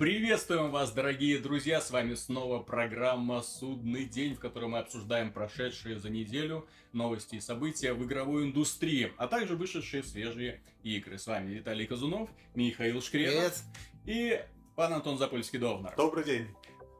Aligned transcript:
Приветствуем 0.00 0.70
вас, 0.70 0.92
дорогие 0.92 1.36
друзья! 1.36 1.78
С 1.78 1.90
вами 1.90 2.14
снова 2.14 2.62
программа 2.62 3.42
«Судный 3.42 4.06
день», 4.06 4.34
в 4.34 4.40
которой 4.40 4.64
мы 4.64 4.78
обсуждаем 4.78 5.30
прошедшие 5.30 5.98
за 5.98 6.08
неделю 6.08 6.66
новости 6.94 7.34
и 7.34 7.40
события 7.40 7.92
в 7.92 8.02
игровой 8.06 8.44
индустрии, 8.44 9.12
а 9.18 9.28
также 9.28 9.56
вышедшие 9.56 10.02
свежие 10.02 10.62
игры. 10.82 11.18
С 11.18 11.26
вами 11.26 11.52
Виталий 11.52 11.86
Казунов, 11.86 12.30
Михаил 12.54 13.02
Шкретов 13.02 13.62
и 14.06 14.42
пан 14.74 14.94
Антон 14.94 15.18
Запольский-Довнар. 15.18 15.94
Добрый 15.96 16.24
день! 16.24 16.46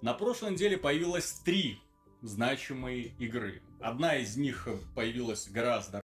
На 0.02 0.12
прошлой 0.12 0.50
неделе 0.50 0.76
появилось 0.76 1.40
три 1.42 1.78
значимые 2.20 3.14
игры. 3.18 3.62
Одна 3.80 4.16
из 4.16 4.36
них 4.36 4.68
появилась 4.94 5.48
гораздо 5.48 6.02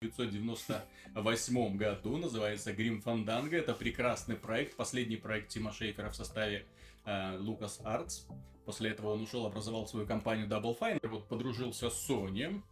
1998 0.00 1.76
году, 1.76 2.16
называется 2.16 2.72
Grim 2.72 3.04
Fandango. 3.04 3.54
Это 3.54 3.74
прекрасный 3.74 4.34
проект, 4.34 4.74
последний 4.74 5.16
проект 5.16 5.50
Тима 5.50 5.74
Шейфера 5.74 6.08
в 6.08 6.16
составе 6.16 6.64
э, 7.04 7.36
Lucas 7.36 7.82
Arts. 7.84 8.22
После 8.64 8.92
этого 8.92 9.12
он 9.12 9.20
ушел, 9.20 9.44
образовал 9.44 9.86
свою 9.86 10.06
компанию 10.06 10.48
Double 10.48 10.74
Fine, 10.78 11.06
вот 11.06 11.28
подружился 11.28 11.90
с 11.90 12.08
Sony. 12.08 12.62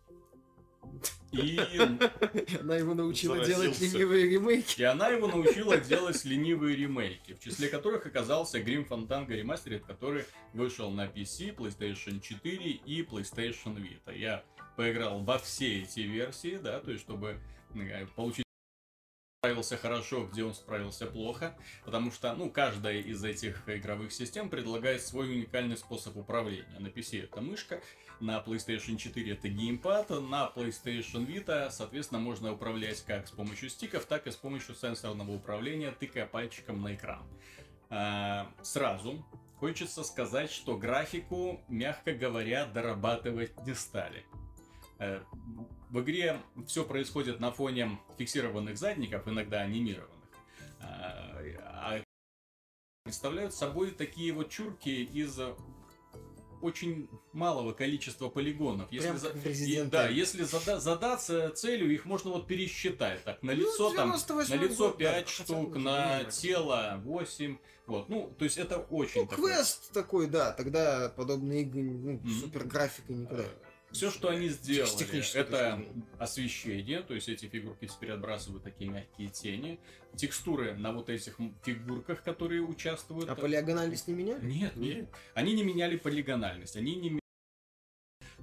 И 1.32 1.60
она 2.60 2.76
его 2.76 2.94
научила 2.94 3.44
делать 3.44 3.78
ленивые 3.78 4.30
ремейки. 4.30 4.80
И 4.80 4.84
она 4.84 5.08
его 5.08 5.28
научила 5.28 5.76
делать 5.76 6.24
ленивые 6.24 6.76
ремейки, 6.76 7.34
в 7.34 7.40
числе 7.40 7.68
которых 7.68 8.06
оказался 8.06 8.58
Grim 8.58 8.88
Fandango 8.88 9.28
Remastered, 9.28 9.80
который 9.80 10.24
вышел 10.54 10.90
на 10.90 11.04
PC, 11.04 11.54
PlayStation 11.54 12.20
4 12.20 12.56
и 12.56 13.02
PlayStation 13.02 13.76
Vita. 13.76 14.16
Я 14.16 14.42
поиграл 14.78 15.18
во 15.24 15.38
все 15.38 15.82
эти 15.82 16.00
версии, 16.00 16.56
да, 16.56 16.78
то 16.78 16.92
есть 16.92 17.02
чтобы 17.02 17.40
э, 17.74 18.06
получить 18.14 18.44
справился 19.40 19.76
хорошо, 19.76 20.26
где 20.26 20.44
он 20.44 20.54
справился 20.54 21.06
плохо, 21.06 21.56
потому 21.84 22.12
что, 22.12 22.32
ну, 22.34 22.48
каждая 22.48 22.98
из 22.98 23.24
этих 23.24 23.68
игровых 23.68 24.12
систем 24.12 24.48
предлагает 24.48 25.02
свой 25.02 25.32
уникальный 25.32 25.76
способ 25.76 26.16
управления. 26.16 26.78
На 26.78 26.86
PC 26.86 27.24
это 27.24 27.40
мышка, 27.40 27.80
на 28.20 28.38
PlayStation 28.38 28.96
4 28.96 29.32
это 29.32 29.48
геймпад, 29.48 30.10
на 30.10 30.52
PlayStation 30.54 31.26
Vita, 31.26 31.70
соответственно, 31.70 32.20
можно 32.20 32.52
управлять 32.52 33.02
как 33.02 33.26
с 33.26 33.32
помощью 33.32 33.70
стиков, 33.70 34.06
так 34.06 34.28
и 34.28 34.30
с 34.30 34.36
помощью 34.36 34.76
сенсорного 34.76 35.32
управления, 35.32 35.90
тыкая 35.90 36.26
пальчиком 36.26 36.82
на 36.82 36.94
экран. 36.94 37.22
А, 37.90 38.48
сразу 38.62 39.24
хочется 39.56 40.04
сказать, 40.04 40.52
что 40.52 40.76
графику, 40.76 41.60
мягко 41.68 42.12
говоря, 42.12 42.64
дорабатывать 42.66 43.58
не 43.66 43.74
стали. 43.74 44.24
Э, 44.98 45.20
в 45.90 46.00
игре 46.00 46.40
все 46.66 46.84
происходит 46.84 47.40
на 47.40 47.50
фоне 47.50 47.98
фиксированных 48.18 48.76
задников, 48.76 49.26
иногда 49.28 49.60
анимированных. 49.60 50.14
А 50.80 52.02
представляют 53.04 53.54
собой 53.54 53.90
такие 53.92 54.32
вот 54.32 54.50
чурки 54.50 55.02
из 55.02 55.38
очень 56.60 57.08
малого 57.32 57.72
количества 57.72 58.28
полигонов. 58.28 58.90
Если, 58.90 59.16
за... 59.16 59.28
и, 59.30 59.82
да, 59.84 60.08
если 60.08 60.42
зада... 60.42 60.80
задаться 60.80 61.50
целью, 61.50 61.92
их 61.92 62.04
можно 62.04 62.30
вот 62.30 62.46
пересчитать. 62.46 63.22
Так, 63.24 63.42
на 63.42 63.52
лицо 63.52 63.90
ну, 63.90 63.96
там, 63.96 64.08
на 64.10 64.54
лицо 64.54 64.90
5 64.90 65.24
да, 65.24 65.30
штук, 65.30 65.76
на 65.76 66.24
тело 66.24 67.00
8. 67.04 67.58
Вот, 67.86 68.08
ну, 68.08 68.34
то 68.38 68.44
есть 68.44 68.58
это 68.58 68.78
очень 68.78 69.22
ну, 69.22 69.26
такой... 69.28 69.44
квест 69.52 69.92
такой, 69.92 70.26
да, 70.26 70.52
тогда 70.52 71.10
подобные 71.16 71.62
игры, 71.62 71.82
ну, 71.82 72.12
mm-hmm. 72.16 72.40
супер 72.40 72.64
графика 72.64 73.12
никогда. 73.12 73.44
Все, 73.90 74.10
что 74.10 74.28
они 74.28 74.48
сделали, 74.48 75.36
это 75.36 75.82
освещение, 76.18 77.02
то 77.02 77.14
есть 77.14 77.28
эти 77.28 77.46
фигурки 77.46 77.86
теперь 77.86 78.12
отбрасывают 78.12 78.62
такие 78.62 78.90
мягкие 78.90 79.28
тени, 79.28 79.80
текстуры 80.14 80.74
на 80.74 80.92
вот 80.92 81.08
этих 81.08 81.36
фигурках, 81.64 82.22
которые 82.22 82.60
участвуют. 82.62 83.30
А 83.30 83.34
полигональность 83.34 84.06
не 84.08 84.14
меняли? 84.14 84.44
Нет, 84.44 84.76
нет. 84.76 85.08
Они 85.34 85.54
не 85.54 85.62
меняли 85.62 85.96
полигональность, 85.96 86.76
они 86.76 86.96
не 86.96 87.08
меняли 87.10 87.18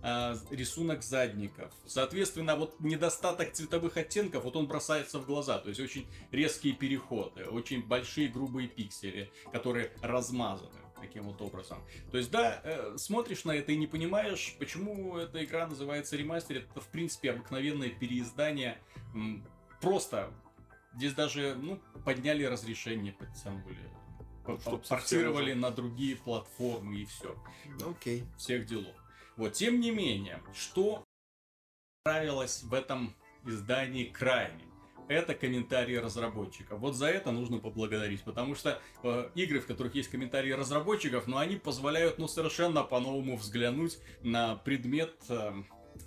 а, 0.02 0.36
рисунок 0.52 1.04
задников. 1.04 1.74
Соответственно, 1.86 2.56
вот 2.56 2.80
недостаток 2.80 3.54
цветовых 3.54 3.98
оттенков, 3.98 4.44
вот 4.44 4.56
он 4.56 4.68
бросается 4.68 5.20
в 5.20 5.26
глаза. 5.26 5.60
То 5.60 5.70
есть 5.70 5.82
очень 5.82 6.08
резкие 6.32 6.74
переходы, 6.74 7.46
очень 7.46 7.86
большие 7.86 8.28
грубые 8.28 8.68
пиксели, 8.68 9.32
которые 9.52 9.92
размазаны 10.02 10.85
таким 11.00 11.24
вот 11.24 11.42
образом. 11.42 11.84
То 12.12 12.18
есть, 12.18 12.32
да, 12.32 12.62
э, 12.64 12.96
смотришь 12.98 13.46
на 13.46 13.52
это 13.52 13.72
и 13.72 13.78
не 13.78 13.88
понимаешь, 13.88 14.56
почему 14.60 15.18
эта 15.18 15.44
игра 15.44 15.68
называется 15.68 16.16
ремастер. 16.16 16.58
Это, 16.58 16.82
в 16.82 16.88
принципе, 16.88 17.32
обыкновенное 17.32 17.90
переиздание. 17.90 18.78
Просто 19.82 20.32
здесь 20.96 21.14
даже, 21.14 21.56
ну, 21.56 21.80
подняли 22.04 22.44
разрешение, 22.44 23.14
подтянули. 23.14 23.78
Портировали 24.88 25.54
на 25.54 25.72
другие 25.72 26.16
платформы 26.16 26.98
и 26.98 27.06
все. 27.06 27.36
Окей. 27.86 28.22
Okay. 28.22 28.38
Всех 28.38 28.66
делов. 28.66 28.96
Вот, 29.38 29.54
тем 29.54 29.80
не 29.80 29.92
менее, 29.92 30.42
что 30.54 31.04
нравилось 32.06 32.64
в 32.64 32.74
этом 32.74 33.16
издании 33.46 34.06
крайне? 34.06 34.64
Это 35.08 35.34
комментарии 35.34 35.96
разработчиков. 35.96 36.80
Вот 36.80 36.96
за 36.96 37.08
это 37.08 37.32
нужно 37.32 37.60
поблагодарить, 37.60 38.24
потому 38.24 38.56
что 38.56 38.80
э, 39.04 39.30
игры, 39.36 39.60
в 39.60 39.68
которых 39.68 39.96
есть 39.96 40.10
комментарии 40.10 40.52
разработчиков, 40.52 41.28
но 41.28 41.36
ну, 41.36 41.42
они 41.42 41.56
позволяют, 41.58 42.18
ну, 42.18 42.28
совершенно 42.28 42.84
по-новому 42.84 43.38
взглянуть 43.38 44.00
на 44.22 44.56
предмет 44.56 45.14
э, 45.30 45.54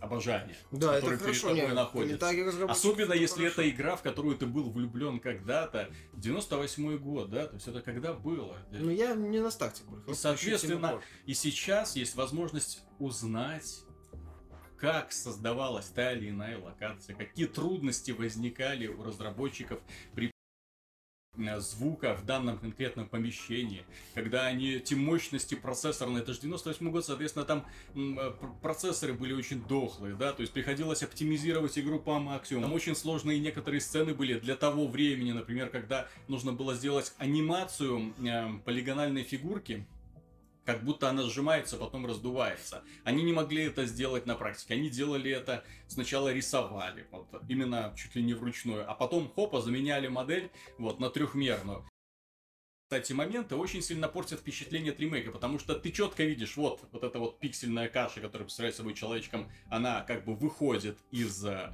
обожания, 0.00 0.56
да, 0.70 0.96
который 0.96 1.16
это 1.16 1.24
перед 1.24 1.40
тобой 1.40 1.74
находится. 1.74 2.64
Особенно 2.68 3.12
если 3.12 3.48
хорошо. 3.48 3.62
это 3.62 3.70
игра, 3.70 3.96
в 3.96 4.02
которую 4.02 4.36
ты 4.36 4.46
был 4.46 4.70
влюблен 4.70 5.18
когда-то. 5.18 5.88
98 6.14 6.98
год, 6.98 7.30
да, 7.30 7.46
то 7.46 7.54
есть 7.54 7.68
это 7.68 7.80
когда 7.80 8.12
было. 8.12 8.56
Ну 8.70 8.90
я 8.90 9.14
не 9.14 9.40
на 9.40 9.50
старте 9.50 9.82
был. 9.84 9.98
И, 10.12 10.14
соответственно, 10.14 11.00
и 11.26 11.34
сейчас 11.34 11.96
есть 11.96 12.14
возможность 12.14 12.82
узнать 12.98 13.84
как 14.78 15.12
создавалась 15.12 15.86
та 15.86 16.12
или 16.12 16.30
иная 16.30 16.58
локация, 16.58 17.14
какие 17.16 17.46
трудности 17.46 18.12
возникали 18.12 18.86
у 18.86 19.02
разработчиков 19.02 19.80
при 20.14 20.30
э, 21.36 21.60
звука 21.60 22.14
в 22.14 22.24
данном 22.24 22.58
конкретном 22.58 23.08
помещении, 23.08 23.84
когда 24.14 24.46
они, 24.46 24.74
эти 24.74 24.94
мощности 24.94 25.54
процессорные, 25.54 26.22
это 26.22 26.32
же 26.32 26.40
98 26.40 26.90
год, 26.90 27.04
соответственно, 27.04 27.44
там 27.44 27.66
э, 27.94 28.32
процессоры 28.62 29.14
были 29.14 29.32
очень 29.32 29.62
дохлые, 29.64 30.14
да, 30.14 30.32
то 30.32 30.42
есть 30.42 30.52
приходилось 30.52 31.02
оптимизировать 31.02 31.78
игру 31.78 31.98
по 31.98 32.18
максимуму. 32.18 32.66
Там 32.66 32.74
очень 32.74 32.94
сложные 32.94 33.40
некоторые 33.40 33.80
сцены 33.80 34.14
были 34.14 34.38
для 34.38 34.54
того 34.54 34.86
времени, 34.86 35.32
например, 35.32 35.70
когда 35.70 36.06
нужно 36.28 36.52
было 36.52 36.74
сделать 36.74 37.12
анимацию 37.18 38.14
э, 38.24 38.48
полигональной 38.64 39.24
фигурки, 39.24 39.86
как 40.68 40.84
будто 40.84 41.08
она 41.08 41.22
сжимается, 41.22 41.78
потом 41.78 42.04
раздувается. 42.04 42.84
Они 43.02 43.22
не 43.22 43.32
могли 43.32 43.64
это 43.64 43.86
сделать 43.86 44.26
на 44.26 44.34
практике. 44.34 44.74
Они 44.74 44.90
делали 44.90 45.30
это 45.30 45.64
сначала 45.86 46.30
рисовали, 46.30 47.06
вот, 47.10 47.26
именно 47.48 47.94
чуть 47.96 48.14
ли 48.16 48.22
не 48.22 48.34
вручную, 48.34 48.84
а 48.86 48.92
потом 48.94 49.30
хопа 49.34 49.62
заменяли 49.62 50.08
модель 50.08 50.50
вот 50.76 51.00
на 51.00 51.08
трехмерную 51.08 51.88
кстати, 52.88 53.12
моменты 53.12 53.54
очень 53.54 53.82
сильно 53.82 54.08
портят 54.08 54.40
впечатление 54.40 54.94
от 54.94 54.98
ремейка, 54.98 55.30
потому 55.30 55.58
что 55.58 55.74
ты 55.74 55.92
четко 55.92 56.24
видишь, 56.24 56.56
вот, 56.56 56.80
вот 56.90 57.04
эта 57.04 57.18
вот 57.18 57.38
пиксельная 57.38 57.86
каша, 57.90 58.22
которая 58.22 58.46
представляет 58.46 58.76
собой 58.76 58.94
человечком, 58.94 59.52
она 59.68 60.00
как 60.00 60.24
бы 60.24 60.34
выходит 60.34 60.96
из 61.10 61.44
э, 61.44 61.70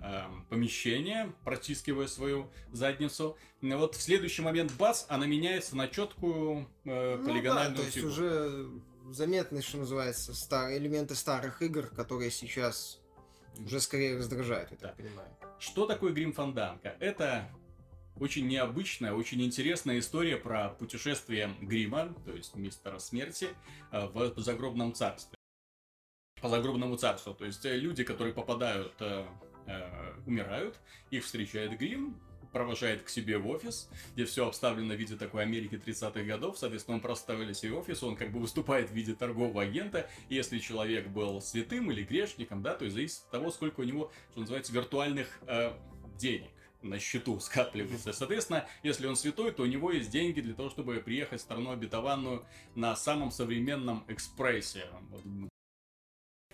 помещения, 0.51 1.33
протискивая 1.45 2.09
свою 2.09 2.51
задницу. 2.73 3.39
Вот 3.63 3.95
в 3.95 4.03
следующий 4.03 4.43
момент, 4.43 4.73
бац, 4.73 5.05
она 5.07 5.27
меняется 5.27 5.77
на 5.77 5.87
четкую 5.87 6.69
э, 6.85 7.23
полигональную 7.25 7.71
ну, 7.71 7.77
да, 7.77 7.77
то 7.77 7.83
есть 7.85 7.95
фигуру. 7.95 8.13
уже 8.13 8.69
заметны, 9.13 9.63
что 9.63 9.77
называется, 9.77 10.35
стар... 10.35 10.73
элементы 10.73 11.15
старых 11.15 11.63
игр, 11.63 11.87
которые 11.95 12.33
сейчас 12.33 12.99
уже 13.65 13.79
скорее 13.79 14.17
раздражают, 14.17 14.73
я 14.73 14.79
да. 14.81 14.89
так 14.89 14.97
понимаю. 14.97 15.29
Что 15.61 15.87
такое 15.87 16.13
Грим 16.13 16.33
Фанданка? 16.33 16.97
Это 16.99 17.49
очень 18.19 18.47
необычная, 18.47 19.13
очень 19.13 19.43
интересная 19.43 19.99
история 19.99 20.37
про 20.37 20.71
путешествие 20.71 21.51
Грима, 21.61 22.15
то 22.25 22.33
есть 22.33 22.55
мистера 22.55 22.99
смерти, 22.99 23.49
э, 23.91 24.07
в 24.07 24.41
загробном 24.41 24.95
царстве. 24.95 25.37
По 26.41 26.49
загробному 26.49 26.97
царству. 26.97 27.35
То 27.35 27.45
есть 27.45 27.65
э, 27.65 27.77
люди, 27.77 28.05
которые 28.05 28.35
попадают, 28.35 28.93
э, 29.01 29.27
умирают, 30.27 30.79
их 31.11 31.25
встречает 31.25 31.79
Грим, 31.79 32.21
провожает 32.53 33.03
к 33.03 33.09
себе 33.09 33.39
в 33.39 33.49
офис, 33.49 33.89
где 34.13 34.27
все 34.27 34.47
обставлено 34.47 34.95
в 34.95 34.97
виде 34.97 35.17
такой 35.17 35.43
Америки 35.43 35.75
30-х 35.75 36.23
годов. 36.23 36.57
Соответственно, 36.57 36.97
он 36.97 37.01
проставили 37.01 37.53
себе 37.53 37.73
офис, 37.73 38.03
он 38.03 38.15
как 38.15 38.31
бы 38.31 38.39
выступает 38.39 38.91
в 38.91 38.93
виде 38.93 39.15
торгового 39.15 39.63
агента. 39.63 40.09
И 40.29 40.37
если 40.37 40.59
человек 40.59 41.09
был 41.09 41.41
святым 41.41 41.91
или 41.91 42.05
грешником, 42.05 42.63
да, 42.63 42.75
то 42.75 42.85
есть 42.85 42.95
зависит 42.95 43.23
от 43.25 43.31
того, 43.31 43.51
сколько 43.51 43.81
у 43.81 43.85
него, 43.85 44.13
что 44.31 44.41
называется, 44.41 44.73
виртуальных 44.73 45.41
э, 45.47 45.73
денег 46.17 46.54
на 46.85 46.99
счету 46.99 47.41
скапливается. 47.41 48.13
Соответственно, 48.13 48.67
если 48.83 49.07
он 49.07 49.17
святой, 49.17 49.53
то 49.53 49.63
у 49.63 49.67
него 49.67 49.91
есть 49.93 50.11
деньги 50.11 50.41
для 50.41 50.55
того, 50.55 50.71
чтобы 50.71 50.97
приехать 50.97 51.41
в 51.41 51.45
страну 51.45 51.71
обетованную 51.71 52.45
на 52.75 52.95
самом 52.97 53.31
современном 53.31 54.05
экспрессе. 54.09 54.87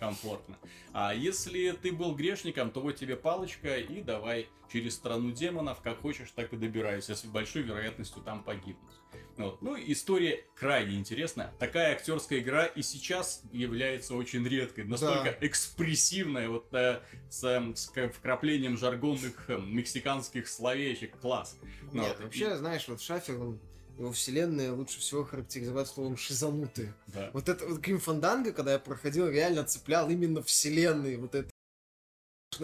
Комфортно. 0.01 0.59
А 0.93 1.15
если 1.15 1.71
ты 1.73 1.93
был 1.93 2.17
грешником, 2.17 2.71
то 2.71 2.81
вот 2.81 2.97
тебе 2.97 3.15
палочка 3.15 3.77
и 3.77 4.03
давай 4.03 4.49
через 4.73 4.95
страну 4.95 5.31
демонов, 5.31 5.81
как 5.83 6.01
хочешь, 6.01 6.31
так 6.35 6.53
и 6.53 6.57
добирайся, 6.57 7.15
с 7.15 7.25
большой 7.25 7.63
вероятностью 7.63 8.23
там 8.23 8.43
погибнуть. 8.43 8.95
Вот. 9.37 9.63
Ну, 9.63 9.77
история 9.79 10.45
крайне 10.55 10.97
интересная. 10.97 11.53
Такая 11.59 11.93
актерская 11.93 12.41
игра 12.41 12.67
и 12.67 12.83
сейчас 12.83 13.43
является 13.53 14.15
очень 14.15 14.47
редкой. 14.47 14.85
Настолько 14.85 15.37
да. 15.39 15.47
экспрессивная, 15.47 16.49
вот 16.49 16.73
э, 16.75 17.01
с, 17.29 17.45
э, 17.45 17.75
с 17.75 17.93
вкраплением 18.13 18.77
жаргонных 18.77 19.49
э, 19.49 19.59
мексиканских 19.59 20.49
словечек. 20.49 21.19
Класс. 21.21 21.59
Нет, 21.93 22.17
вот. 22.17 22.25
вообще, 22.25 22.57
знаешь, 22.57 22.87
вот 22.89 23.01
Шафер, 23.01 23.41
он 23.41 23.61
его 24.01 24.13
вселенная 24.13 24.73
лучше 24.73 25.01
всего 25.01 25.25
характеризовать 25.25 25.89
словом 25.89 26.17
шизанутые. 26.17 26.95
Да. 27.09 27.31
Вот 27.33 27.49
это 27.49 27.67
вот 27.67 27.81
Грим 27.81 28.01
Фанданго, 28.01 28.53
когда 28.53 28.73
я 28.73 28.79
проходил, 28.79 29.29
реально 29.29 29.65
цеплял 29.65 30.09
именно 30.09 30.43
вселенные. 30.43 31.19
Вот 31.19 31.35
это 31.35 31.51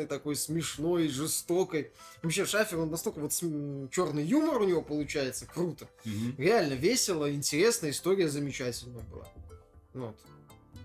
такой 0.09 0.37
смешной, 0.37 1.09
жестокой. 1.09 1.93
Вообще, 2.23 2.44
Шафер, 2.44 2.79
он 2.79 2.91
настолько 2.91 3.21
вот 3.21 3.33
черный 3.33 4.25
юмор 4.25 4.61
у 4.61 4.67
него 4.67 4.83
получается, 4.83 5.47
круто. 5.47 5.88
Угу. 6.05 6.37
Реально 6.38 6.75
весело, 6.75 7.33
интересно, 7.33 7.88
история 7.88 8.29
замечательная 8.29 9.05
была. 9.05 9.29
Вот. 9.94 10.17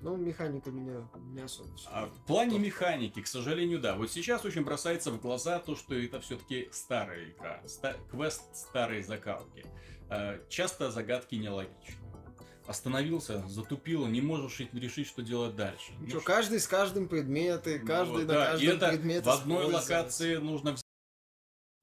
Но 0.02 0.16
механика 0.16 0.72
меня 0.72 1.08
не 1.34 1.42
особо. 1.42 1.70
А 1.88 2.08
в 2.08 2.26
плане 2.26 2.58
механики, 2.58 3.22
к 3.22 3.28
сожалению, 3.28 3.80
да. 3.80 3.96
Вот 3.96 4.12
сейчас 4.12 4.44
очень 4.46 4.64
бросается 4.64 5.12
в 5.12 5.22
глаза 5.22 5.60
то, 5.60 5.76
что 5.76 5.94
это 5.94 6.20
все-таки 6.22 6.70
старая 6.72 7.30
игра. 7.30 7.62
Ста- 7.68 7.98
квест 8.10 8.42
старой 8.54 9.04
закалки. 9.04 9.66
А, 10.12 10.40
часто 10.50 10.92
загадки 10.92 11.36
нелогичны 11.36 11.96
остановился, 12.68 13.46
затупило, 13.48 14.08
не 14.08 14.22
можешь 14.22 14.60
решить, 14.74 15.08
что 15.08 15.22
делать 15.22 15.56
дальше. 15.56 15.94
Ну, 16.00 16.08
что, 16.10 16.22
каждый 16.22 16.60
с 16.60 16.68
каждым 16.68 17.08
предметы, 17.08 17.80
ну 17.80 17.88
каждый 17.88 18.26
ну, 18.26 18.28
на 18.28 18.34
да. 18.34 18.52
каждом 18.52 18.80
предмете. 18.80 19.22
В 19.22 19.30
одной 19.30 19.66
локации 19.66 20.36
нужно 20.36 20.78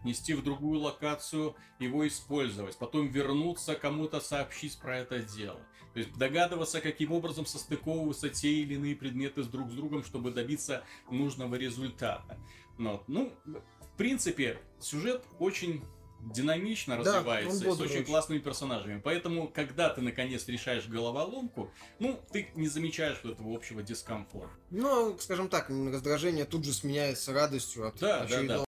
нести 0.04 0.34
в 0.34 0.44
другую 0.44 0.80
локацию, 0.80 1.56
его 1.78 2.06
использовать, 2.06 2.76
потом 2.76 3.08
вернуться, 3.08 3.74
кому-то 3.74 4.20
сообщить 4.20 4.78
про 4.78 4.98
это 4.98 5.20
дело. 5.20 5.60
То 5.94 6.00
есть 6.00 6.16
догадываться, 6.16 6.80
каким 6.80 7.12
образом 7.12 7.46
состыковываются 7.46 8.28
те 8.28 8.50
или 8.50 8.74
иные 8.74 8.94
предметы 8.94 9.42
с 9.42 9.48
друг 9.48 9.70
с 9.70 9.74
другом, 9.74 10.04
чтобы 10.04 10.30
добиться 10.30 10.84
нужного 11.10 11.56
результата. 11.56 12.38
Но, 12.76 13.02
ну, 13.08 13.32
в 13.44 13.96
принципе, 13.96 14.60
сюжет 14.78 15.24
очень 15.38 15.82
динамично 16.20 16.96
да, 16.96 17.16
развивается, 17.16 17.74
с 17.74 17.80
очень 17.80 18.04
классными 18.04 18.38
персонажами. 18.38 19.00
Поэтому, 19.02 19.48
когда 19.48 19.90
ты 19.90 20.00
наконец 20.00 20.46
решаешь 20.48 20.86
головоломку, 20.86 21.70
ну, 21.98 22.20
ты 22.32 22.50
не 22.54 22.68
замечаешь 22.68 23.18
этого 23.24 23.54
общего 23.54 23.82
дискомфорта. 23.82 24.50
Ну, 24.70 25.16
скажем 25.18 25.48
так, 25.48 25.70
раздражение 25.70 26.44
тут 26.44 26.64
же 26.64 26.72
сменяется 26.72 27.32
радостью 27.32 27.86
от 27.86 27.98
да, 27.98 28.22
очередного 28.22 28.48
да, 28.48 28.64
да 28.64 28.67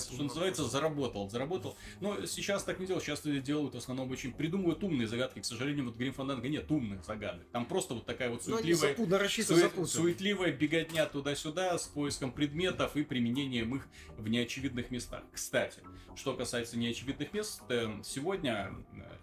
что 0.00 0.22
называется, 0.22 0.64
заработал, 0.64 1.28
заработал. 1.28 1.76
Но 2.00 2.24
сейчас 2.26 2.64
так 2.64 2.78
не 2.78 2.86
делают, 2.86 3.04
сейчас 3.04 3.22
делают 3.22 3.74
в 3.74 3.78
основном 3.78 4.10
очень, 4.10 4.32
придумывают 4.32 4.82
умные 4.82 5.06
загадки. 5.06 5.40
К 5.40 5.44
сожалению, 5.44 5.86
вот 5.86 5.96
Грим 5.96 6.12
Фанданго 6.12 6.48
нет 6.48 6.70
умных 6.70 7.04
загадок. 7.04 7.46
Там 7.52 7.66
просто 7.66 7.94
вот 7.94 8.06
такая 8.06 8.30
вот 8.30 8.42
суетливая, 8.42 8.96
запутан, 8.96 9.86
суетливая 9.86 10.52
беготня 10.52 11.06
туда-сюда 11.06 11.78
с 11.78 11.86
поиском 11.86 12.32
предметов 12.32 12.96
и 12.96 13.04
применением 13.04 13.76
их 13.76 13.88
в 14.16 14.28
неочевидных 14.28 14.90
местах. 14.90 15.22
Кстати, 15.32 15.80
что 16.14 16.34
касается 16.34 16.78
неочевидных 16.78 17.32
мест, 17.32 17.62
э, 17.68 18.00
сегодня 18.04 18.74
э, 18.92 19.16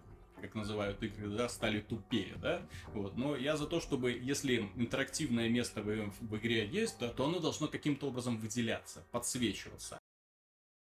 как 0.43 0.55
называют 0.55 1.01
игры, 1.01 1.29
да, 1.29 1.47
стали 1.47 1.79
тупее, 1.79 2.35
да, 2.41 2.61
вот, 2.93 3.15
но 3.15 3.35
я 3.37 3.55
за 3.55 3.65
то, 3.65 3.79
чтобы, 3.79 4.11
если 4.11 4.69
интерактивное 4.75 5.47
место 5.47 5.81
в, 5.81 6.11
в 6.19 6.37
игре 6.37 6.67
есть, 6.67 6.99
да, 6.99 7.07
то 7.07 7.25
оно 7.25 7.39
должно 7.39 7.69
каким-то 7.69 8.07
образом 8.07 8.37
выделяться, 8.37 9.05
подсвечиваться. 9.11 9.99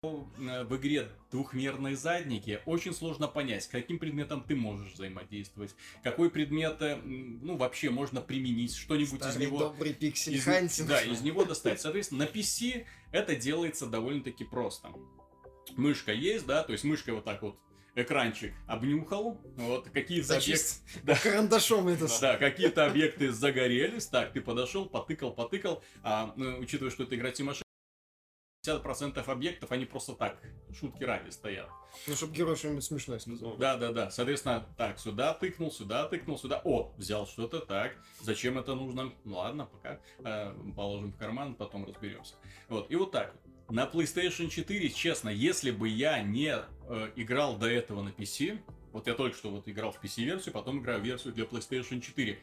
Э, 0.03 0.63
в 0.63 0.77
игре 0.77 1.09
двухмерные 1.31 1.95
задники, 1.95 2.61
очень 2.67 2.93
сложно 2.93 3.27
понять, 3.27 3.67
каким 3.67 3.97
предметом 3.97 4.43
ты 4.43 4.55
можешь 4.55 4.93
взаимодействовать, 4.93 5.73
какой 6.03 6.29
предмет, 6.29 6.79
э, 6.83 6.97
ну, 6.97 7.57
вообще 7.57 7.89
можно 7.89 8.21
применить, 8.21 8.75
что-нибудь 8.75 9.25
из 9.25 9.35
него... 9.37 9.57
добрый 9.57 9.95
пиксель 9.95 10.35
из, 10.35 10.45
Да, 10.87 11.01
из 11.01 11.21
него 11.21 11.45
достать. 11.45 11.81
Соответственно, 11.81 12.25
на 12.25 12.29
PC 12.29 12.85
это 13.11 13.35
делается 13.35 13.87
довольно-таки 13.87 14.43
просто. 14.43 14.89
Мышка 15.75 16.13
есть, 16.13 16.45
да, 16.45 16.61
то 16.61 16.73
есть 16.73 16.83
мышка 16.83 17.11
вот 17.15 17.25
так 17.25 17.41
вот 17.41 17.57
экранчик 17.95 18.53
обнюхал, 18.67 19.41
вот 19.55 19.89
какие-то 19.89 20.37
объекты... 20.37 20.75
Да, 21.01 21.15
карандашом 21.15 21.87
это 21.87 22.07
Да, 22.21 22.37
какие-то 22.37 22.85
объекты 22.85 23.31
загорелись, 23.31 24.05
так, 24.05 24.31
ты 24.31 24.41
подошел, 24.41 24.85
потыкал, 24.85 25.33
потыкал, 25.33 25.83
а, 26.03 26.33
ну, 26.35 26.59
учитывая, 26.59 26.91
что 26.91 27.01
это 27.01 27.15
игра 27.15 27.31
Тимошенко, 27.31 27.66
50% 28.67 29.23
объектов, 29.29 29.71
они 29.71 29.85
просто 29.85 30.13
так, 30.13 30.37
шутки 30.77 31.03
ради 31.03 31.29
стоят. 31.29 31.69
Ну, 32.05 32.15
чтобы 32.15 32.33
герой 32.33 32.55
что-нибудь 32.55 32.83
смешное 32.83 33.19
сказал. 33.19 33.57
Да, 33.57 33.77
да, 33.77 33.91
да. 33.91 34.11
Соответственно, 34.11 34.65
так, 34.77 34.99
сюда 34.99 35.33
тыкнул, 35.33 35.71
сюда 35.71 36.07
тыкнул, 36.07 36.37
сюда. 36.37 36.61
О, 36.63 36.93
взял 36.97 37.25
что-то, 37.27 37.59
так. 37.59 37.95
Зачем 38.21 38.57
это 38.57 38.75
нужно? 38.75 39.13
Ну 39.23 39.37
ладно, 39.37 39.65
пока 39.65 39.99
э, 40.19 40.53
положим 40.75 41.11
в 41.11 41.17
карман, 41.17 41.55
потом 41.55 41.85
разберемся. 41.85 42.35
Вот, 42.69 42.91
и 42.91 42.95
вот 42.95 43.11
так 43.11 43.33
На 43.69 43.85
PlayStation 43.85 44.49
4, 44.49 44.89
честно, 44.89 45.29
если 45.29 45.71
бы 45.71 45.89
я 45.89 46.21
не 46.21 46.55
э, 46.55 47.11
играл 47.15 47.57
до 47.57 47.69
этого 47.69 48.01
на 48.01 48.09
PC, 48.09 48.59
вот 48.93 49.07
я 49.07 49.13
только 49.13 49.35
что 49.37 49.49
вот 49.49 49.67
играл 49.67 49.91
в 49.91 50.01
PC-версию, 50.03 50.53
потом 50.53 50.79
играю 50.79 51.01
в 51.01 51.03
версию 51.03 51.33
для 51.33 51.45
PlayStation 51.45 51.99
4, 51.99 52.39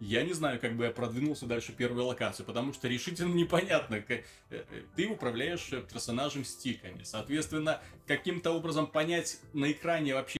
я 0.00 0.22
не 0.22 0.32
знаю, 0.32 0.60
как 0.60 0.76
бы 0.76 0.84
я 0.84 0.90
продвинулся 0.90 1.46
дальше 1.46 1.72
первой 1.72 2.02
локации, 2.02 2.42
потому 2.42 2.72
что 2.72 2.88
решительно 2.88 3.32
непонятно. 3.32 3.96
Э, 4.08 4.22
э, 4.50 4.64
ты 4.94 5.06
управляешь 5.06 5.68
персонажем 5.90 6.44
стиками. 6.44 7.02
Соответственно, 7.02 7.80
каким-то 8.06 8.52
образом 8.52 8.86
понять 8.86 9.40
на 9.52 9.70
экране 9.72 10.14
вообще 10.14 10.38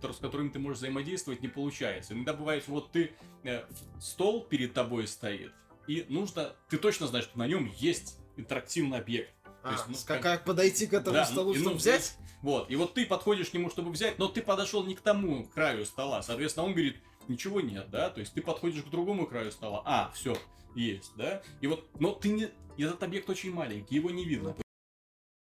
с 0.00 0.18
которым 0.18 0.50
ты 0.50 0.60
можешь 0.60 0.78
взаимодействовать, 0.78 1.42
не 1.42 1.48
получается. 1.48 2.14
Иногда 2.14 2.32
бывает, 2.32 2.66
вот 2.68 2.92
ты 2.92 3.12
э, 3.42 3.64
стол 4.00 4.44
перед 4.44 4.72
тобой 4.72 5.08
стоит, 5.08 5.52
и 5.88 6.06
нужно, 6.08 6.54
ты 6.68 6.78
точно 6.78 7.08
знаешь, 7.08 7.24
что 7.24 7.36
на 7.38 7.48
нем 7.48 7.70
есть 7.78 8.16
интерактивный 8.36 8.98
объект. 8.98 9.32
А, 9.62 9.72
есть, 9.72 9.88
ну, 9.88 9.96
как, 10.06 10.22
как 10.22 10.44
подойти 10.44 10.86
к 10.86 10.94
этому 10.94 11.14
да, 11.14 11.24
столу, 11.24 11.48
ну, 11.48 11.54
чтобы 11.54 11.70
ну, 11.70 11.76
взять? 11.76 12.16
Вот, 12.42 12.70
и 12.70 12.76
вот 12.76 12.94
ты 12.94 13.04
подходишь 13.06 13.50
к 13.50 13.54
нему, 13.54 13.68
чтобы 13.68 13.90
взять, 13.90 14.18
но 14.18 14.28
ты 14.28 14.40
подошел 14.40 14.84
не 14.84 14.94
к 14.94 15.00
тому 15.00 15.44
краю 15.46 15.84
стола. 15.84 16.22
Соответственно, 16.22 16.66
он 16.66 16.72
говорит, 16.72 16.98
ничего 17.28 17.60
нет, 17.60 17.90
да, 17.90 18.10
то 18.10 18.20
есть 18.20 18.34
ты 18.34 18.42
подходишь 18.42 18.82
к 18.82 18.88
другому 18.88 19.26
краю 19.26 19.50
стола, 19.52 19.82
а, 19.84 20.10
все, 20.14 20.36
есть, 20.74 21.12
да, 21.16 21.42
и 21.60 21.66
вот, 21.66 21.88
но 21.98 22.12
ты 22.12 22.30
не, 22.30 22.50
этот 22.76 23.02
объект 23.02 23.28
очень 23.28 23.52
маленький, 23.52 23.94
его 23.94 24.10
не 24.10 24.24
видно. 24.24 24.56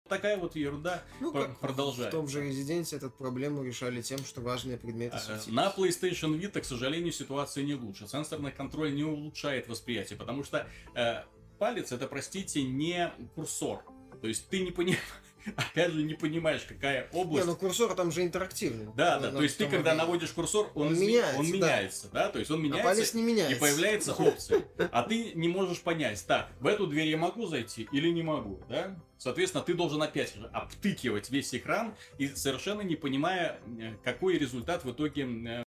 Такая 0.08 0.36
вот 0.38 0.56
ерунда 0.56 1.04
ну, 1.20 1.32
продолжается. 1.60 2.08
В 2.08 2.20
том 2.20 2.26
же 2.26 2.44
резиденции 2.44 2.96
эту 2.96 3.10
проблему 3.10 3.62
решали 3.62 4.02
тем, 4.02 4.18
что 4.18 4.40
важные 4.40 4.76
предметы 4.76 5.14
а, 5.14 5.20
светились. 5.20 5.46
На 5.46 5.70
PlayStation 5.70 6.36
Vita, 6.36 6.60
к 6.60 6.64
сожалению, 6.64 7.12
ситуация 7.12 7.62
не 7.62 7.76
лучше. 7.76 8.08
Сенсорный 8.08 8.50
контроль 8.50 8.92
не 8.92 9.04
улучшает 9.04 9.68
восприятие, 9.68 10.18
потому 10.18 10.42
что 10.42 10.66
э, 10.96 11.22
палец 11.60 11.92
это, 11.92 12.08
простите, 12.08 12.64
не 12.64 13.12
курсор. 13.36 13.84
То 14.20 14.26
есть 14.26 14.48
ты 14.48 14.64
не 14.64 14.72
понимаешь 14.72 15.00
опять 15.56 15.92
же, 15.92 16.02
не 16.02 16.14
понимаешь, 16.14 16.62
какая 16.66 17.08
область. 17.12 17.46
Не, 17.46 17.52
ну 17.52 17.56
курсор 17.56 17.94
там 17.94 18.12
же 18.12 18.22
интерактивный. 18.22 18.88
Да, 18.96 19.18
да, 19.18 19.30
то 19.30 19.42
есть 19.42 19.58
ты, 19.58 19.66
когда 19.66 19.94
наводишь 19.94 20.30
курсор, 20.30 20.70
он, 20.74 20.88
он 20.88 20.98
меняется, 20.98 21.38
он 21.38 21.50
меняется 21.50 22.08
да. 22.12 22.26
да, 22.26 22.32
то 22.32 22.38
есть 22.38 22.50
он 22.50 22.60
а 22.60 22.62
меняется, 22.62 22.88
а 22.88 22.94
палец 22.94 23.14
не 23.14 23.22
меняется. 23.22 23.56
и 23.56 23.58
появляется 23.58 24.14
опция. 24.14 24.64
А 24.92 25.02
ты 25.02 25.32
не 25.34 25.48
можешь 25.48 25.80
понять, 25.80 26.24
так, 26.26 26.50
в 26.60 26.66
эту 26.66 26.86
дверь 26.86 27.08
я 27.08 27.16
могу 27.16 27.46
зайти 27.46 27.88
или 27.92 28.08
не 28.08 28.22
могу, 28.22 28.60
да? 28.68 28.96
Соответственно, 29.18 29.62
ты 29.62 29.74
должен 29.74 30.02
опять 30.02 30.34
же 30.34 30.46
обтыкивать 30.46 31.30
весь 31.30 31.54
экран 31.54 31.94
и 32.16 32.28
совершенно 32.28 32.80
не 32.80 32.96
понимая, 32.96 33.60
э, 33.78 33.92
какой 34.02 34.38
результат 34.38 34.84
в 34.84 34.92
итоге 34.92 35.24
э, 35.24 35.62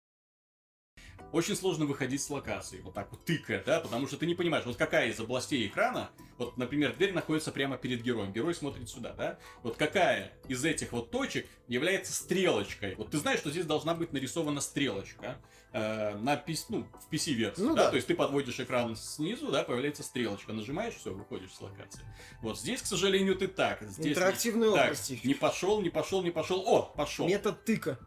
очень 1.32 1.56
сложно 1.56 1.86
выходить 1.86 2.22
с 2.22 2.30
локации, 2.30 2.80
вот 2.82 2.94
так 2.94 3.10
вот 3.10 3.24
тыкая, 3.24 3.62
да, 3.64 3.80
потому 3.80 4.06
что 4.06 4.16
ты 4.16 4.26
не 4.26 4.34
понимаешь, 4.34 4.64
вот 4.66 4.76
какая 4.76 5.08
из 5.08 5.18
областей 5.18 5.66
экрана, 5.66 6.10
вот, 6.38 6.56
например, 6.56 6.94
дверь 6.94 7.12
находится 7.12 7.50
прямо 7.52 7.76
перед 7.78 8.02
героем, 8.02 8.32
герой 8.32 8.54
смотрит 8.54 8.88
сюда, 8.88 9.12
да, 9.14 9.38
вот 9.62 9.76
какая 9.76 10.32
из 10.48 10.64
этих 10.64 10.92
вот 10.92 11.10
точек 11.10 11.46
является 11.68 12.12
стрелочкой, 12.12 12.94
вот 12.96 13.10
ты 13.10 13.18
знаешь, 13.18 13.40
что 13.40 13.50
здесь 13.50 13.64
должна 13.64 13.94
быть 13.94 14.12
нарисована 14.12 14.60
стрелочка 14.60 15.38
э, 15.72 16.16
на 16.18 16.34
PC, 16.34 16.64
ну, 16.68 16.86
в 17.00 17.12
PC-версии, 17.12 17.62
ну, 17.62 17.74
да? 17.74 17.84
да, 17.84 17.90
то 17.90 17.96
есть 17.96 18.08
ты 18.08 18.14
подводишь 18.14 18.60
экран 18.60 18.94
снизу, 18.96 19.50
да, 19.50 19.64
появляется 19.64 20.02
стрелочка, 20.02 20.52
нажимаешь, 20.52 20.94
все, 20.94 21.12
выходишь 21.12 21.52
с 21.52 21.60
локации. 21.60 22.02
Вот 22.42 22.58
здесь, 22.58 22.82
к 22.82 22.86
сожалению, 22.86 23.36
ты 23.36 23.48
так, 23.48 23.82
здесь... 23.82 24.12
Интерактивные 24.12 24.72
так, 24.72 24.84
области. 24.84 25.20
Не 25.24 25.34
пошел, 25.34 25.80
не 25.80 25.90
пошел, 25.90 26.22
не 26.22 26.30
пошел, 26.30 26.62
о, 26.66 26.82
пошел. 26.82 27.26
Метод 27.26 27.64
тыка. 27.64 27.98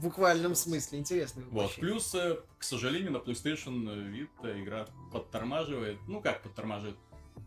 В 0.00 0.04
буквальном 0.04 0.54
смысле, 0.54 0.98
интересно. 0.98 1.42
Вот, 1.50 1.74
плюс, 1.74 2.14
э, 2.14 2.38
к 2.56 2.64
сожалению, 2.64 3.12
на 3.12 3.18
PlayStation 3.18 3.84
Vita 4.10 4.62
игра 4.62 4.86
подтормаживает. 5.12 5.98
Ну 6.08 6.22
как 6.22 6.42
подтормаживает? 6.42 6.96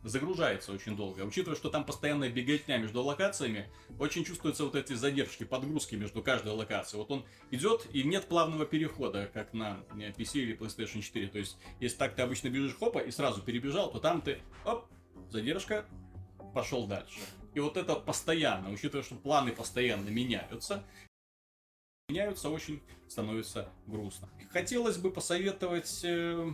загружается 0.03 0.73
очень 0.73 0.97
долго. 0.97 1.21
Учитывая, 1.21 1.55
что 1.55 1.69
там 1.69 1.85
постоянная 1.85 2.29
беготня 2.29 2.77
между 2.77 3.01
локациями, 3.01 3.69
очень 3.99 4.25
чувствуются 4.25 4.65
вот 4.65 4.75
эти 4.75 4.93
задержки, 4.93 5.45
подгрузки 5.45 5.95
между 5.95 6.21
каждой 6.21 6.51
локацией. 6.51 6.99
Вот 6.99 7.11
он 7.11 7.25
идет, 7.51 7.87
и 7.93 8.03
нет 8.03 8.27
плавного 8.27 8.65
перехода, 8.65 9.29
как 9.33 9.53
на 9.53 9.79
PC 9.93 10.39
или 10.39 10.57
PlayStation 10.57 11.01
4. 11.01 11.27
То 11.27 11.39
есть, 11.39 11.57
если 11.79 11.97
так 11.97 12.15
ты 12.15 12.21
обычно 12.21 12.49
бежишь 12.49 12.75
хопа 12.75 12.99
и 12.99 13.11
сразу 13.11 13.41
перебежал, 13.41 13.91
то 13.91 13.99
там 13.99 14.21
ты, 14.21 14.41
оп, 14.65 14.85
задержка, 15.29 15.85
пошел 16.53 16.85
дальше. 16.85 17.19
И 17.53 17.59
вот 17.59 17.77
это 17.77 17.95
постоянно, 17.95 18.71
учитывая, 18.71 19.03
что 19.03 19.15
планы 19.15 19.53
постоянно 19.53 20.09
меняются, 20.09 20.83
меняются, 22.13 22.49
очень 22.49 22.81
становится 23.07 23.69
грустно. 23.87 24.29
Хотелось 24.51 24.97
бы 24.97 25.09
посоветовать 25.09 26.01
э, 26.03 26.51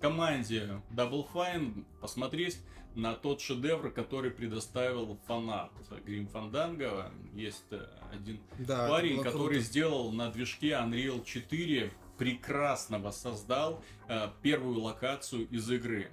команде 0.00 0.80
Double 0.90 1.26
Fine 1.32 1.84
посмотреть 2.00 2.58
на 2.94 3.14
тот 3.14 3.40
шедевр, 3.40 3.90
который 3.90 4.30
предоставил 4.30 5.18
фанат 5.26 5.70
Грим 6.04 6.26
Фанданго. 6.28 7.12
Есть 7.34 7.66
э, 7.70 7.86
один 8.12 8.40
да, 8.58 8.88
парень, 8.88 9.22
который 9.22 9.58
круто. 9.58 9.60
сделал 9.60 10.10
на 10.10 10.30
движке 10.30 10.70
Unreal 10.70 11.24
4, 11.24 11.92
прекрасно 12.18 12.98
воссоздал 12.98 13.84
э, 14.08 14.28
первую 14.42 14.80
локацию 14.80 15.48
из 15.48 15.70
игры. 15.70 16.10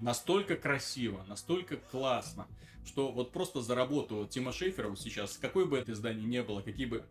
Настолько 0.00 0.56
красиво, 0.56 1.24
настолько 1.28 1.76
классно, 1.76 2.48
что 2.84 3.12
вот 3.12 3.32
просто 3.32 3.60
за 3.60 3.74
работу 3.74 4.26
Тима 4.26 4.52
Шейфера 4.52 4.88
вот 4.88 4.98
сейчас, 4.98 5.36
какой 5.36 5.66
бы 5.66 5.78
это 5.78 5.92
издание 5.92 6.26
не 6.26 6.42
было, 6.42 6.62
какие 6.62 6.86
бы 6.86 7.04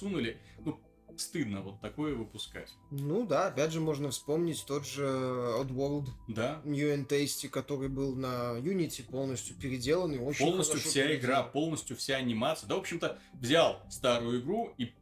засунули, 0.00 0.38
ну, 0.64 0.78
стыдно 1.16 1.60
вот 1.60 1.80
такое 1.80 2.14
выпускать. 2.14 2.72
Ну 2.90 3.26
да, 3.26 3.48
опять 3.48 3.72
же 3.72 3.80
можно 3.80 4.10
вспомнить 4.10 4.64
тот 4.66 4.86
же 4.86 5.04
Oddworld 5.04 6.08
да. 6.28 6.62
New 6.64 6.94
and 6.94 7.06
Tasty, 7.06 7.48
который 7.48 7.88
был 7.88 8.14
на 8.14 8.58
Unity 8.58 9.04
полностью 9.04 9.56
переделанный, 9.56 10.18
очень 10.18 10.46
Полностью 10.46 10.80
вся 10.80 11.02
переделан. 11.02 11.20
игра, 11.20 11.42
полностью 11.42 11.96
вся 11.96 12.16
анимация. 12.16 12.68
Да, 12.68 12.76
в 12.76 12.78
общем-то, 12.78 13.18
взял 13.34 13.80
старую 13.90 14.40
игру 14.40 14.72
и 14.78 14.92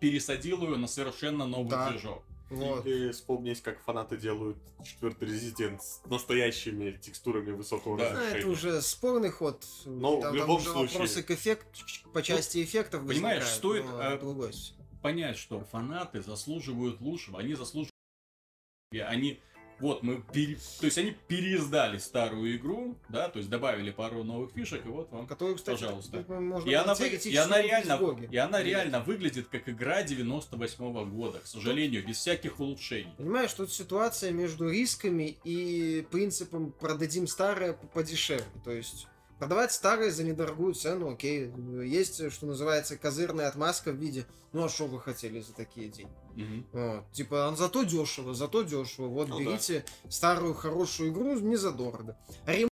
пересадил 0.00 0.62
ее 0.62 0.76
на 0.76 0.86
совершенно 0.86 1.46
новый 1.46 1.68
да. 1.70 1.90
движок. 1.90 2.24
Вот. 2.50 2.86
Или 2.86 3.10
вспомнить, 3.10 3.60
как 3.60 3.80
фанаты 3.82 4.16
делают 4.16 4.56
четвертый 4.84 5.28
резидент 5.28 5.82
с 5.82 6.00
настоящими 6.06 6.92
текстурами 6.92 7.50
высокого 7.50 7.98
да. 7.98 8.10
разрешения. 8.10 8.38
Это 8.38 8.48
уже 8.48 8.82
спорный 8.82 9.30
ход. 9.30 9.64
Но 9.84 10.20
там, 10.20 10.32
в 10.32 10.36
любом 10.36 10.62
там 10.62 10.82
уже 10.84 10.92
вопросы 10.92 11.22
к 11.24 11.30
эффект, 11.32 11.66
по 12.12 12.22
части 12.22 12.62
эффектов 12.62 13.04
Понимаешь, 13.06 13.46
стоит 13.46 13.84
а, 13.88 14.16
понять, 15.02 15.36
что 15.36 15.60
фанаты 15.64 16.22
заслуживают 16.22 17.00
лучшего, 17.00 17.40
они 17.40 17.54
заслуживают... 17.54 17.92
Они 18.92 19.40
вот 19.80 20.02
мы 20.02 20.22
пере... 20.32 20.56
то 20.80 20.86
есть 20.86 20.98
они 20.98 21.16
переиздали 21.28 21.98
старую 21.98 22.56
игру, 22.56 22.96
да, 23.08 23.28
то 23.28 23.38
есть 23.38 23.50
добавили 23.50 23.90
пару 23.90 24.24
новых 24.24 24.52
фишек, 24.52 24.84
и 24.86 24.88
вот 24.88 25.10
вам, 25.10 25.26
Которую, 25.26 25.56
кстати, 25.56 25.80
пожалуйста. 25.80 26.24
Можно 26.28 26.68
и 26.68 26.74
она, 26.74 26.94
вы... 26.94 27.06
и 27.08 27.36
она 27.36 27.62
реально, 27.62 28.26
и 28.30 28.36
она 28.36 28.62
реально 28.62 29.00
выглядит 29.00 29.48
как 29.48 29.68
игра 29.68 30.02
98 30.02 30.84
-го 30.84 31.06
года, 31.06 31.40
к 31.40 31.46
сожалению, 31.46 32.06
без 32.06 32.16
всяких 32.16 32.58
улучшений. 32.60 33.12
Понимаешь, 33.18 33.52
тут 33.52 33.72
ситуация 33.72 34.30
между 34.30 34.68
рисками 34.68 35.36
и 35.44 36.06
принципом 36.10 36.72
продадим 36.72 37.26
старое 37.26 37.72
подешевле, 37.72 38.44
то 38.64 38.70
есть 38.70 39.06
Продавать 39.38 39.70
старые 39.70 40.10
за 40.10 40.24
недорогую 40.24 40.72
цену, 40.72 41.10
окей. 41.10 41.52
Есть, 41.84 42.32
что 42.32 42.46
называется, 42.46 42.96
козырная 42.96 43.48
отмазка 43.48 43.92
в 43.92 43.96
виде, 43.96 44.24
ну 44.52 44.64
а 44.64 44.68
что 44.70 44.86
вы 44.86 44.98
хотели 44.98 45.40
за 45.40 45.52
такие 45.52 45.88
деньги? 45.88 46.14
Угу. 46.36 46.64
Вот. 46.72 47.12
Типа, 47.12 47.48
он 47.48 47.56
зато 47.56 47.82
дешево, 47.84 48.34
зато 48.34 48.62
дешево. 48.62 49.08
Вот, 49.08 49.28
ну, 49.28 49.40
берите 49.40 49.84
да. 50.04 50.10
старую 50.10 50.54
хорошую 50.54 51.10
игру 51.10 51.38
не 51.40 51.56
задорого. 51.56 52.16
Рем 52.46 52.68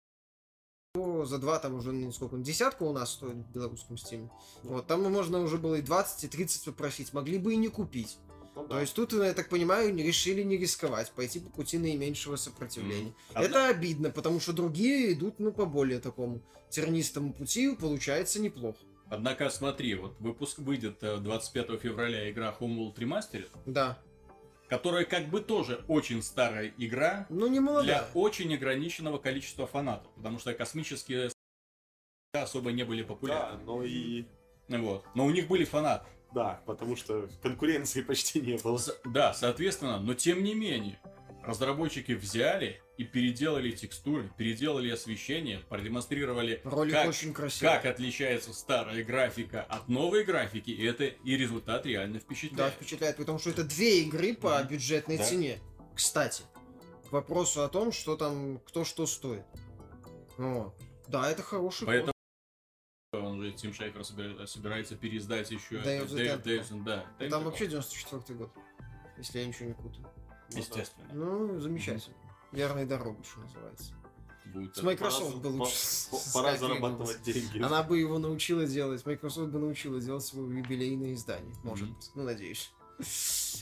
за 1.25 1.37
два, 1.37 1.59
там 1.59 1.75
уже, 1.75 1.93
не 1.93 2.11
сколько, 2.11 2.37
десятку 2.37 2.85
у 2.85 2.93
нас 2.93 3.13
стоит 3.13 3.35
в 3.35 3.51
белорусском 3.51 3.97
стиле. 3.97 4.29
Вот, 4.63 4.87
там 4.87 5.03
можно 5.11 5.39
уже 5.39 5.57
было 5.57 5.75
и 5.75 5.81
20, 5.81 6.23
и 6.23 6.27
30 6.27 6.65
попросить. 6.65 7.13
Могли 7.13 7.37
бы 7.37 7.53
и 7.53 7.57
не 7.57 7.69
купить. 7.69 8.17
Ну, 8.55 8.63
да. 8.63 8.75
То 8.75 8.81
есть 8.81 8.93
тут, 8.93 9.13
я 9.13 9.33
так 9.33 9.47
понимаю, 9.47 9.95
решили 9.95 10.43
не 10.43 10.57
рисковать, 10.57 11.11
пойти 11.11 11.39
по 11.39 11.49
пути 11.49 11.77
наименьшего 11.77 12.35
сопротивления. 12.35 13.13
Mm. 13.33 13.41
Это 13.41 13.67
обидно, 13.67 14.09
потому 14.09 14.41
что 14.41 14.51
другие 14.51 15.13
идут, 15.13 15.39
ну, 15.39 15.53
по 15.53 15.65
более 15.65 15.99
такому 15.99 16.41
тернистому 16.69 17.33
пути, 17.33 17.73
получается 17.75 18.41
неплохо. 18.41 18.79
Однако, 19.11 19.49
смотри, 19.49 19.93
вот 19.95 20.17
выпуск 20.21 20.59
выйдет 20.59 20.99
25 21.01 21.69
э, 21.69 21.77
февраля 21.77 22.31
игра 22.31 22.55
Homeworld 22.57 22.95
Remastered. 22.95 23.49
Да. 23.65 23.99
Которая 24.69 25.03
как 25.03 25.27
бы 25.27 25.41
тоже 25.41 25.83
очень 25.89 26.23
старая 26.23 26.73
игра. 26.77 27.25
Ну, 27.29 27.47
не 27.47 27.59
молодая. 27.59 27.85
Для 27.85 28.07
очень 28.13 28.55
ограниченного 28.55 29.17
количества 29.17 29.67
фанатов. 29.67 30.09
Потому 30.15 30.39
что 30.39 30.53
космические 30.53 31.29
особо 32.31 32.71
не 32.71 32.83
были 32.83 33.03
популярны. 33.03 33.57
Да, 33.57 33.63
но 33.65 33.83
и... 33.83 34.23
Вот. 34.69 35.03
Но 35.13 35.25
у 35.25 35.29
них 35.29 35.49
были 35.49 35.65
фанаты. 35.65 36.05
Да, 36.33 36.61
потому 36.65 36.95
что 36.95 37.27
конкуренции 37.43 38.01
почти 38.01 38.39
не 38.39 38.55
было. 38.63 38.79
Да, 39.03 39.33
соответственно, 39.33 39.99
но 39.99 40.13
тем 40.13 40.41
не 40.41 40.55
менее, 40.55 40.97
разработчики 41.43 42.13
взяли 42.13 42.81
и 43.01 43.03
переделали 43.03 43.71
текстуры, 43.71 44.29
переделали 44.37 44.91
освещение, 44.91 45.59
продемонстрировали, 45.69 46.61
Ролик 46.63 46.93
как, 46.93 47.09
очень 47.09 47.33
красивый. 47.33 47.73
как 47.73 47.85
отличается 47.87 48.53
старая 48.53 49.03
графика 49.03 49.63
от 49.63 49.89
новой 49.89 50.23
графики, 50.23 50.69
и 50.69 50.85
это 50.85 51.05
и 51.05 51.35
результат 51.35 51.87
реально 51.87 52.19
впечатляет. 52.19 52.55
Да, 52.57 52.69
впечатляет, 52.69 53.17
потому 53.17 53.39
что 53.39 53.49
это 53.49 53.63
две 53.63 54.01
игры 54.01 54.35
по 54.35 54.59
mm-hmm. 54.59 54.69
бюджетной 54.69 55.17
да. 55.17 55.23
цене. 55.23 55.59
Кстати, 55.95 56.43
к 57.09 57.11
вопросу 57.11 57.63
о 57.63 57.69
том, 57.69 57.91
что 57.91 58.15
там, 58.15 58.59
кто 58.59 58.85
что 58.85 59.07
стоит. 59.07 59.45
О, 60.37 60.71
да, 61.07 61.31
это 61.31 61.41
хороший 61.41 61.87
Поэтому 61.87 62.13
он 63.13 63.41
же 63.41 63.51
Тим 63.51 63.73
Шейфер 63.73 64.05
собирается 64.05 64.95
переиздать 64.95 65.49
еще 65.49 65.77
Day 65.77 66.05
of 66.05 66.69
the 66.69 66.83
да. 66.83 67.05
Там 67.29 67.45
вообще 67.45 67.65
94 67.65 68.37
год, 68.37 68.51
если 69.17 69.39
я 69.39 69.47
ничего 69.47 69.69
не 69.69 69.73
путаю. 69.73 70.07
Естественно. 70.51 71.07
Ну, 71.13 71.59
замечательно. 71.59 72.15
Верная 72.51 72.85
дорога, 72.85 73.23
что 73.23 73.39
называется. 73.41 73.93
Будет 74.45 74.75
С 74.75 74.83
Microsoft 74.83 75.37
бы 75.37 75.47
лучше. 75.47 75.75
Пора 76.33 76.57
зарабатывать 76.57 77.21
деньги. 77.23 77.61
Она 77.61 77.83
бы 77.83 77.99
его 77.99 78.19
научила 78.19 78.65
делать. 78.65 79.05
Microsoft 79.05 79.51
бы 79.51 79.59
научила 79.59 79.99
делать 80.01 80.23
свое 80.25 80.57
юбилейное 80.57 81.13
издание. 81.13 81.55
Может 81.63 81.89
быть. 81.89 82.11
Ну, 82.15 82.23
надеюсь. 82.23 82.71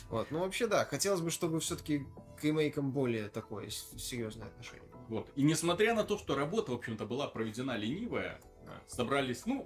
Вот. 0.10 0.32
Ну, 0.32 0.40
вообще, 0.40 0.68
да. 0.68 0.86
Хотелось 0.86 1.22
бы, 1.22 1.30
чтобы 1.30 1.60
все-таки 1.60 2.06
к 2.40 2.44
ремейкам 2.44 2.92
более 2.92 3.30
такое 3.30 3.70
серьезное 3.70 4.48
отношение. 4.48 4.90
Вот. 5.10 5.30
И 5.36 5.44
несмотря 5.44 5.94
на 5.94 6.04
то, 6.04 6.18
что 6.18 6.36
работа, 6.36 6.72
в 6.72 6.76
общем-то, 6.76 7.06
была 7.06 7.28
проведена 7.28 7.78
ленивая, 7.78 8.40
собрались, 8.88 9.46
ну, 9.46 9.66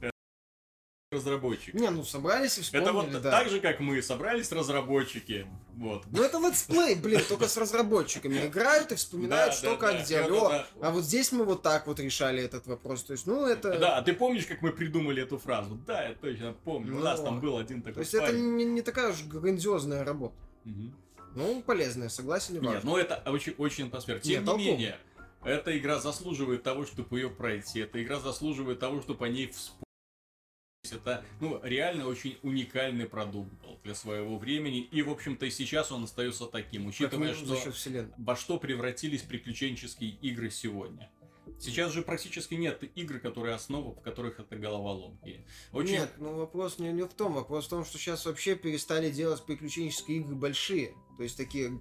разработчики. 1.14 1.76
Не, 1.76 1.90
ну 1.90 2.04
собрались 2.04 2.58
и 2.58 2.62
вспомнили, 2.62 2.90
Это 2.90 2.92
вот 2.92 3.22
да. 3.22 3.30
так 3.30 3.48
же, 3.48 3.60
как 3.60 3.80
мы, 3.80 4.02
собрались 4.02 4.52
разработчики, 4.52 5.46
вот. 5.76 6.04
Ну 6.10 6.22
это 6.22 6.38
летсплей, 6.38 6.94
блин, 6.94 7.20
только 7.28 7.48
с 7.48 7.56
разработчиками. 7.56 8.46
Играют 8.46 8.92
и 8.92 8.94
вспоминают, 8.94 9.52
да, 9.52 9.56
что 9.56 9.70
да, 9.70 9.76
как 9.76 9.92
да, 9.98 10.04
делали. 10.04 10.64
А 10.80 10.90
вот 10.90 11.04
здесь 11.04 11.32
мы 11.32 11.44
вот 11.44 11.62
так 11.62 11.86
вот 11.86 11.98
решали 12.00 12.42
этот 12.42 12.66
вопрос. 12.66 13.02
То 13.04 13.12
есть, 13.12 13.26
ну 13.26 13.46
это... 13.46 13.78
Да, 13.78 13.96
а 13.98 14.02
ты 14.02 14.12
помнишь, 14.12 14.46
как 14.46 14.62
мы 14.62 14.72
придумали 14.72 15.22
эту 15.22 15.38
фразу? 15.38 15.78
Да, 15.86 16.08
я 16.08 16.14
точно 16.14 16.54
помню. 16.64 16.92
Ну, 16.92 16.98
У 16.98 17.02
нас 17.02 17.20
там 17.20 17.40
был 17.40 17.58
один 17.58 17.80
такой 17.82 17.94
То 17.94 18.00
есть 18.00 18.12
парень. 18.12 18.28
это 18.28 18.38
не, 18.38 18.64
не 18.64 18.82
такая 18.82 19.10
уж 19.10 19.22
грандиозная 19.24 20.04
работа. 20.04 20.34
Угу. 20.64 20.92
Ну, 21.34 21.62
полезная, 21.62 22.08
согласен, 22.08 22.54
не 22.54 22.60
важно. 22.60 22.74
Нет, 22.74 22.84
ну 22.84 22.96
это 22.96 23.22
очень, 23.26 23.54
очень 23.58 23.86
атмосфера. 23.88 24.20
Тем 24.20 24.30
Нет, 24.30 24.40
не 24.40 24.46
толком. 24.46 24.64
менее, 24.64 24.98
эта 25.44 25.76
игра 25.76 25.98
заслуживает 25.98 26.62
того, 26.62 26.86
чтобы 26.86 27.18
ее 27.18 27.28
пройти. 27.28 27.80
Эта 27.80 28.02
игра 28.02 28.20
заслуживает 28.20 28.78
того, 28.78 29.02
чтобы 29.02 29.26
о 29.26 29.28
ней 29.28 29.48
вспомнить. 29.48 29.83
Это, 30.92 31.24
ну, 31.40 31.60
реально 31.62 32.06
очень 32.06 32.38
уникальный 32.42 33.06
продукт 33.06 33.50
был 33.62 33.78
для 33.82 33.94
своего 33.94 34.36
времени. 34.38 34.80
И, 34.80 35.02
в 35.02 35.10
общем-то, 35.10 35.46
и 35.46 35.50
сейчас 35.50 35.92
он 35.92 36.04
остается 36.04 36.46
таким, 36.46 36.86
учитывая, 36.86 37.34
что 37.34 37.56
во 38.18 38.36
что 38.36 38.58
превратились 38.58 39.22
приключенческие 39.22 40.10
игры 40.10 40.50
сегодня. 40.50 41.10
Сейчас 41.58 41.92
же 41.92 42.02
практически 42.02 42.54
нет 42.54 42.82
игр, 42.94 43.18
которые 43.20 43.54
основа, 43.54 43.94
в 43.94 44.00
которых 44.00 44.40
это 44.40 44.56
головоломки. 44.56 45.44
Очень... 45.72 45.92
Нет, 45.92 46.12
ну 46.18 46.36
вопрос 46.36 46.78
не, 46.78 46.92
не 46.92 47.02
в 47.02 47.14
том. 47.14 47.34
Вопрос 47.34 47.66
в 47.66 47.70
том, 47.70 47.84
что 47.84 47.96
сейчас 47.98 48.26
вообще 48.26 48.56
перестали 48.56 49.10
делать 49.10 49.42
приключенческие 49.44 50.18
игры 50.18 50.34
большие. 50.34 50.94
То 51.16 51.22
есть 51.22 51.36
такие 51.36 51.80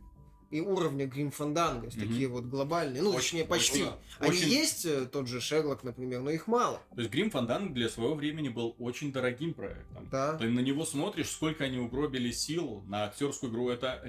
и 0.54 0.62
уровня 0.62 1.08
Грим 1.08 1.32
Фанданга, 1.32 1.88
mm-hmm. 1.88 2.00
такие 2.00 2.28
вот 2.28 2.46
глобальные, 2.46 3.02
ну, 3.02 3.10
очень, 3.10 3.20
точнее, 3.20 3.46
почти. 3.46 3.82
Очень, 3.82 3.94
Они 4.20 4.30
очень... 4.30 4.50
есть, 4.50 4.86
э, 4.86 5.06
тот 5.06 5.28
же 5.28 5.42
Шерлок, 5.42 5.84
например, 5.84 6.22
но 6.22 6.30
их 6.30 6.46
мало. 6.46 6.80
То 6.94 7.02
есть 7.02 7.12
Грим 7.12 7.32
Фанданг 7.32 7.74
для 7.74 7.90
своего 7.90 8.14
времени 8.14 8.50
был 8.50 8.76
очень 8.78 9.12
дорогим 9.12 9.56
проектом. 9.56 10.08
Да. 10.12 10.38
Ты 10.38 10.50
на 10.50 10.60
него 10.60 10.86
смотришь, 10.86 11.32
сколько 11.32 11.64
они 11.64 11.80
угробили 11.80 12.30
сил 12.30 12.84
на 12.86 13.06
актерскую 13.06 13.52
игру, 13.52 13.70
это 13.70 14.00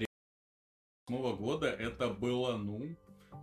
восьмого 1.09 1.35
года, 1.35 1.69
это 1.69 2.09
было, 2.09 2.59
ну, 2.59 2.95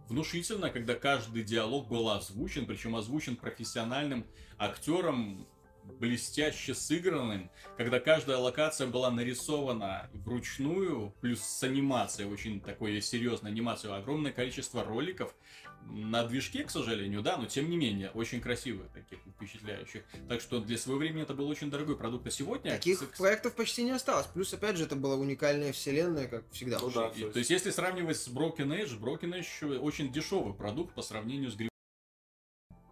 внушительно, 0.07 0.69
когда 0.69 0.93
каждый 0.93 1.41
диалог 1.41 1.87
был 1.87 2.07
озвучен, 2.07 2.67
причем 2.67 2.95
озвучен 2.95 3.35
профессиональным 3.35 4.27
актером 4.59 5.47
блестяще 5.83 6.73
сыгранным, 6.73 7.49
когда 7.77 7.99
каждая 7.99 8.37
локация 8.37 8.87
была 8.87 9.11
нарисована 9.11 10.09
вручную, 10.13 11.13
плюс 11.21 11.41
с 11.41 11.63
анимацией, 11.63 12.29
очень 12.29 12.61
такой 12.61 13.01
серьезной 13.01 13.51
анимацией, 13.51 13.95
огромное 13.95 14.31
количество 14.31 14.83
роликов, 14.83 15.35
на 15.83 16.23
движке, 16.25 16.63
к 16.63 16.69
сожалению, 16.69 17.21
да, 17.21 17.37
но 17.37 17.47
тем 17.47 17.69
не 17.69 17.75
менее, 17.75 18.11
очень 18.11 18.39
красивых, 18.39 18.91
таких 18.91 19.19
впечатляющих. 19.35 20.03
Так 20.29 20.39
что 20.39 20.59
для 20.59 20.77
своего 20.77 20.99
времени 20.99 21.23
это 21.23 21.33
был 21.33 21.47
очень 21.47 21.71
дорогой 21.71 21.97
продукт, 21.97 22.27
а 22.27 22.31
сегодня... 22.31 22.71
Таких 22.71 22.99
с... 22.99 23.17
проектов 23.17 23.55
почти 23.55 23.83
не 23.83 23.91
осталось. 23.91 24.27
Плюс, 24.27 24.53
опять 24.53 24.77
же, 24.77 24.83
это 24.83 24.95
была 24.95 25.15
уникальная 25.15 25.73
вселенная, 25.73 26.27
как 26.27 26.43
всегда. 26.51 26.79
Ну, 26.79 26.91
да, 26.91 27.07
и, 27.15 27.29
то 27.29 27.39
есть, 27.39 27.49
если 27.49 27.71
сравнивать 27.71 28.17
с 28.17 28.27
Broken 28.27 28.67
Age, 28.67 28.99
Broken 28.99 29.39
Age 29.39 29.79
очень 29.79 30.11
дешевый 30.11 30.53
продукт 30.53 30.93
по 30.93 31.01
сравнению 31.01 31.49
с 31.51 31.57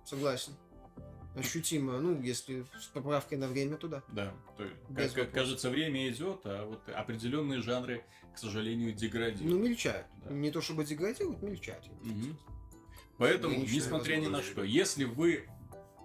Согласен. 0.05 0.53
Ощутимо, 1.39 1.99
ну, 1.99 2.21
если 2.21 2.65
с 2.79 2.87
поправкой 2.87 3.37
на 3.37 3.47
время 3.47 3.77
туда. 3.77 4.03
Да, 4.09 4.33
то 4.57 5.01
есть, 5.01 5.13
как, 5.13 5.31
кажется, 5.31 5.69
время 5.69 6.09
идет, 6.09 6.41
а 6.43 6.65
вот 6.65 6.87
определенные 6.89 7.61
жанры, 7.61 8.03
к 8.33 8.37
сожалению, 8.37 8.93
деградируют. 8.93 9.51
Ну, 9.51 9.59
мельчают. 9.59 10.07
Да. 10.23 10.33
Не 10.33 10.51
то 10.51 10.61
чтобы 10.61 10.83
деградируют, 10.85 11.41
мельчают. 11.41 11.85
Угу. 11.87 12.35
Поэтому, 13.17 13.55
несмотря 13.55 14.17
ни 14.17 14.27
на 14.27 14.41
что, 14.41 14.63
если 14.63 15.03
вы 15.03 15.47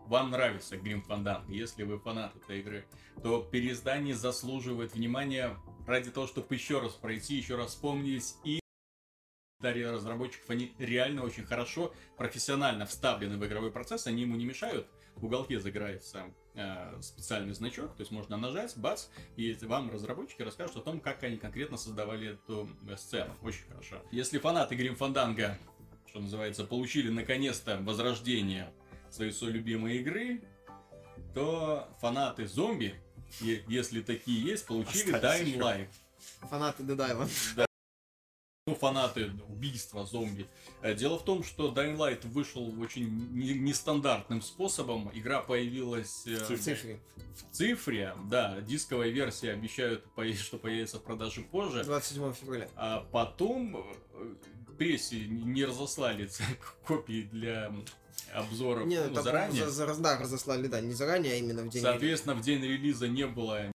вам 0.06 0.30
нравится 0.30 0.76
Grim 0.76 1.06
Fandango, 1.06 1.50
если 1.50 1.82
вы 1.84 1.98
фанат 1.98 2.34
этой 2.36 2.60
игры, 2.60 2.84
то 3.22 3.42
переиздание 3.42 4.14
заслуживает 4.14 4.94
внимания 4.94 5.56
ради 5.86 6.10
того, 6.10 6.26
чтобы 6.26 6.54
еще 6.54 6.80
раз 6.80 6.92
пройти, 6.92 7.36
еще 7.36 7.56
раз 7.56 7.70
вспомнить 7.70 8.34
и 8.44 8.60
дарья 9.60 9.92
разработчиков, 9.92 10.50
они 10.50 10.74
реально 10.78 11.24
очень 11.24 11.44
хорошо, 11.44 11.94
профессионально 12.16 12.84
вставлены 12.84 13.38
в 13.38 13.46
игровой 13.46 13.70
процесс, 13.72 14.06
они 14.06 14.22
ему 14.22 14.36
не 14.36 14.44
мешают. 14.44 14.86
В 15.16 15.26
уголке 15.26 15.60
загорается 15.60 16.24
э, 16.54 17.00
специальный 17.00 17.54
значок, 17.54 17.94
то 17.94 18.00
есть 18.00 18.10
можно 18.10 18.36
нажать, 18.36 18.76
бац, 18.76 19.06
и 19.36 19.56
вам 19.62 19.90
разработчики 19.90 20.42
расскажут 20.42 20.76
о 20.76 20.80
том, 20.80 21.00
как 21.00 21.22
они 21.22 21.36
конкретно 21.36 21.76
создавали 21.76 22.32
эту 22.32 22.68
э, 22.88 22.96
сцену. 22.96 23.32
Очень 23.42 23.64
хорошо. 23.68 24.02
Если 24.10 24.38
фанаты 24.38 24.74
Grim 24.74 24.98
Fandango 24.98 25.56
что 26.14 26.20
называется, 26.20 26.62
получили 26.62 27.10
наконец-то 27.10 27.78
возрождение 27.78 28.72
своей 29.10 29.32
своей 29.32 29.54
любимой 29.54 29.96
игры, 29.96 30.44
то 31.34 31.88
фанаты 32.00 32.46
зомби, 32.46 32.94
если 33.40 34.00
такие 34.00 34.40
есть, 34.40 34.64
получили 34.64 35.12
Dying 35.20 35.58
Light. 35.58 35.88
Фанаты 36.48 36.84
Island. 36.84 37.30
Да. 37.56 37.66
Ну, 38.66 38.74
фанаты 38.74 39.30
убийства 39.46 40.06
зомби. 40.06 40.48
Э, 40.80 40.94
дело 40.94 41.18
в 41.18 41.24
том, 41.26 41.44
что 41.44 41.70
Dying 41.70 41.98
Light 41.98 42.26
вышел 42.26 42.80
очень 42.80 43.10
нестандартным 43.34 44.40
способом. 44.40 45.10
Игра 45.12 45.42
появилась 45.42 46.26
э, 46.26 46.36
в 46.36 46.58
цифре. 46.58 46.98
В 47.36 47.54
цифре, 47.54 48.14
да. 48.30 48.58
Дисковая 48.62 49.10
версия 49.10 49.52
обещают, 49.52 50.06
что 50.38 50.56
появится 50.56 50.98
в 50.98 51.02
продаже 51.02 51.42
позже. 51.42 51.84
27 51.84 52.32
февраля. 52.32 52.68
А 52.74 53.06
потом 53.12 53.76
э, 54.14 54.34
прессе 54.78 55.26
не 55.26 55.66
разослали 55.66 56.30
копии 56.86 57.28
для 57.30 57.70
обзоров 58.32 58.86
не, 58.86 58.98
ну, 58.98 59.22
заранее. 59.22 59.68
За, 59.68 59.92
за, 59.92 60.02
да, 60.02 60.18
разослали, 60.18 60.68
да, 60.68 60.80
не 60.80 60.94
заранее, 60.94 61.34
а 61.34 61.36
именно 61.36 61.64
в 61.64 61.68
день 61.68 61.82
Соответственно, 61.82 62.32
релиза. 62.32 62.42
в 62.42 62.46
день 62.46 62.62
релиза 62.62 63.08
не 63.08 63.26
было 63.26 63.74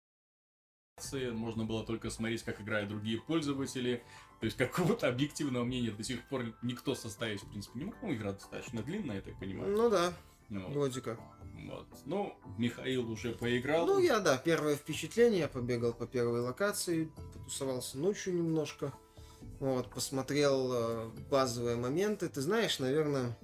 можно 1.32 1.64
было 1.64 1.86
только 1.86 2.10
смотреть, 2.10 2.44
как 2.44 2.60
играют 2.62 2.90
другие 2.90 3.22
пользователи. 3.22 4.04
То 4.40 4.46
есть 4.46 4.58
какого-то 4.58 5.08
объективного 5.08 5.66
мнения 5.66 5.92
до 5.92 6.04
сих 6.04 6.28
пор 6.30 6.46
никто 6.62 6.96
составить, 6.96 7.44
в 7.44 7.50
принципе, 7.50 7.80
не 7.80 7.86
мог. 7.86 7.96
Ну, 8.02 8.14
игра 8.14 8.32
достаточно 8.32 8.82
длинная, 8.82 9.18
я 9.18 9.22
так 9.22 9.38
понимаю. 9.40 9.76
Ну 9.76 9.90
да, 9.90 10.14
вроде 10.50 11.02
как. 11.02 11.20
Вот. 11.66 11.88
Ну, 12.06 12.38
Михаил 12.58 13.10
уже 13.12 13.34
поиграл. 13.34 13.86
Ну, 13.86 14.00
я, 14.00 14.20
да, 14.20 14.38
первое 14.38 14.76
впечатление, 14.76 15.42
я 15.42 15.48
побегал 15.50 15.94
по 15.94 16.08
первой 16.08 16.40
локации, 16.40 17.12
потусовался 17.34 17.98
ночью 17.98 18.34
немножко. 18.34 18.94
Вот, 19.60 19.90
посмотрел 19.90 20.72
э, 20.74 21.10
базовые 21.30 21.76
моменты. 21.76 22.30
Ты 22.30 22.40
знаешь, 22.40 22.80
наверное, 22.80 23.38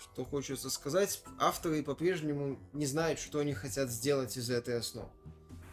что 0.00 0.24
хочется 0.24 0.70
сказать, 0.70 1.22
авторы 1.40 1.82
по-прежнему 1.82 2.60
не 2.72 2.86
знают, 2.86 3.18
что 3.18 3.40
они 3.40 3.54
хотят 3.54 3.90
сделать 3.90 4.36
из 4.36 4.50
этой 4.50 4.78
основы. 4.78 5.08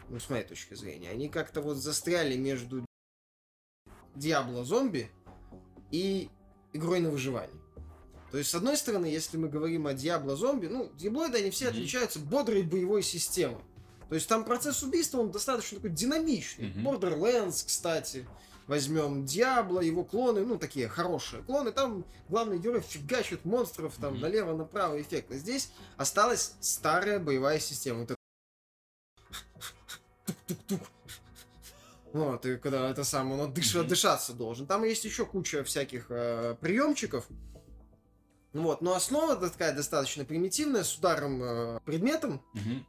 Ну, 0.09 0.19
с 0.19 0.27
моей 0.29 0.43
точки 0.43 0.73
зрения. 0.73 1.11
Они 1.11 1.29
как-то 1.29 1.61
вот 1.61 1.77
застряли 1.77 2.35
между 2.35 2.83
Диабло 4.19 4.65
зомби 4.65 5.09
и 5.91 6.29
игрой 6.73 6.99
на 6.99 7.09
выживание. 7.09 7.55
То 8.31 8.37
есть, 8.37 8.51
с 8.51 8.55
одной 8.55 8.77
стороны, 8.77 9.05
если 9.07 9.37
мы 9.37 9.47
говорим 9.47 9.87
о 9.87 9.93
Диабло 9.93 10.35
зомби, 10.35 10.67
ну, 10.67 10.91
диаблоиды, 10.95 11.39
они 11.39 11.49
все 11.49 11.65
mm-hmm. 11.65 11.69
отличаются 11.69 12.19
бодрой 12.19 12.61
боевой 12.63 13.01
системой. 13.01 13.61
То 14.09 14.15
есть 14.15 14.27
там 14.27 14.43
процесс 14.43 14.83
убийства, 14.83 15.19
он 15.19 15.31
достаточно 15.31 15.77
такой 15.77 15.91
динамичный. 15.91 16.65
Mm-hmm. 16.67 16.83
Borderlands, 16.83 17.65
кстати 17.65 18.27
возьмем 18.67 19.25
Диабло, 19.25 19.79
его 19.79 20.03
клоны, 20.03 20.45
ну, 20.45 20.59
такие 20.59 20.87
хорошие 20.87 21.41
клоны, 21.41 21.71
там 21.71 22.05
главные 22.27 22.59
герои 22.59 22.81
фигачат 22.81 23.43
монстров 23.43 23.95
там 23.99 24.13
mm-hmm. 24.13 24.19
налево-направо 24.19 25.01
эффектно. 25.01 25.37
Здесь 25.37 25.71
осталась 25.97 26.53
старая 26.59 27.19
боевая 27.19 27.59
система. 27.59 28.01
Вот 28.01 28.15
тук-тук-тук. 30.27 30.81
Вот, 32.13 32.45
и 32.45 32.57
когда 32.57 32.89
это 32.89 33.03
самое, 33.03 33.43
он 33.43 33.53
дыш, 33.53 33.73
дышаться 33.73 34.33
должен. 34.33 34.65
Там 34.65 34.83
есть 34.83 35.05
еще 35.05 35.25
куча 35.25 35.63
всяких 35.63 36.07
э, 36.09 36.55
приемчиков. 36.59 37.27
Вот, 38.51 38.81
но 38.81 38.95
основа 38.95 39.35
такая 39.35 39.75
достаточно 39.75 40.25
примитивная, 40.25 40.83
с 40.83 40.97
ударом 40.97 41.43
э, 41.43 41.79
предметом, 41.85 42.41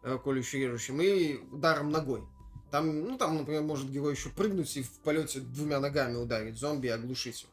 э, 0.03 0.19
колющим 0.25 1.01
и 1.03 1.35
ударом 1.53 1.91
ногой. 1.91 2.23
Там, 2.71 3.05
ну, 3.05 3.19
там, 3.19 3.37
например, 3.37 3.63
может 3.63 3.91
герой 3.91 4.15
еще 4.15 4.31
прыгнуть 4.31 4.77
и 4.77 4.83
в 4.83 4.91
полете 5.01 5.41
двумя 5.41 5.81
ногами 5.81 6.17
ударить 6.17 6.57
зомби 6.57 6.87
и 6.87 6.91
оглушить 6.91 7.43
его. 7.43 7.53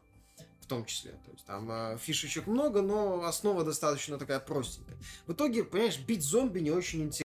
В 0.61 0.67
том 0.67 0.85
числе. 0.85 1.11
То 1.11 1.31
есть 1.31 1.45
там 1.45 1.69
э, 1.71 1.97
фишечек 1.97 2.45
много, 2.47 2.81
но 2.81 3.23
основа 3.23 3.63
достаточно 3.63 4.17
такая 4.17 4.39
простенькая. 4.39 4.97
В 5.25 5.33
итоге, 5.33 5.63
понимаешь, 5.63 5.99
бить 5.99 6.23
зомби 6.23 6.59
не 6.59 6.71
очень 6.71 7.03
интересно. 7.03 7.23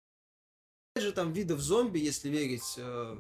Опять 0.94 1.08
же, 1.08 1.12
там 1.14 1.34
видов 1.34 1.60
зомби, 1.60 2.00
если 2.00 2.30
верить 2.30 2.76
э, 2.78 3.18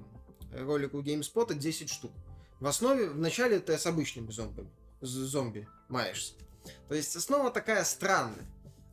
ролику 0.53 1.01
GameSpot, 1.01 1.53
10 1.53 1.89
штук. 1.89 2.11
В 2.59 2.67
основе, 2.67 3.09
в 3.09 3.17
начале 3.17 3.59
ты 3.59 3.77
с 3.77 3.85
обычными 3.85 4.31
зомбами. 4.31 4.69
С 5.01 5.09
зомби 5.09 5.67
маешься. 5.87 6.33
То 6.87 6.95
есть 6.95 7.15
основа 7.15 7.51
такая 7.51 7.83
странная. 7.83 8.45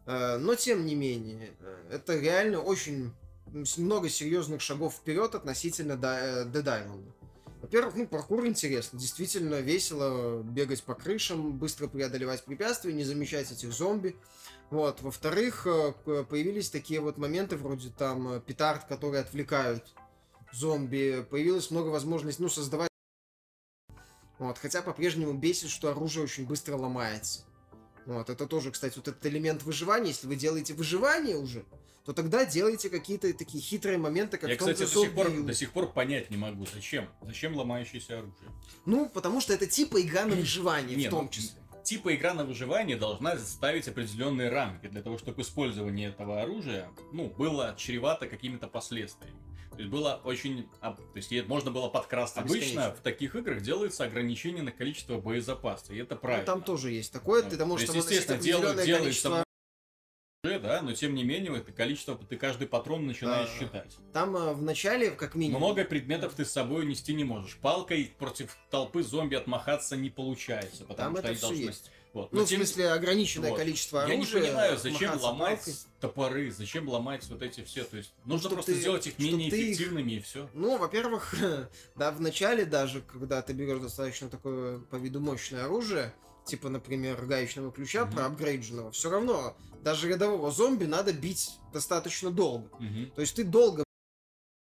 Э, 0.06 0.38
но 0.38 0.54
тем 0.54 0.86
не 0.86 0.94
менее, 0.94 1.50
э, 1.60 1.90
это 1.92 2.18
реально 2.18 2.60
очень 2.60 3.12
много 3.76 4.08
серьезных 4.08 4.60
шагов 4.60 4.94
вперед 4.94 5.34
относительно 5.34 5.92
э, 5.92 6.44
Dead 6.44 6.64
Island. 6.64 7.12
Во-первых, 7.60 7.96
ну, 7.96 8.06
паркур 8.06 8.46
интересно. 8.46 8.98
Действительно 9.00 9.56
весело 9.56 10.42
бегать 10.42 10.84
по 10.84 10.94
крышам, 10.94 11.58
быстро 11.58 11.88
преодолевать 11.88 12.44
препятствия, 12.44 12.92
не 12.92 13.02
замечать 13.02 13.50
этих 13.50 13.72
зомби. 13.72 14.14
Вот. 14.70 15.00
Во-вторых, 15.02 15.66
появились 16.04 16.70
такие 16.70 17.00
вот 17.00 17.18
моменты, 17.18 17.56
вроде 17.56 17.90
там 17.90 18.40
петард, 18.42 18.84
которые 18.84 19.22
отвлекают 19.22 19.82
зомби. 20.52 21.26
Появилось 21.30 21.70
много 21.70 21.88
возможностей, 21.88 22.42
ну, 22.42 22.48
создавать... 22.48 22.90
Вот. 24.38 24.58
Хотя 24.58 24.82
по-прежнему 24.82 25.32
бесит, 25.32 25.70
что 25.70 25.90
оружие 25.90 26.24
очень 26.24 26.46
быстро 26.46 26.76
ломается. 26.76 27.44
Вот. 28.04 28.30
Это 28.30 28.46
тоже, 28.46 28.70
кстати, 28.70 28.96
вот 28.96 29.08
этот 29.08 29.24
элемент 29.26 29.62
выживания. 29.62 30.08
Если 30.08 30.26
вы 30.26 30.36
делаете 30.36 30.74
выживание 30.74 31.36
уже, 31.36 31.64
то 32.06 32.12
тогда 32.12 32.44
делайте 32.44 32.88
какие-то 32.88 33.34
такие 33.34 33.60
хитрые 33.60 33.98
моменты, 33.98 34.38
как 34.38 34.48
Я, 34.48 34.56
кстати, 34.56 34.78
до 34.78 34.86
сих, 34.86 35.12
пор, 35.12 35.28
до 35.28 35.54
сих 35.54 35.72
пор 35.72 35.92
понять 35.92 36.30
не 36.30 36.36
могу, 36.36 36.64
зачем? 36.72 37.08
Зачем 37.20 37.56
ломающееся 37.56 38.20
оружие? 38.20 38.48
Ну, 38.86 39.08
потому 39.08 39.40
что 39.40 39.52
это 39.52 39.66
типа 39.66 40.00
игра 40.00 40.24
на 40.24 40.36
выживание 40.36 41.08
в 41.08 41.10
том 41.10 41.24
ну, 41.24 41.30
числе. 41.30 41.60
Типа 41.82 42.14
игра 42.14 42.32
на 42.32 42.44
выживание 42.44 42.96
должна 42.96 43.36
ставить 43.38 43.88
определенные 43.88 44.50
рамки 44.50 44.86
для 44.86 45.02
того, 45.02 45.18
чтобы 45.18 45.42
использование 45.42 46.10
этого 46.10 46.42
оружия, 46.42 46.88
ну, 47.12 47.28
было 47.28 47.74
чревато 47.76 48.28
какими-то 48.28 48.68
последствиями. 48.68 49.36
То 49.76 49.82
есть 49.82 49.90
было 49.90 50.20
очень... 50.24 50.68
То 50.80 50.96
есть 51.14 51.48
можно 51.48 51.70
было 51.70 51.88
подкрасться. 51.88 52.40
Обычно 52.40 52.94
в 52.94 53.00
таких 53.00 53.36
играх 53.36 53.60
делается 53.60 54.04
ограничение 54.04 54.62
на 54.62 54.72
количество 54.72 55.18
боезапаса, 55.18 55.92
и 55.92 55.98
это 55.98 56.14
ну, 56.14 56.20
правильно. 56.20 56.46
Ну, 56.46 56.52
там 56.52 56.62
тоже 56.62 56.90
есть 56.90 57.12
такое, 57.12 57.42
ты 57.42 57.50
потому 57.50 57.78
что... 57.78 57.92
естественно, 57.92 58.38
делают, 58.38 58.80
количество 58.80 59.46
да, 60.42 60.80
но 60.82 60.92
тем 60.92 61.14
не 61.14 61.24
менее 61.24 61.56
это 61.56 61.72
количество 61.72 62.16
ты 62.16 62.36
каждый 62.36 62.66
патрон 62.68 63.06
начинаешь 63.06 63.48
да. 63.48 63.58
считать. 63.58 63.96
Там 64.12 64.36
э, 64.36 64.52
в 64.52 64.62
начале, 64.62 65.10
как 65.10 65.34
минимум. 65.34 65.60
Много 65.60 65.84
предметов 65.84 66.34
ты 66.34 66.44
с 66.44 66.52
собой 66.52 66.86
нести 66.86 67.14
не 67.14 67.24
можешь. 67.24 67.56
Палкой 67.56 68.12
против 68.18 68.56
толпы 68.70 69.02
зомби 69.02 69.34
отмахаться 69.34 69.96
не 69.96 70.10
получается, 70.10 70.84
потому 70.84 71.16
Там 71.16 71.16
что 71.16 71.18
это 71.20 71.28
они 71.28 71.40
должны. 71.40 71.66
Есть. 71.66 71.90
Вот. 72.16 72.32
Ну, 72.32 72.46
в 72.46 72.48
тем... 72.48 72.60
смысле, 72.60 72.92
ограниченное 72.92 73.50
вот. 73.50 73.58
количество 73.58 74.04
оружия. 74.04 74.16
Я 74.16 74.24
не 74.24 74.46
понимаю, 74.46 74.78
зачем 74.78 75.20
ломать 75.20 75.58
палкой. 75.58 75.74
топоры, 76.00 76.50
зачем 76.50 76.88
ломать 76.88 77.28
вот 77.28 77.42
эти 77.42 77.62
все. 77.62 77.84
То 77.84 77.98
есть 77.98 78.14
нужно 78.24 78.48
просто 78.48 78.72
ты, 78.72 78.80
сделать 78.80 79.06
их 79.06 79.18
менее 79.18 79.50
эффективными 79.50 80.12
их... 80.12 80.20
и 80.20 80.22
все. 80.22 80.48
Ну, 80.54 80.78
во-первых, 80.78 81.34
да, 81.94 82.10
в 82.12 82.20
начале 82.22 82.64
даже, 82.64 83.02
когда 83.02 83.42
ты 83.42 83.52
берешь 83.52 83.80
достаточно 83.80 84.30
такое 84.30 84.78
по 84.78 84.96
виду 84.96 85.20
мощное 85.20 85.66
оружие, 85.66 86.14
типа, 86.46 86.70
например, 86.70 87.22
гаечного 87.26 87.70
ключа, 87.70 88.04
mm-hmm. 88.04 88.14
проапгрейдженного, 88.14 88.92
все 88.92 89.10
равно 89.10 89.54
даже 89.82 90.08
рядового 90.08 90.50
зомби 90.50 90.86
надо 90.86 91.12
бить 91.12 91.50
достаточно 91.74 92.30
долго. 92.30 92.70
Mm-hmm. 92.80 93.10
То 93.14 93.20
есть 93.20 93.36
ты 93.36 93.44
долго 93.44 93.84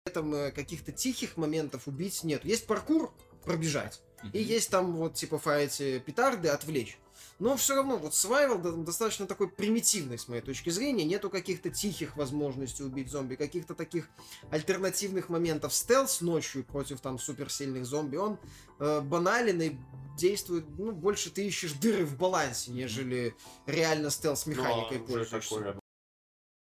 этом 0.06 0.34
э, 0.34 0.52
каких-то 0.52 0.91
тихих 0.91 1.38
моментов 1.38 1.88
убить 1.88 2.23
нет. 2.23 2.43
Есть 2.45 2.65
паркур 2.65 3.13
пробежать, 3.43 4.02
mm-hmm. 4.23 4.32
и 4.34 4.41
есть 4.41 4.71
там 4.71 4.95
вот 4.95 5.13
типа 5.13 5.39
эти 5.52 6.00
петарды 6.00 6.47
отвлечь. 6.47 6.97
Но 7.39 7.56
все 7.56 7.76
равно, 7.76 7.97
вот 7.97 8.13
Survival 8.13 8.84
достаточно 8.84 9.28
такой 9.28 9.47
примитивный, 9.50 10.17
с 10.17 10.28
моей 10.28 10.41
точки 10.41 10.71
зрения. 10.71 11.04
Нету 11.04 11.30
каких-то 11.30 11.69
тихих 11.69 12.17
возможностей 12.17 12.84
убить 12.84 13.10
зомби, 13.10 13.36
каких-то 13.36 13.76
таких 13.76 14.10
альтернативных 14.50 15.30
моментов. 15.30 15.73
Стелс 15.73 16.21
ночью 16.21 16.63
против 16.63 17.00
там 17.00 17.19
суперсильных 17.19 17.86
зомби, 17.86 18.17
он 18.17 18.39
э, 18.80 19.02
банален 19.02 19.62
и 19.62 19.78
действует, 20.17 20.65
ну, 20.80 20.91
больше 20.91 21.30
ты 21.30 21.45
ищешь 21.45 21.73
дыры 21.73 22.06
в 22.06 22.17
балансе, 22.17 22.71
нежели 22.71 23.36
реально 23.67 24.10
стелс-механикой 24.10 24.97
ну, 24.97 25.04
а 25.04 25.08
пользуешься. 25.08 25.80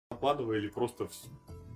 Такое, 0.09 0.57
или 0.57 0.67
просто 0.67 1.09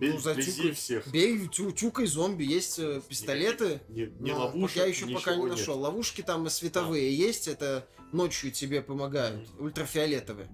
Бей, 0.02 0.14
ну, 0.14 0.20
затюкай, 0.20 0.72
всех. 0.72 1.08
Бей, 1.10 1.48
тю, 1.48 1.72
тюкай 1.72 2.08
зомби, 2.08 2.44
есть 2.44 2.80
э, 2.80 3.02
пистолеты. 3.08 3.82
Не, 3.88 4.08
не, 4.08 4.32
не 4.32 4.34
ловушек, 4.34 4.78
я 4.78 4.86
еще 4.86 5.06
пока 5.06 5.36
не 5.36 5.46
нашел. 5.46 5.76
Нет. 5.76 5.84
Ловушки 5.84 6.22
там 6.24 6.50
световые 6.50 7.08
а. 7.08 7.12
есть, 7.12 7.48
это 7.48 7.88
ночью 8.12 8.52
тебе 8.52 8.82
помогают, 8.82 9.48
ультрафиолетовые. 9.60 10.50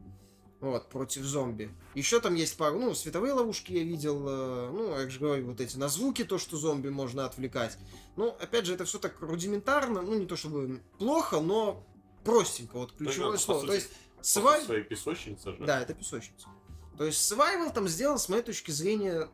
Вот, 0.59 0.89
против 0.89 1.23
зомби. 1.23 1.69
Еще 1.95 2.19
там 2.19 2.35
есть 2.35 2.57
пару, 2.57 2.77
ну, 2.77 2.93
световые 2.93 3.31
ловушки 3.31 3.71
я 3.71 3.83
видел, 3.83 4.27
э, 4.27 4.69
ну, 4.69 4.99
я 4.99 5.09
же 5.09 5.17
говорю, 5.17 5.45
вот 5.45 5.61
эти 5.61 5.77
на 5.77 5.87
звуки, 5.87 6.25
то, 6.25 6.37
что 6.37 6.57
зомби 6.57 6.89
можно 6.89 7.23
отвлекать. 7.25 7.77
Ну, 8.17 8.35
опять 8.41 8.65
же, 8.65 8.73
это 8.73 8.83
все 8.83 8.99
так 8.99 9.21
рудиментарно, 9.21 10.01
ну, 10.01 10.19
не 10.19 10.25
то 10.25 10.35
чтобы 10.35 10.81
плохо, 10.97 11.39
но 11.39 11.87
простенько, 12.25 12.79
вот 12.79 12.91
ключевое 12.91 13.37
то 13.37 13.37
слово. 13.37 13.67
то 13.67 13.73
есть, 13.73 13.91
свай... 14.19 14.61
своей 14.61 14.83
песочницы 14.83 15.53
же. 15.53 15.57
Да, 15.59 15.79
это 15.79 15.93
песочница. 15.93 16.49
То 16.97 17.05
есть, 17.05 17.31
survival 17.31 17.71
там 17.71 17.87
сделан, 17.87 18.17
с 18.17 18.27
моей 18.27 18.41
точки 18.41 18.71
зрения, 18.71 19.29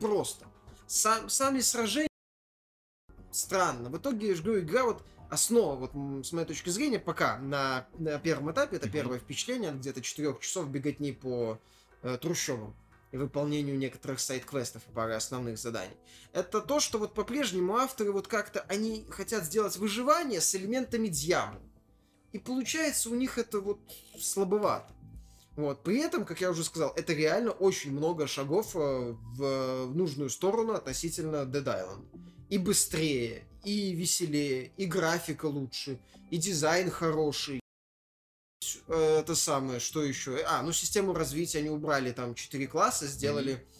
просто. 0.00 0.46
Сам, 0.86 1.28
сами 1.28 1.60
сражения 1.60 2.08
странно. 3.30 3.88
В 3.88 3.96
итоге, 3.96 4.28
я 4.28 4.34
же 4.34 4.42
говорю, 4.42 4.60
игра 4.60 4.84
вот 4.84 5.02
основа, 5.30 5.76
вот 5.76 6.26
с 6.26 6.32
моей 6.32 6.46
точки 6.46 6.68
зрения, 6.68 6.98
пока 6.98 7.38
на, 7.38 7.86
на 7.98 8.18
первом 8.18 8.52
этапе, 8.52 8.76
это 8.76 8.88
первое 8.90 9.18
впечатление, 9.18 9.72
где-то 9.72 10.02
4 10.02 10.36
часов 10.40 10.68
беготни 10.68 11.12
по 11.12 11.58
э, 12.02 12.18
трущобам 12.18 12.76
и 13.12 13.16
выполнению 13.16 13.78
некоторых 13.78 14.20
сайт-квестов 14.20 14.82
и 14.88 14.92
пары 14.92 15.14
основных 15.14 15.58
заданий. 15.58 15.96
Это 16.32 16.60
то, 16.60 16.80
что 16.80 16.98
вот 16.98 17.14
по-прежнему 17.14 17.76
авторы 17.76 18.12
вот 18.12 18.26
как-то, 18.26 18.60
они 18.68 19.06
хотят 19.10 19.44
сделать 19.44 19.76
выживание 19.76 20.40
с 20.40 20.54
элементами 20.54 21.08
дьявола. 21.08 21.60
И 22.32 22.38
получается 22.38 23.10
у 23.10 23.14
них 23.14 23.36
это 23.36 23.60
вот 23.60 23.80
слабовато. 24.18 24.92
Вот. 25.56 25.82
При 25.82 25.98
этом, 25.98 26.24
как 26.24 26.40
я 26.40 26.50
уже 26.50 26.64
сказал, 26.64 26.92
это 26.96 27.12
реально 27.12 27.50
очень 27.50 27.92
много 27.92 28.26
шагов 28.26 28.74
э, 28.74 28.78
в 28.78 29.90
нужную 29.94 30.30
сторону 30.30 30.72
относительно 30.72 31.44
Dead 31.44 31.64
Island. 31.64 32.06
И 32.48 32.58
быстрее, 32.58 33.44
и 33.64 33.92
веселее, 33.92 34.72
и 34.76 34.86
графика 34.86 35.46
лучше, 35.46 35.98
и 36.30 36.38
дизайн 36.38 36.90
хороший. 36.90 37.60
Э, 38.88 39.18
это 39.20 39.34
самое, 39.34 39.78
что 39.80 40.02
еще? 40.02 40.42
А, 40.46 40.62
ну 40.62 40.72
систему 40.72 41.12
развития 41.12 41.58
они 41.58 41.68
убрали, 41.68 42.12
там 42.12 42.34
4 42.34 42.66
класса, 42.66 43.06
сделали 43.06 43.52
Э, 43.52 43.71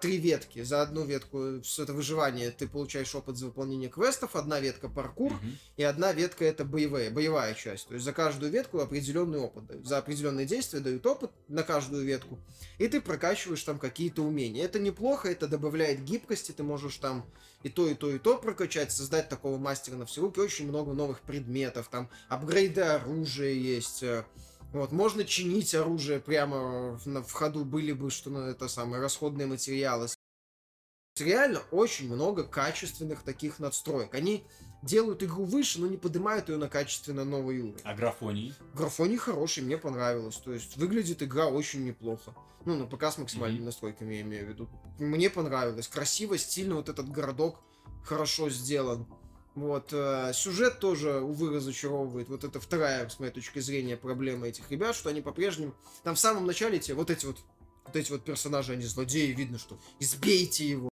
три 0.00 0.18
ветки. 0.18 0.62
За 0.62 0.82
одну 0.82 1.04
ветку 1.04 1.60
все 1.62 1.82
это 1.82 1.92
выживание 1.92 2.50
ты 2.50 2.68
получаешь 2.68 3.14
опыт 3.14 3.36
за 3.36 3.46
выполнение 3.46 3.88
квестов, 3.88 4.36
одна 4.36 4.60
ветка 4.60 4.88
паркур, 4.88 5.32
угу. 5.32 5.46
и 5.76 5.82
одна 5.82 6.12
ветка 6.12 6.44
это 6.44 6.64
боевая, 6.64 7.10
боевая 7.10 7.54
часть. 7.54 7.88
То 7.88 7.94
есть 7.94 8.04
за 8.04 8.12
каждую 8.12 8.52
ветку 8.52 8.80
определенный 8.80 9.38
опыт 9.38 9.66
дают. 9.66 9.86
За 9.86 9.98
определенные 9.98 10.46
действия 10.46 10.80
дают 10.80 11.04
опыт 11.06 11.30
на 11.48 11.62
каждую 11.62 12.04
ветку, 12.04 12.38
и 12.78 12.88
ты 12.88 13.00
прокачиваешь 13.00 13.62
там 13.62 13.78
какие-то 13.78 14.22
умения. 14.22 14.64
Это 14.64 14.78
неплохо, 14.78 15.28
это 15.28 15.48
добавляет 15.48 16.04
гибкости, 16.04 16.52
ты 16.52 16.62
можешь 16.62 16.96
там 16.98 17.24
и 17.62 17.68
то, 17.68 17.88
и 17.88 17.94
то, 17.94 18.10
и 18.10 18.18
то 18.18 18.36
прокачать, 18.36 18.92
создать 18.92 19.28
такого 19.28 19.58
мастера 19.58 19.96
на 19.96 20.06
все 20.06 20.20
руки. 20.20 20.38
Очень 20.38 20.68
много 20.68 20.92
новых 20.92 21.20
предметов, 21.20 21.88
там 21.90 22.08
апгрейды 22.28 22.82
оружия 22.82 23.52
есть, 23.52 24.02
э, 24.02 24.24
вот, 24.74 24.90
можно 24.90 25.24
чинить 25.24 25.72
оружие 25.74 26.18
прямо 26.18 26.98
в, 26.98 27.22
в 27.22 27.32
ходу, 27.32 27.64
были 27.64 27.92
бы, 27.92 28.10
что 28.10 28.28
ну, 28.28 28.40
это 28.40 28.66
самые 28.66 29.00
расходные 29.00 29.46
материалы. 29.46 30.08
Реально 31.16 31.60
очень 31.70 32.12
много 32.12 32.42
качественных 32.42 33.22
таких 33.22 33.60
надстроек. 33.60 34.14
Они 34.14 34.44
делают 34.82 35.22
игру 35.22 35.44
выше, 35.44 35.80
но 35.80 35.86
не 35.86 35.96
поднимают 35.96 36.48
ее 36.48 36.56
на 36.56 36.68
качественно 36.68 37.24
новый 37.24 37.60
уровень. 37.60 37.80
А 37.84 37.94
графоний? 37.94 38.52
Графоний 38.74 39.16
хороший, 39.16 39.62
мне 39.62 39.78
понравилось. 39.78 40.38
То 40.38 40.52
есть 40.52 40.76
выглядит 40.76 41.22
игра 41.22 41.46
очень 41.46 41.84
неплохо. 41.84 42.34
Ну, 42.64 42.74
на 42.74 42.86
ПК 42.86 43.04
с 43.04 43.18
максимальными 43.18 43.62
mm-hmm. 43.62 43.66
настройками 43.66 44.14
я 44.16 44.20
имею 44.22 44.46
в 44.46 44.48
виду. 44.48 44.68
Мне 44.98 45.30
понравилось. 45.30 45.86
Красиво, 45.86 46.36
стильно, 46.36 46.74
вот 46.74 46.88
этот 46.88 47.08
городок 47.08 47.60
хорошо 48.02 48.50
сделан. 48.50 49.06
Вот, 49.54 49.90
э, 49.92 50.32
сюжет 50.34 50.80
тоже, 50.80 51.20
увы, 51.20 51.54
разочаровывает. 51.54 52.28
Вот 52.28 52.42
это 52.42 52.60
вторая, 52.60 53.08
с 53.08 53.20
моей 53.20 53.32
точки 53.32 53.60
зрения, 53.60 53.96
проблема 53.96 54.48
этих 54.48 54.70
ребят, 54.70 54.96
что 54.96 55.10
они 55.10 55.20
по-прежнему... 55.20 55.74
Там 56.02 56.16
в 56.16 56.20
самом 56.20 56.46
начале 56.46 56.80
те, 56.80 56.94
вот 56.94 57.10
эти 57.10 57.24
вот, 57.26 57.38
вот 57.86 57.94
эти 57.94 58.10
вот 58.10 58.24
персонажи, 58.24 58.72
они 58.72 58.82
злодеи, 58.84 59.30
видно, 59.32 59.58
что 59.58 59.78
избейте 60.00 60.68
его. 60.68 60.88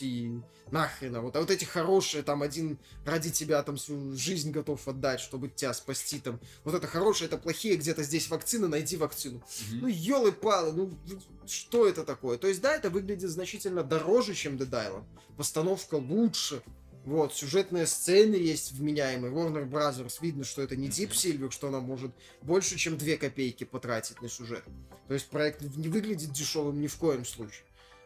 И 0.00 0.40
нахрена. 0.70 1.20
Вот, 1.20 1.36
а 1.36 1.40
вот 1.40 1.50
эти 1.50 1.64
хорошие, 1.64 2.22
там 2.22 2.42
один 2.42 2.78
ради 3.04 3.30
тебя 3.30 3.62
там 3.62 3.76
свою 3.76 4.16
жизнь 4.16 4.50
готов 4.50 4.86
отдать, 4.88 5.20
чтобы 5.20 5.48
тебя 5.48 5.74
спасти 5.74 6.20
там. 6.20 6.40
Вот 6.64 6.74
это 6.74 6.86
хорошее, 6.86 7.28
это 7.28 7.36
плохие, 7.36 7.76
где-то 7.76 8.02
здесь 8.02 8.30
вакцина, 8.30 8.68
найди 8.68 8.96
вакцину. 8.96 9.38
Mm-hmm. 9.38 9.78
Ну, 9.80 9.88
елы-палы, 9.88 10.72
ну 10.72 10.98
что 11.46 11.86
это 11.86 12.04
такое? 12.04 12.38
То 12.38 12.46
есть, 12.48 12.60
да, 12.62 12.74
это 12.74 12.88
выглядит 12.88 13.28
значительно 13.28 13.82
дороже, 13.82 14.34
чем 14.34 14.56
Island. 14.56 15.04
Постановка 15.36 15.96
лучше, 15.96 16.62
вот, 17.04 17.32
сюжетные 17.34 17.86
сцены 17.86 18.34
есть 18.34 18.72
вменяемые. 18.72 19.32
Warner 19.32 19.68
Brothers 19.68 20.18
видно, 20.20 20.44
что 20.44 20.62
это 20.62 20.76
не 20.76 20.88
Deep 20.88 21.10
Silver, 21.10 21.50
что 21.50 21.68
она 21.68 21.80
может 21.80 22.12
больше, 22.42 22.76
чем 22.76 22.98
2 22.98 23.16
копейки 23.16 23.64
потратить 23.64 24.20
на 24.20 24.28
сюжет. 24.28 24.64
То 25.08 25.14
есть 25.14 25.28
проект 25.28 25.62
не 25.62 25.88
выглядит 25.88 26.30
дешевым 26.30 26.80
ни 26.80 26.86
в 26.86 26.96
коем 26.96 27.24
случае. 27.24 27.64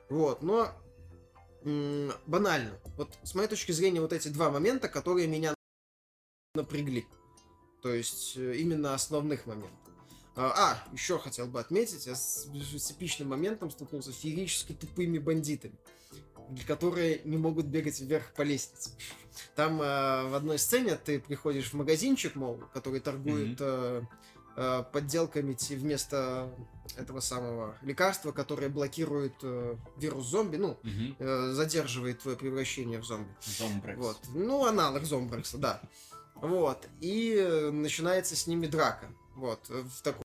Вот, 0.09 0.43
но 0.43 0.71
м- 1.65 2.13
банально. 2.27 2.79
Вот 2.97 3.19
с 3.25 3.35
моей 3.35 3.49
точки 3.49 3.73
зрения, 3.73 4.01
вот 4.01 4.13
эти 4.13 4.29
два 4.29 4.51
момента, 4.51 4.89
которые 4.89 5.27
меня 5.27 5.55
напрягли. 6.55 7.05
То 7.83 7.93
есть 7.93 8.37
э, 8.37 8.55
именно 8.57 8.95
основных 8.95 9.47
моментов. 9.47 9.79
А, 10.37 10.53
а 10.57 10.93
еще 10.93 11.19
хотел 11.19 11.47
бы 11.47 11.61
отметить, 11.61 12.07
я 12.07 12.15
с, 12.15 12.47
с 12.47 12.91
эпичным 12.93 13.29
моментом 13.29 13.71
столкнулся 13.71 14.13
с 14.13 14.17
феерически 14.17 14.73
тупыми 14.73 15.19
бандитами 15.19 15.77
которые 16.67 17.21
не 17.25 17.37
могут 17.37 17.67
бегать 17.67 18.01
вверх 18.01 18.33
по 18.33 18.43
лестнице. 18.43 18.91
Там 19.55 19.81
э, 19.81 20.29
в 20.29 20.35
одной 20.35 20.59
сцене 20.59 20.97
ты 20.97 21.21
приходишь 21.21 21.71
в 21.71 21.75
магазинчик, 21.75 22.35
мол, 22.35 22.61
который 22.73 23.01
торгует 23.01 23.61
mm-hmm. 23.61 24.07
э, 24.57 24.81
э, 24.81 24.85
подделками 24.93 25.57
вместо 25.75 26.55
этого 26.97 27.21
самого 27.21 27.77
лекарства, 27.83 28.33
которое 28.33 28.69
блокирует 28.69 29.35
э, 29.43 29.77
вирус 29.97 30.27
зомби, 30.27 30.57
ну, 30.57 30.79
mm-hmm. 30.83 31.17
э, 31.19 31.53
задерживает 31.53 32.21
твое 32.21 32.37
превращение 32.37 32.99
в 32.99 33.05
зомби. 33.05 33.31
Зомбрекс. 33.43 33.99
Вот. 33.99 34.19
Ну, 34.35 34.65
аналог 34.65 35.05
зомбрекса, 35.05 35.59
да. 35.59 35.83
Вот. 36.37 36.87
И 37.01 37.35
э, 37.37 37.71
начинается 37.71 38.37
с 38.37 38.47
ними 38.47 38.67
драка. 38.67 39.09
Вот. 39.35 39.69
В 39.69 40.03
таком... 40.03 40.23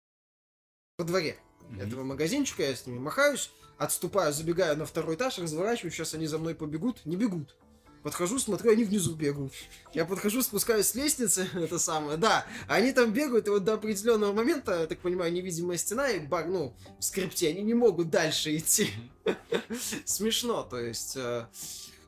Во 0.97 1.05
дворе 1.05 1.39
mm-hmm. 1.69 1.87
этого 1.87 2.03
магазинчика 2.03 2.63
я 2.63 2.75
с 2.75 2.85
ними 2.85 2.99
махаюсь 2.99 3.51
отступаю, 3.79 4.33
забегаю 4.33 4.77
на 4.77 4.85
второй 4.85 5.15
этаж, 5.15 5.39
разворачиваюсь, 5.39 5.95
сейчас 5.95 6.13
они 6.13 6.27
за 6.27 6.37
мной 6.37 6.53
побегут, 6.53 7.05
не 7.05 7.15
бегут. 7.15 7.55
Подхожу, 8.03 8.39
смотрю, 8.39 8.71
они 8.71 8.85
внизу 8.85 9.13
бегают. 9.15 9.51
Я 9.93 10.05
подхожу, 10.05 10.41
спускаюсь 10.41 10.87
с 10.87 10.95
лестницы, 10.95 11.49
это 11.53 11.79
самое, 11.79 12.17
да, 12.17 12.45
они 12.67 12.91
там 12.91 13.11
бегают, 13.11 13.47
и 13.47 13.49
вот 13.49 13.63
до 13.63 13.73
определенного 13.73 14.33
момента, 14.33 14.81
я 14.81 14.85
так 14.85 14.99
понимаю, 14.99 15.33
невидимая 15.33 15.77
стена 15.77 16.09
и 16.09 16.19
баг, 16.19 16.47
ну, 16.47 16.75
в 16.99 17.03
скрипте, 17.03 17.49
они 17.49 17.61
не 17.63 17.73
могут 17.73 18.09
дальше 18.09 18.55
идти. 18.55 18.89
Смешно, 20.05 20.63
то 20.63 20.79
есть... 20.79 21.15
Э, 21.15 21.47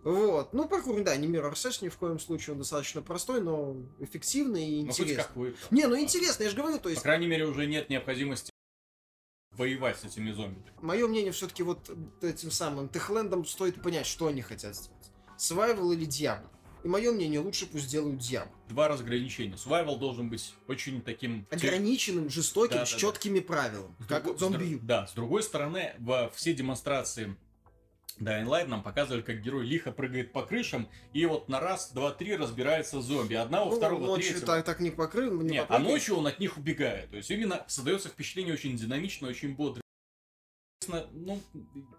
вот. 0.03 0.53
Ну, 0.53 0.67
паркур, 0.67 1.03
да, 1.03 1.15
не 1.15 1.27
Mirror 1.27 1.53
Search 1.53 1.83
ни 1.83 1.89
в 1.89 1.97
коем 1.97 2.19
случае, 2.19 2.53
он 2.53 2.59
достаточно 2.59 3.01
простой, 3.01 3.41
но 3.41 3.75
эффективный 3.99 4.67
и 4.67 4.79
интересный. 4.81 5.27
Ну, 5.35 5.53
не, 5.69 5.85
ну 5.87 5.97
интересно, 5.97 6.43
я 6.43 6.49
же 6.49 6.55
говорю, 6.55 6.79
то 6.79 6.89
есть... 6.89 7.01
По 7.01 7.09
крайней 7.09 7.27
мере, 7.27 7.45
уже 7.45 7.67
нет 7.67 7.89
необходимости 7.89 8.50
воевать 9.61 9.99
с 9.99 10.05
этими 10.05 10.31
зомби. 10.31 10.59
Мое 10.81 11.07
мнение, 11.07 11.31
все-таки 11.31 11.61
вот 11.61 11.95
этим 12.21 12.49
самым 12.49 12.89
Техлендом 12.89 13.45
стоит 13.45 13.81
понять, 13.81 14.07
что 14.07 14.25
они 14.25 14.41
хотят 14.41 14.75
сделать. 14.75 15.11
Survival 15.37 15.93
или 15.93 16.07
Diablo. 16.07 16.47
И 16.83 16.87
мое 16.87 17.11
мнение, 17.11 17.39
лучше 17.39 17.67
пусть 17.67 17.85
сделают 17.85 18.19
Diablo. 18.19 18.49
Два 18.69 18.87
разграничения. 18.87 19.53
Survival 19.53 19.99
должен 19.99 20.29
быть 20.29 20.55
очень 20.67 21.03
таким... 21.03 21.45
Ограниченным, 21.51 22.27
жестоким, 22.27 22.77
да, 22.77 22.85
с 22.87 22.93
да, 22.93 22.97
четкими 22.97 23.39
да. 23.39 23.45
правилами. 23.45 23.95
С 23.99 24.07
как 24.07 24.23
друг... 24.23 24.39
зомби. 24.39 24.79
Да, 24.81 25.05
с 25.05 25.13
другой 25.13 25.43
стороны, 25.43 25.93
во 25.99 26.31
все 26.31 26.55
демонстрации 26.55 27.35
Dying 28.19 28.45
Light 28.45 28.67
нам 28.67 28.83
показывали, 28.83 29.21
как 29.21 29.41
герой 29.41 29.65
лихо 29.65 29.91
прыгает 29.91 30.31
по 30.31 30.43
крышам, 30.43 30.87
и 31.13 31.25
вот 31.25 31.49
на 31.49 31.59
раз, 31.59 31.91
два, 31.91 32.11
три 32.11 32.35
разбирается 32.35 33.01
зомби. 33.01 33.35
Одного, 33.35 33.71
Ну, 33.71 33.77
второго, 33.77 34.05
ночью 34.05 34.31
третьего. 34.31 34.47
так, 34.47 34.65
так 34.65 34.79
не 34.79 34.91
покрыл, 34.91 35.41
не 35.41 35.51
Нет, 35.51 35.63
а 35.63 35.73
попрыгал. 35.73 35.91
ночью 35.91 36.15
он 36.17 36.27
от 36.27 36.39
них 36.39 36.57
убегает. 36.57 37.09
То 37.11 37.17
есть 37.17 37.31
именно 37.31 37.63
создается 37.67 38.09
впечатление 38.09 38.53
очень 38.53 38.75
динамично, 38.75 39.27
очень 39.27 39.55
бодро. 39.55 39.81
Ну, 40.87 41.39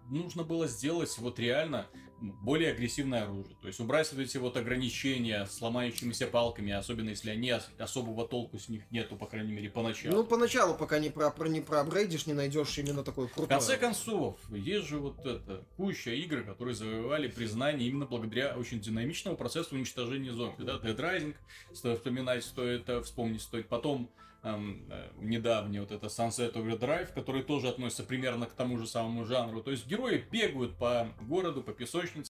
нужно 0.09 0.43
было 0.43 0.67
сделать 0.67 1.15
вот 1.19 1.39
реально 1.39 1.87
более 2.19 2.71
агрессивное 2.71 3.23
оружие. 3.23 3.55
То 3.61 3.67
есть 3.67 3.79
убрать 3.79 4.11
вот 4.11 4.21
эти 4.21 4.37
вот 4.37 4.55
ограничения 4.57 5.45
с 5.45 5.61
ломающимися 5.61 6.27
палками, 6.27 6.71
особенно 6.71 7.09
если 7.09 7.29
они 7.31 7.51
ос- 7.53 7.69
особого 7.77 8.27
толку 8.27 8.57
с 8.59 8.69
них 8.69 8.83
нету, 8.91 9.15
по 9.15 9.25
крайней 9.25 9.51
мере, 9.53 9.69
поначалу. 9.69 10.15
Ну, 10.15 10.23
поначалу, 10.23 10.73
пока 10.75 10.99
не, 10.99 11.09
про, 11.09 11.31
про, 11.31 11.47
не 11.47 11.61
проапгрейдишь, 11.61 12.25
не 12.27 12.33
найдешь 12.33 12.77
именно 12.77 13.03
такой 13.03 13.27
В 13.27 13.33
крутой. 13.33 13.49
конце 13.49 13.77
концов, 13.77 14.37
есть 14.51 14.87
же 14.87 14.99
вот 14.99 15.25
это 15.25 15.65
куча 15.75 16.11
игр, 16.11 16.43
которые 16.43 16.75
завоевали 16.75 17.27
признание 17.27 17.89
именно 17.89 18.05
благодаря 18.05 18.55
очень 18.57 18.79
динамичному 18.79 19.35
процессу 19.35 19.75
уничтожения 19.75 20.31
зомби. 20.31 20.63
Да? 20.63 20.75
Dead 20.77 20.95
Rising, 20.97 21.35
стоит 21.73 21.97
вспоминать, 21.97 22.43
стоит 22.45 22.87
э, 22.89 23.01
вспомнить, 23.01 23.41
стоит 23.41 23.67
потом 23.67 24.09
эм, 24.43 24.91
недавний 25.17 25.79
вот 25.79 25.91
это 25.91 26.07
Sunset 26.07 26.53
Overdrive, 26.53 27.13
который 27.13 27.43
тоже 27.43 27.69
относится 27.69 28.03
примерно 28.03 28.45
к 28.45 28.53
тому 28.53 28.77
же 28.77 28.85
самому 28.85 29.25
жанру. 29.25 29.61
То 29.61 29.71
есть 29.71 29.87
герои 29.87 30.23
бегают 30.31 30.77
по 30.77 31.09
городу, 31.21 31.63
по 31.63 31.73
песочнице, 31.73 32.29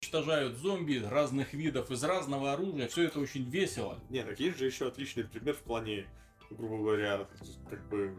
уничтожают 0.00 0.56
зомби 0.58 0.98
разных 0.98 1.54
видов 1.54 1.90
из 1.90 2.04
разного 2.04 2.52
оружия. 2.52 2.88
Все 2.88 3.04
это 3.04 3.18
очень 3.18 3.48
весело. 3.48 3.98
Не, 4.10 4.22
так 4.22 4.38
есть 4.38 4.58
же 4.58 4.66
еще 4.66 4.88
отличный 4.88 5.24
пример 5.24 5.54
в 5.54 5.62
плане, 5.62 6.06
грубо 6.50 6.78
говоря, 6.78 7.26
как 7.68 7.88
бы 7.88 8.14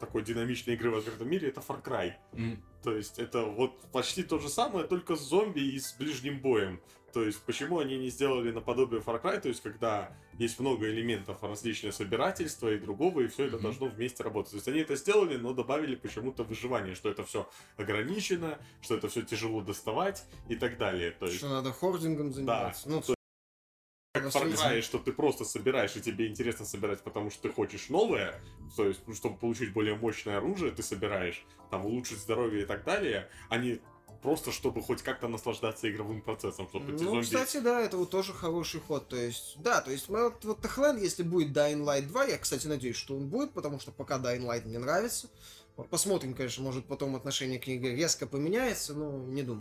такой 0.00 0.22
динамичной 0.22 0.74
игры 0.74 0.90
в 0.90 0.96
открытом 0.96 1.28
мире, 1.28 1.48
это 1.48 1.60
Far 1.60 1.82
Cry. 1.82 2.12
М. 2.32 2.62
То 2.82 2.96
есть 2.96 3.18
это 3.18 3.44
вот 3.44 3.80
почти 3.92 4.22
то 4.22 4.38
же 4.38 4.48
самое, 4.48 4.86
только 4.86 5.16
с 5.16 5.20
зомби 5.20 5.60
и 5.60 5.78
с 5.78 5.94
ближним 5.94 6.40
боем. 6.40 6.80
То 7.12 7.22
есть 7.24 7.42
почему 7.42 7.78
они 7.78 7.96
не 7.98 8.10
сделали 8.10 8.50
наподобие 8.52 9.00
Far 9.00 9.20
Cry, 9.22 9.40
то 9.40 9.48
есть 9.48 9.62
когда 9.62 10.12
есть 10.34 10.60
много 10.60 10.88
элементов 10.90 11.42
различные 11.42 11.92
собирательства 11.92 12.72
и 12.72 12.78
другого, 12.78 13.20
и 13.22 13.28
все 13.28 13.44
это 13.46 13.54
Мгм. 13.56 13.62
должно 13.62 13.86
вместе 13.86 14.22
работать. 14.22 14.50
То 14.52 14.56
есть 14.56 14.68
они 14.68 14.80
это 14.80 14.94
сделали, 14.96 15.36
но 15.36 15.52
добавили 15.54 15.94
почему-то 15.96 16.44
выживание, 16.44 16.94
что 16.94 17.08
это 17.10 17.24
все 17.24 17.48
ограничено, 17.76 18.58
что 18.82 18.94
это 18.96 19.08
все 19.08 19.22
тяжело 19.22 19.60
доставать 19.62 20.24
и 20.48 20.56
так 20.56 20.76
далее. 20.78 21.10
То 21.12 21.26
есть 21.26 21.38
Что 21.38 21.48
надо 21.48 21.72
хордингом 21.72 22.32
заниматься. 22.32 22.88
Ну, 22.88 23.00
то 23.00 23.14
как 24.14 24.24
Far. 24.24 24.52
Cry, 24.52 24.80
что 24.82 24.98
ты 24.98 25.12
просто 25.12 25.44
собираешь, 25.44 25.94
и 25.96 26.00
тебе 26.00 26.26
интересно 26.28 26.64
собирать, 26.64 27.02
потому 27.02 27.30
что 27.30 27.42
ты 27.42 27.50
хочешь 27.50 27.88
новое, 27.88 28.40
то 28.76 28.84
есть, 28.86 29.00
ну, 29.06 29.14
чтобы 29.14 29.36
получить 29.38 29.72
более 29.72 29.94
мощное 29.96 30.38
оружие, 30.38 30.72
ты 30.72 30.82
собираешь, 30.82 31.44
там, 31.70 31.84
улучшить 31.86 32.18
здоровье 32.18 32.62
и 32.62 32.64
так 32.66 32.84
далее, 32.84 33.28
а 33.48 33.58
не 33.58 33.80
просто, 34.22 34.52
чтобы 34.52 34.82
хоть 34.82 35.02
как-то 35.02 35.28
наслаждаться 35.28 35.90
игровым 35.90 36.20
процессом, 36.20 36.68
чтобы 36.68 36.92
Ну, 36.92 36.98
зомби... 36.98 37.22
кстати, 37.22 37.58
да, 37.58 37.80
это 37.80 37.96
вот 37.96 38.10
тоже 38.10 38.32
хороший 38.32 38.80
ход. 38.80 39.08
То 39.08 39.16
есть, 39.16 39.56
да, 39.58 39.80
то 39.80 39.90
есть, 39.90 40.08
вот, 40.08 40.44
вот 40.44 40.58
Techland, 40.60 41.00
если 41.00 41.22
будет 41.22 41.56
Dying 41.56 41.84
Light 41.84 42.06
2, 42.06 42.24
я, 42.24 42.38
кстати, 42.38 42.66
надеюсь, 42.66 42.96
что 42.96 43.16
он 43.16 43.28
будет, 43.28 43.52
потому 43.52 43.78
что 43.80 43.92
пока 43.92 44.18
Dying 44.18 44.44
Light 44.46 44.66
мне 44.66 44.78
нравится. 44.78 45.28
Вот 45.76 45.88
Посмотрим, 45.88 46.34
конечно, 46.34 46.64
может 46.64 46.86
потом 46.86 47.14
отношение 47.14 47.60
к 47.60 47.68
игре 47.68 47.94
резко 47.94 48.26
поменяется, 48.26 48.94
но 48.94 49.10
не 49.26 49.42
думаю. 49.42 49.60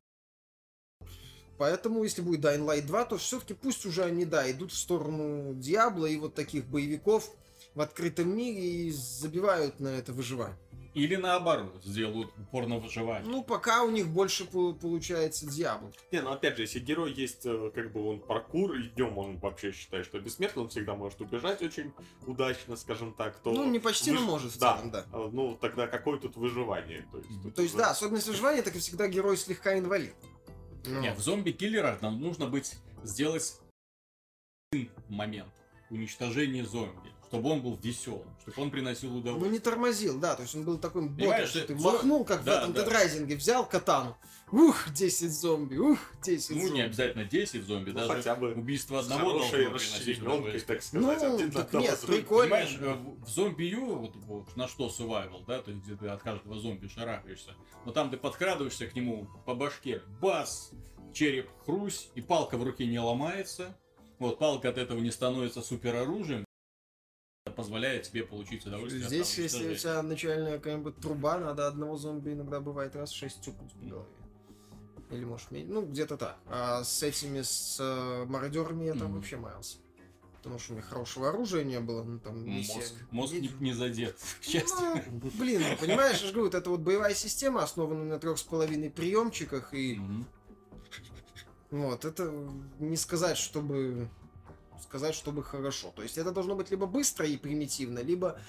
Поэтому, 1.58 2.04
если 2.04 2.22
будет 2.22 2.42
Dying 2.42 2.66
Light 2.66 2.86
2, 2.86 3.06
то 3.06 3.18
все-таки 3.18 3.54
пусть 3.54 3.86
уже 3.86 4.04
они, 4.04 4.26
да, 4.26 4.50
идут 4.50 4.72
в 4.72 4.78
сторону 4.78 5.54
Диабло 5.56 6.06
и 6.06 6.18
вот 6.18 6.36
таких 6.36 6.66
боевиков 6.66 7.32
в 7.74 7.82
открытом 7.82 8.36
мире 8.36 8.88
и 8.88 8.92
забивают 8.92 9.80
на 9.80 9.90
это 9.90 10.14
выживание. 10.14 10.58
Или 10.94 11.16
наоборот, 11.16 11.82
сделают 11.84 12.32
упор 12.38 12.68
на 12.68 12.80
выживание. 12.80 13.30
Ну, 13.30 13.44
пока 13.44 13.84
у 13.84 13.90
них 13.92 14.08
больше 14.08 14.46
по- 14.46 14.74
получается 14.74 15.46
Диабло. 15.46 15.92
Не, 16.12 16.22
ну 16.22 16.32
опять 16.32 16.56
же, 16.58 16.64
если 16.64 16.80
герой 16.80 17.14
есть, 17.14 17.46
э, 17.46 17.72
как 17.74 17.92
бы 17.92 18.04
он 18.08 18.20
паркур, 18.20 18.74
и 18.76 18.90
днем 18.90 19.18
он 19.18 19.38
вообще 19.38 19.72
считает, 19.72 20.06
что 20.06 20.20
бессмертный, 20.20 20.64
он 20.64 20.70
всегда 20.70 20.96
может 20.96 21.22
убежать 21.22 21.62
очень 21.62 21.94
удачно, 22.26 22.76
скажем 22.76 23.14
так, 23.14 23.38
то... 23.40 23.52
Ну, 23.52 23.66
не 23.70 23.80
почти, 23.80 24.12
но 24.12 24.22
выж- 24.22 24.26
может 24.26 24.52
в 24.54 24.60
да. 24.60 24.78
целом, 24.78 24.92
да. 24.92 25.06
А, 25.12 25.30
Ну, 25.32 25.56
тогда 25.62 25.88
какое 25.88 26.18
тут 26.20 26.36
выживание? 26.36 27.08
То 27.12 27.18
есть, 27.20 27.30
тут 27.44 27.56
То 27.56 27.62
есть, 27.62 27.76
уже- 27.76 27.84
да, 27.84 27.92
особенность 27.92 28.28
выживания, 28.28 28.62
так 28.62 28.76
и 28.76 28.80
всегда 28.80 29.08
герой 29.08 29.38
слегка 29.38 29.78
инвалид. 29.78 30.16
Ну, 30.86 31.02
Нет, 31.02 31.18
в 31.18 31.22
зомби-киллерах 31.22 32.02
нам 32.02 32.20
нужно 32.22 32.48
быть 32.48 32.76
сделать 33.04 33.60
один 34.72 34.90
момент 35.10 35.52
уничтожения 35.90 36.66
зомби, 36.66 37.10
чтобы 37.28 37.50
он 37.50 37.62
был 37.62 37.76
веселым, 37.82 38.28
чтобы 38.42 38.62
он 38.62 38.72
приносил 38.72 39.12
ну, 39.12 39.20
удовольствие. 39.20 39.52
не 39.52 39.60
тормозил, 39.60 40.20
да, 40.20 40.36
то 40.36 40.44
есть 40.44 40.56
он 40.56 40.64
был 40.64 40.78
такой 40.78 41.08
бодрый, 41.10 41.46
что 41.46 41.62
ты 41.66 41.74
зо- 41.76 41.92
махнул, 41.94 42.24
как 42.26 42.44
да, 42.44 42.56
в 42.56 42.58
этом 42.60 42.74
да. 42.74 42.84
Дедрайзинге, 42.84 43.36
взял 43.36 43.66
катану, 43.68 44.18
ух, 44.52 44.90
10 44.94 45.32
зомби, 45.32 45.78
ух, 45.78 46.00
10 46.24 46.52
Ну, 46.56 46.62
зомби. 46.62 46.74
не 46.76 46.82
обязательно 46.82 47.26
10 47.26 47.64
зомби, 47.64 47.90
Ну, 47.90 47.96
даже 48.00 48.14
хотя 48.14 48.36
бы 48.36 48.54
убийство 48.54 49.00
одного 49.00 49.34
должно 49.34 49.52
приносить 49.52 50.22
удовольствие. 50.22 50.64
так 50.66 50.82
сказать. 50.84 51.06
Ну, 51.22 51.34
один 51.36 51.52
так 51.52 51.74
нет, 51.74 52.00
зомби. 52.00 52.16
прикольно. 52.18 52.44
Понимаешь, 52.56 52.78
э, 52.80 52.94
в 52.94 53.26
в 53.26 53.30
зомби 53.30 53.64
Ю, 53.66 53.96
вот, 53.96 54.16
вот 54.26 54.56
на 54.56 54.68
что 54.70 54.88
survival, 54.88 55.44
да, 55.46 55.62
то 55.62 55.72
есть 55.72 55.84
где 55.84 55.96
ты 55.96 56.08
от 56.08 56.22
каждого 56.24 56.58
зомби 56.60 56.88
шарахаешься, 56.88 57.56
но 57.86 57.92
там 57.92 58.10
ты 58.10 58.16
подкрадываешься 58.18 58.88
к 58.88 58.96
нему 58.96 59.28
по 59.46 59.54
башке, 59.54 60.02
бас, 60.22 60.72
череп 61.14 61.50
хрусь, 61.66 62.10
и 62.16 62.22
палка 62.22 62.58
в 62.58 62.64
руке 62.64 62.86
не 62.86 63.00
ломается, 63.00 63.76
вот 64.20 64.40
палка 64.40 64.70
от 64.70 64.78
этого 64.78 65.00
не 65.00 65.12
становится 65.12 65.62
супероружием, 65.62 66.46
позволяет 67.58 68.04
тебе 68.04 68.24
получить 68.24 68.66
удовольствие 68.68 69.08
Здесь, 69.08 69.38
если 69.40 69.74
у 69.74 69.76
тебя 69.76 70.02
начальная 70.04 70.58
какая-нибудь 70.58 70.96
труба, 70.98 71.40
надо 71.40 71.68
одного 71.68 71.98
зомби 71.98 72.32
иногда 72.34 72.62
бывает 72.62 72.96
раз 72.96 73.12
6 73.12 73.42
тюкнуть 73.42 73.74
по 73.74 73.86
голове. 73.86 74.10
Или 75.10 75.26
может 75.26 75.50
меньше, 75.50 75.72
ну 75.74 75.82
где-то 75.84 76.18
так. 76.18 76.38
А 76.46 76.84
с 76.84 77.02
этими, 77.02 77.42
с 77.42 77.78
э, 77.80 78.26
мародерами 78.26 78.86
я 78.86 78.94
там 78.94 79.08
Мгм. 79.08 79.16
вообще 79.16 79.38
маялся. 79.38 79.78
Потому 80.36 80.60
что 80.60 80.74
у 80.74 80.76
меня 80.76 80.86
хорошего 80.86 81.30
оружия 81.30 81.64
не 81.64 81.80
было, 81.80 82.04
ну 82.04 82.20
там 82.20 82.48
миссия. 82.48 82.76
Мозг, 82.76 82.94
мозг 83.10 83.34
не, 83.34 83.50
не 83.60 83.74
задет, 83.74 84.18
к 84.40 84.44
счастью. 84.44 84.78
Ну, 84.78 85.02
блин, 85.34 85.64
ну, 85.68 85.78
понимаешь, 85.78 86.22
я 86.22 86.28
же 86.28 86.34
говорю, 86.34 86.46
вот 86.46 86.56
эта 86.56 86.70
вот 86.70 86.82
боевая 86.82 87.16
система, 87.16 87.64
основанная 87.64 88.06
на 88.06 88.20
трех 88.20 88.38
с 88.38 88.44
половиной 88.44 88.92
приемчиках, 88.92 89.74
и 89.74 89.96
Мгм. 89.96 90.28
вот, 91.72 92.06
это 92.06 92.32
не 92.78 92.98
сказать, 92.98 93.38
чтобы 93.38 94.10
сказать, 94.82 95.16
чтобы 95.16 95.44
хорошо. 95.44 95.92
То 95.96 96.04
есть 96.04 96.18
это 96.18 96.32
должно 96.32 96.56
быть 96.56 96.72
либо 96.72 96.86
быстро 96.86 97.26
и 97.28 97.38
примитивно, 97.38 98.00
либо 98.00 98.40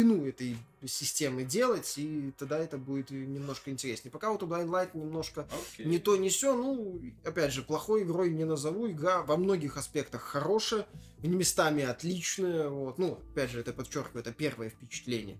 ну, 0.00 0.26
этой 0.26 0.56
системы 0.86 1.44
делать, 1.44 1.94
и 1.96 2.32
тогда 2.38 2.58
это 2.58 2.76
будет 2.76 3.10
немножко 3.10 3.70
интереснее. 3.70 4.12
Пока 4.12 4.30
вот 4.30 4.42
у 4.42 4.46
Blind 4.46 4.68
Light 4.68 4.90
немножко 4.94 5.48
Окей. 5.72 5.86
не 5.86 5.98
то, 5.98 6.16
не 6.16 6.28
все, 6.28 6.54
ну, 6.54 7.00
опять 7.24 7.52
же, 7.52 7.62
плохой 7.62 8.02
игрой 8.02 8.30
не 8.30 8.44
назову. 8.44 8.88
Игра 8.88 9.22
во 9.22 9.36
многих 9.36 9.76
аспектах 9.76 10.20
хорошая, 10.22 10.86
местами 11.22 11.82
отличная. 11.82 12.68
Вот. 12.68 12.98
Ну, 12.98 13.20
опять 13.32 13.50
же, 13.50 13.60
это 13.60 13.72
подчеркиваю, 13.72 14.20
это 14.20 14.32
первое 14.32 14.68
впечатление. 14.68 15.38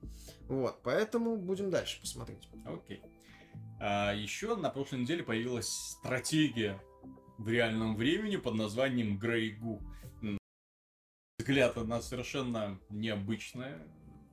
Вот, 0.49 0.81
поэтому 0.83 1.37
будем 1.37 1.71
дальше 1.71 2.01
посмотреть. 2.01 2.49
Окей. 2.65 3.03
А 3.79 4.15
еще 4.15 4.57
на 4.57 4.71
прошлой 4.71 5.01
неделе 5.01 5.23
появилась 5.23 5.69
стратегия 5.69 6.81
в 7.39 7.49
реальном 7.49 7.97
времени 7.97 8.37
под 8.37 8.55
названием. 8.55 9.21
М, 10.23 10.39
Взгляд 11.39 11.77
она 11.77 12.01
совершенно 12.01 12.79
необычная. 12.91 13.87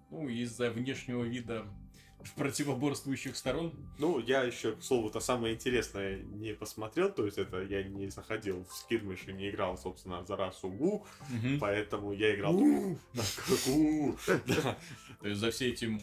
Ну, 0.10 0.28
из-за 0.30 0.70
внешнего 0.72 1.24
вида 1.24 1.66
противоборствующих 2.38 3.36
сторон. 3.36 3.74
Ну, 4.00 4.20
я 4.20 4.44
еще, 4.44 4.76
к 4.78 4.84
слову, 4.84 5.10
то 5.10 5.20
самое 5.20 5.56
интересное 5.56 6.22
не 6.22 6.54
посмотрел, 6.54 7.12
то 7.12 7.26
есть 7.26 7.38
это 7.38 7.62
я 7.64 7.84
не 7.84 8.08
заходил 8.10 8.64
в 8.64 8.72
скирмиш 8.74 9.28
и 9.28 9.34
не 9.34 9.50
играл, 9.50 9.78
собственно, 9.78 10.24
за 10.26 10.38
расу 10.38 10.70
Гу, 10.70 11.06
Мгм. 11.30 11.60
поэтому 11.60 12.14
я 12.14 12.34
играл... 12.36 12.54
Гу, 12.54 12.98
То 15.20 15.28
есть 15.28 15.42
за 15.42 15.52
все 15.52 15.70
этим 15.70 16.00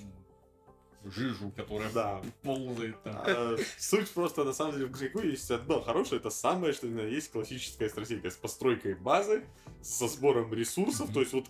жижу, 1.04 1.50
которая 1.56 1.90
да. 1.92 2.22
ползает 2.42 3.02
там. 3.02 3.14
А, 3.16 3.56
Суть 3.78 4.10
просто, 4.10 4.44
на 4.44 4.52
самом 4.52 4.74
деле, 4.74 4.86
в 4.86 4.92
Грейку 4.92 5.20
есть 5.20 5.50
одно 5.50 5.80
хорошее, 5.80 6.20
это 6.20 6.30
самое, 6.30 6.72
что 6.72 6.86
ни 6.86 6.94
на 6.94 7.00
есть 7.00 7.30
классическая 7.30 7.88
стратегия 7.88 8.30
с 8.30 8.36
постройкой 8.36 8.94
базы, 8.94 9.44
со 9.82 10.08
сбором 10.08 10.52
ресурсов, 10.52 11.06
Мгм. 11.06 11.14
то 11.14 11.20
есть 11.20 11.32
вот 11.32 11.46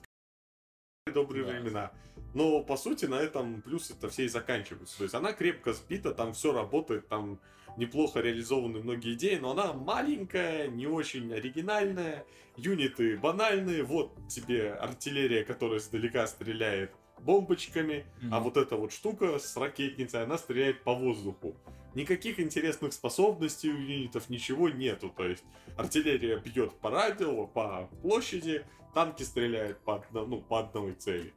добрые 1.12 1.44
Да. 1.44 1.50
времена. 1.50 1.92
Но, 2.34 2.62
по 2.62 2.76
сути, 2.76 3.06
на 3.06 3.16
этом 3.16 3.62
плюсы 3.62 3.94
это 3.94 4.08
все 4.08 4.24
и 4.26 4.28
заканчиваются. 4.28 4.96
То 4.98 5.02
есть 5.04 5.14
она 5.14 5.32
крепко 5.32 5.72
сбита, 5.72 6.12
там 6.12 6.32
все 6.32 6.52
работает, 6.52 7.08
там 7.08 7.40
неплохо 7.76 8.20
реализованы 8.20 8.80
многие 8.80 9.14
идеи, 9.14 9.36
но 9.36 9.50
она 9.50 9.72
маленькая, 9.72 10.68
не 10.68 10.86
очень 10.86 11.32
оригинальная, 11.32 12.24
юниты 12.56 13.16
банальные, 13.16 13.82
вот 13.82 14.12
тебе 14.28 14.72
артиллерия, 14.72 15.44
которая 15.44 15.78
издалека 15.78 16.26
стреляет 16.26 16.92
бомбочками, 17.24 18.06
а 18.30 18.36
Мгм. 18.36 18.42
вот 18.44 18.56
эта 18.56 18.76
вот 18.76 18.92
штука 18.92 19.38
с 19.38 19.56
ракетницей, 19.56 20.22
она 20.22 20.38
стреляет 20.38 20.82
по 20.84 20.94
воздуху. 20.94 21.56
Никаких 21.94 22.38
интересных 22.38 22.92
способностей 22.92 23.68
у 23.70 23.76
юнитов, 23.76 24.30
ничего 24.30 24.68
нету. 24.68 25.10
То 25.16 25.24
есть 25.26 25.44
артиллерия 25.76 26.38
бьет 26.38 26.72
по 26.80 26.90
радио, 26.90 27.46
по 27.46 27.88
площади, 28.02 28.64
танки 28.94 29.22
стреляют 29.24 29.80
по, 29.80 29.96
одно- 29.96 30.26
ну, 30.26 30.40
по 30.40 30.60
одной 30.60 30.94
цели. 30.94 31.34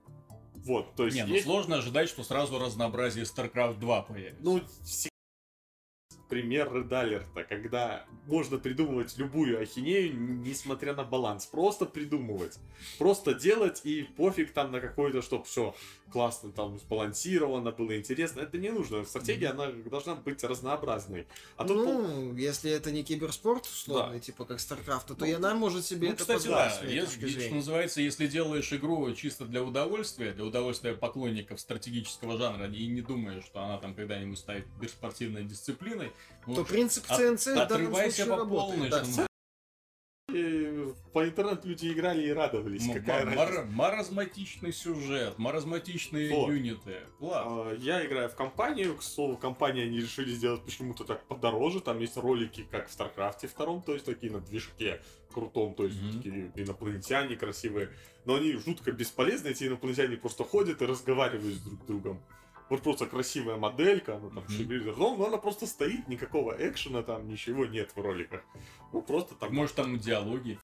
Вот, 0.55 0.95
то 0.95 1.05
есть 1.05 1.17
Не, 1.17 1.25
ну 1.25 1.33
есть... 1.33 1.45
сложно 1.45 1.77
ожидать, 1.77 2.07
что 2.07 2.23
сразу 2.23 2.57
разнообразие 2.59 3.25
StarCraft 3.25 3.79
2 3.79 4.01
появится. 4.03 4.43
Ну, 4.43 4.61
пример 6.33 6.73
Редалерта, 6.73 7.43
когда 7.43 8.07
можно 8.25 8.57
придумывать 8.57 9.15
любую 9.19 9.61
ахинею, 9.61 10.15
несмотря 10.15 10.95
на 10.95 11.03
баланс. 11.03 11.45
Просто 11.45 11.85
придумывать. 11.85 12.57
Просто 12.97 13.35
делать 13.35 13.81
и 13.83 14.01
пофиг 14.17 14.51
там 14.51 14.71
на 14.71 14.79
какое-то, 14.79 15.21
чтобы 15.21 15.43
все 15.43 15.75
классно 16.11 16.51
там 16.51 16.79
сбалансировано, 16.79 17.71
было 17.71 17.97
интересно. 17.97 18.41
Это 18.41 18.57
не 18.57 18.69
нужно. 18.69 19.03
Стратегия, 19.03 19.49
она 19.49 19.67
должна 19.67 20.15
быть 20.15 20.43
разнообразной. 20.43 21.27
А 21.57 21.65
тут 21.65 21.77
ну, 21.77 21.85
пол... 21.85 22.35
если 22.35 22.71
это 22.71 22.91
не 22.91 23.03
киберспорт 23.03 23.65
условный, 23.65 24.17
да. 24.17 24.19
типа 24.19 24.45
как 24.45 24.59
StarCraft, 24.59 25.07
то 25.07 25.15
ну, 25.19 25.25
и 25.25 25.31
она 25.31 25.55
может 25.55 25.85
себе 25.85 26.09
ну, 26.09 26.13
это 26.13 26.21
кстати, 26.21 26.47
позволить. 26.47 26.81
Да, 26.81 26.87
если, 26.87 27.39
что 27.39 27.55
называется, 27.55 28.01
если 28.01 28.27
делаешь 28.27 28.71
игру 28.73 29.11
чисто 29.13 29.45
для 29.45 29.63
удовольствия, 29.63 30.33
для 30.33 30.45
удовольствия 30.45 30.93
поклонников 30.93 31.59
стратегического 31.59 32.37
жанра, 32.37 32.67
и 32.71 32.85
не 32.85 33.01
думаешь, 33.01 33.43
что 33.43 33.61
она 33.61 33.77
там 33.77 33.95
когда-нибудь 33.95 34.37
станет 34.37 34.65
спортивной 34.87 35.43
дисциплиной, 35.43 36.11
то 36.45 36.65
принцип 36.65 37.05
ЦНЦ 37.05 37.47
от, 37.47 37.67
в 37.67 37.69
данном 37.69 37.93
случае 37.93 38.25
по 38.25 38.45
полной, 38.45 38.87
что, 38.87 39.27
по 41.13 41.25
интернету 41.27 41.67
люди 41.67 41.91
играли 41.91 42.23
и 42.23 42.31
радовались. 42.31 42.87
М- 42.87 42.93
Какая 42.93 43.25
мар- 43.25 43.65
маразматичный 43.65 44.73
сюжет, 44.73 45.37
маразматичные 45.37 46.33
вот. 46.33 46.49
юниты. 46.49 47.01
Класс. 47.19 47.45
А, 47.45 47.73
я 47.75 48.05
играю 48.05 48.29
в 48.29 48.35
кампанию. 48.35 48.97
К 48.97 49.03
слову, 49.03 49.37
кампания 49.37 49.83
они 49.83 49.99
решили 49.99 50.31
сделать 50.31 50.63
почему-то 50.63 51.03
так 51.03 51.27
подороже. 51.27 51.81
Там 51.81 51.99
есть 51.99 52.17
ролики, 52.17 52.65
как 52.71 52.89
в 52.89 52.91
StarCraft 52.91 53.41
е 53.41 53.47
втором, 53.47 53.83
то 53.83 53.93
есть 53.93 54.05
такие 54.05 54.31
на 54.31 54.39
движке 54.39 55.01
крутом, 55.31 55.75
то 55.75 55.85
есть 55.85 55.97
mm-hmm. 55.97 56.17
такие 56.17 56.51
инопланетяне 56.55 57.35
красивые. 57.35 57.89
Но 58.25 58.35
они 58.35 58.53
жутко 58.53 58.91
бесполезны, 58.91 59.49
эти 59.49 59.65
инопланетяне 59.65 60.17
просто 60.17 60.43
ходят 60.43 60.81
и 60.81 60.85
разговаривают 60.85 61.55
с 61.55 61.59
друг 61.59 61.81
с 61.81 61.85
другом. 61.85 62.23
Вот 62.73 62.81
просто 62.81 63.05
красивая 63.05 63.55
моделька, 63.55 64.15
она 64.15 64.29
там 64.29 64.45
mm-hmm. 64.45 64.95
но, 64.97 65.15
но 65.15 65.27
она 65.27 65.37
просто 65.37 65.67
стоит, 65.67 66.07
никакого 66.07 66.55
экшена 66.57 67.03
там, 67.03 67.27
ничего 67.27 67.67
нет 67.67 67.91
в 67.95 68.01
роликах. 68.01 68.41
Ну 68.91 69.03
просто 69.03 69.35
там... 69.35 69.53
Может 69.53 69.75
там 69.75 69.99
диалоги? 69.99 70.57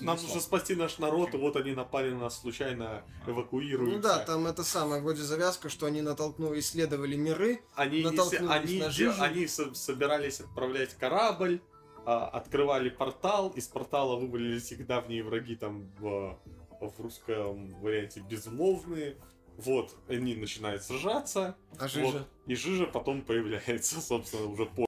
Нам 0.00 0.16
нужно 0.16 0.40
спасти 0.40 0.74
наш 0.74 0.96
народ, 0.96 1.34
и 1.34 1.36
вот 1.36 1.56
они 1.56 1.74
напали 1.74 2.12
на 2.12 2.20
нас 2.20 2.40
случайно, 2.40 3.04
эвакуируются. 3.26 3.94
Ну 3.94 4.02
да, 4.02 4.20
там 4.20 4.46
это 4.46 4.64
самое, 4.64 5.02
вроде 5.02 5.20
завязка, 5.20 5.68
что 5.68 5.84
они 5.84 6.00
натолкнули, 6.00 6.60
исследовали 6.60 7.14
миры, 7.14 7.60
они, 7.74 8.02
они, 8.48 8.78
на 8.78 8.88
жизнь. 8.88 9.20
они 9.20 9.46
собирались 9.46 10.40
отправлять 10.40 10.94
корабль, 10.94 11.60
а, 12.06 12.26
открывали 12.28 12.88
портал, 12.88 13.50
из 13.50 13.68
портала 13.68 14.16
вывалились 14.16 14.72
их 14.72 14.86
давние 14.86 15.22
враги 15.22 15.56
там 15.56 15.90
в, 15.98 16.40
в 16.80 17.00
русском 17.00 17.68
варианте 17.82 18.20
безмолвные, 18.20 19.18
вот, 19.56 19.96
они 20.08 20.34
начинают 20.34 20.82
сражаться. 20.82 21.56
А 21.78 21.88
Жижа? 21.88 22.06
Вот, 22.06 22.28
и 22.46 22.54
Жижа 22.54 22.86
потом 22.86 23.22
появляется, 23.22 24.00
собственно, 24.00 24.46
уже 24.46 24.66
по... 24.66 24.86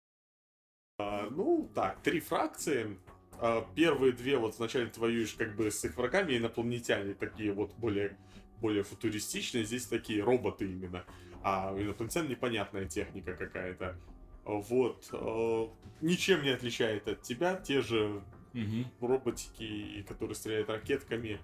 А, 0.98 1.28
ну, 1.30 1.70
так, 1.74 2.02
три 2.02 2.20
фракции. 2.20 2.98
А, 3.38 3.66
первые 3.74 4.12
две, 4.12 4.38
вот 4.38 4.58
вначале 4.58 4.86
ты 4.86 5.00
воюешь 5.00 5.34
как 5.34 5.56
бы 5.56 5.70
с 5.70 5.84
их 5.84 5.96
врагами, 5.96 6.36
инопланетяне 6.36 7.14
такие 7.14 7.52
вот 7.52 7.72
более, 7.74 8.16
более 8.60 8.82
футуристичные, 8.82 9.64
здесь 9.64 9.86
такие 9.86 10.22
роботы 10.22 10.64
именно. 10.64 11.04
А 11.42 11.72
у 11.72 11.80
инопланетян 11.80 12.28
непонятная 12.28 12.86
техника 12.86 13.34
какая-то. 13.34 13.96
Вот. 14.44 15.08
А, 15.12 15.70
ничем 16.00 16.42
не 16.42 16.50
отличает 16.50 17.06
от 17.08 17.22
тебя. 17.22 17.56
Те 17.56 17.82
же 17.82 18.22
угу. 18.54 19.08
роботики, 19.08 20.04
которые 20.08 20.34
стреляют 20.34 20.70
ракетками. 20.70 21.40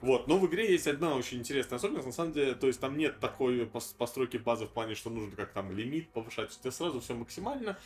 Вот, 0.00 0.28
но 0.28 0.38
в 0.38 0.46
игре 0.46 0.72
есть 0.72 0.86
одна 0.86 1.14
очень 1.14 1.38
интересная 1.38 1.76
особенность, 1.76 2.06
на 2.06 2.12
самом 2.12 2.32
деле, 2.32 2.54
то 2.54 2.66
есть 2.66 2.80
там 2.80 2.96
нет 2.96 3.20
такой 3.20 3.66
постройки 3.66 4.38
базы 4.38 4.66
в 4.66 4.70
плане, 4.70 4.94
что 4.94 5.10
нужно 5.10 5.36
как 5.36 5.52
там 5.52 5.70
лимит 5.76 6.08
повышать, 6.10 6.50
у 6.50 6.58
тебя 6.58 6.70
сразу 6.70 7.00
все 7.00 7.14
максимально, 7.14 7.78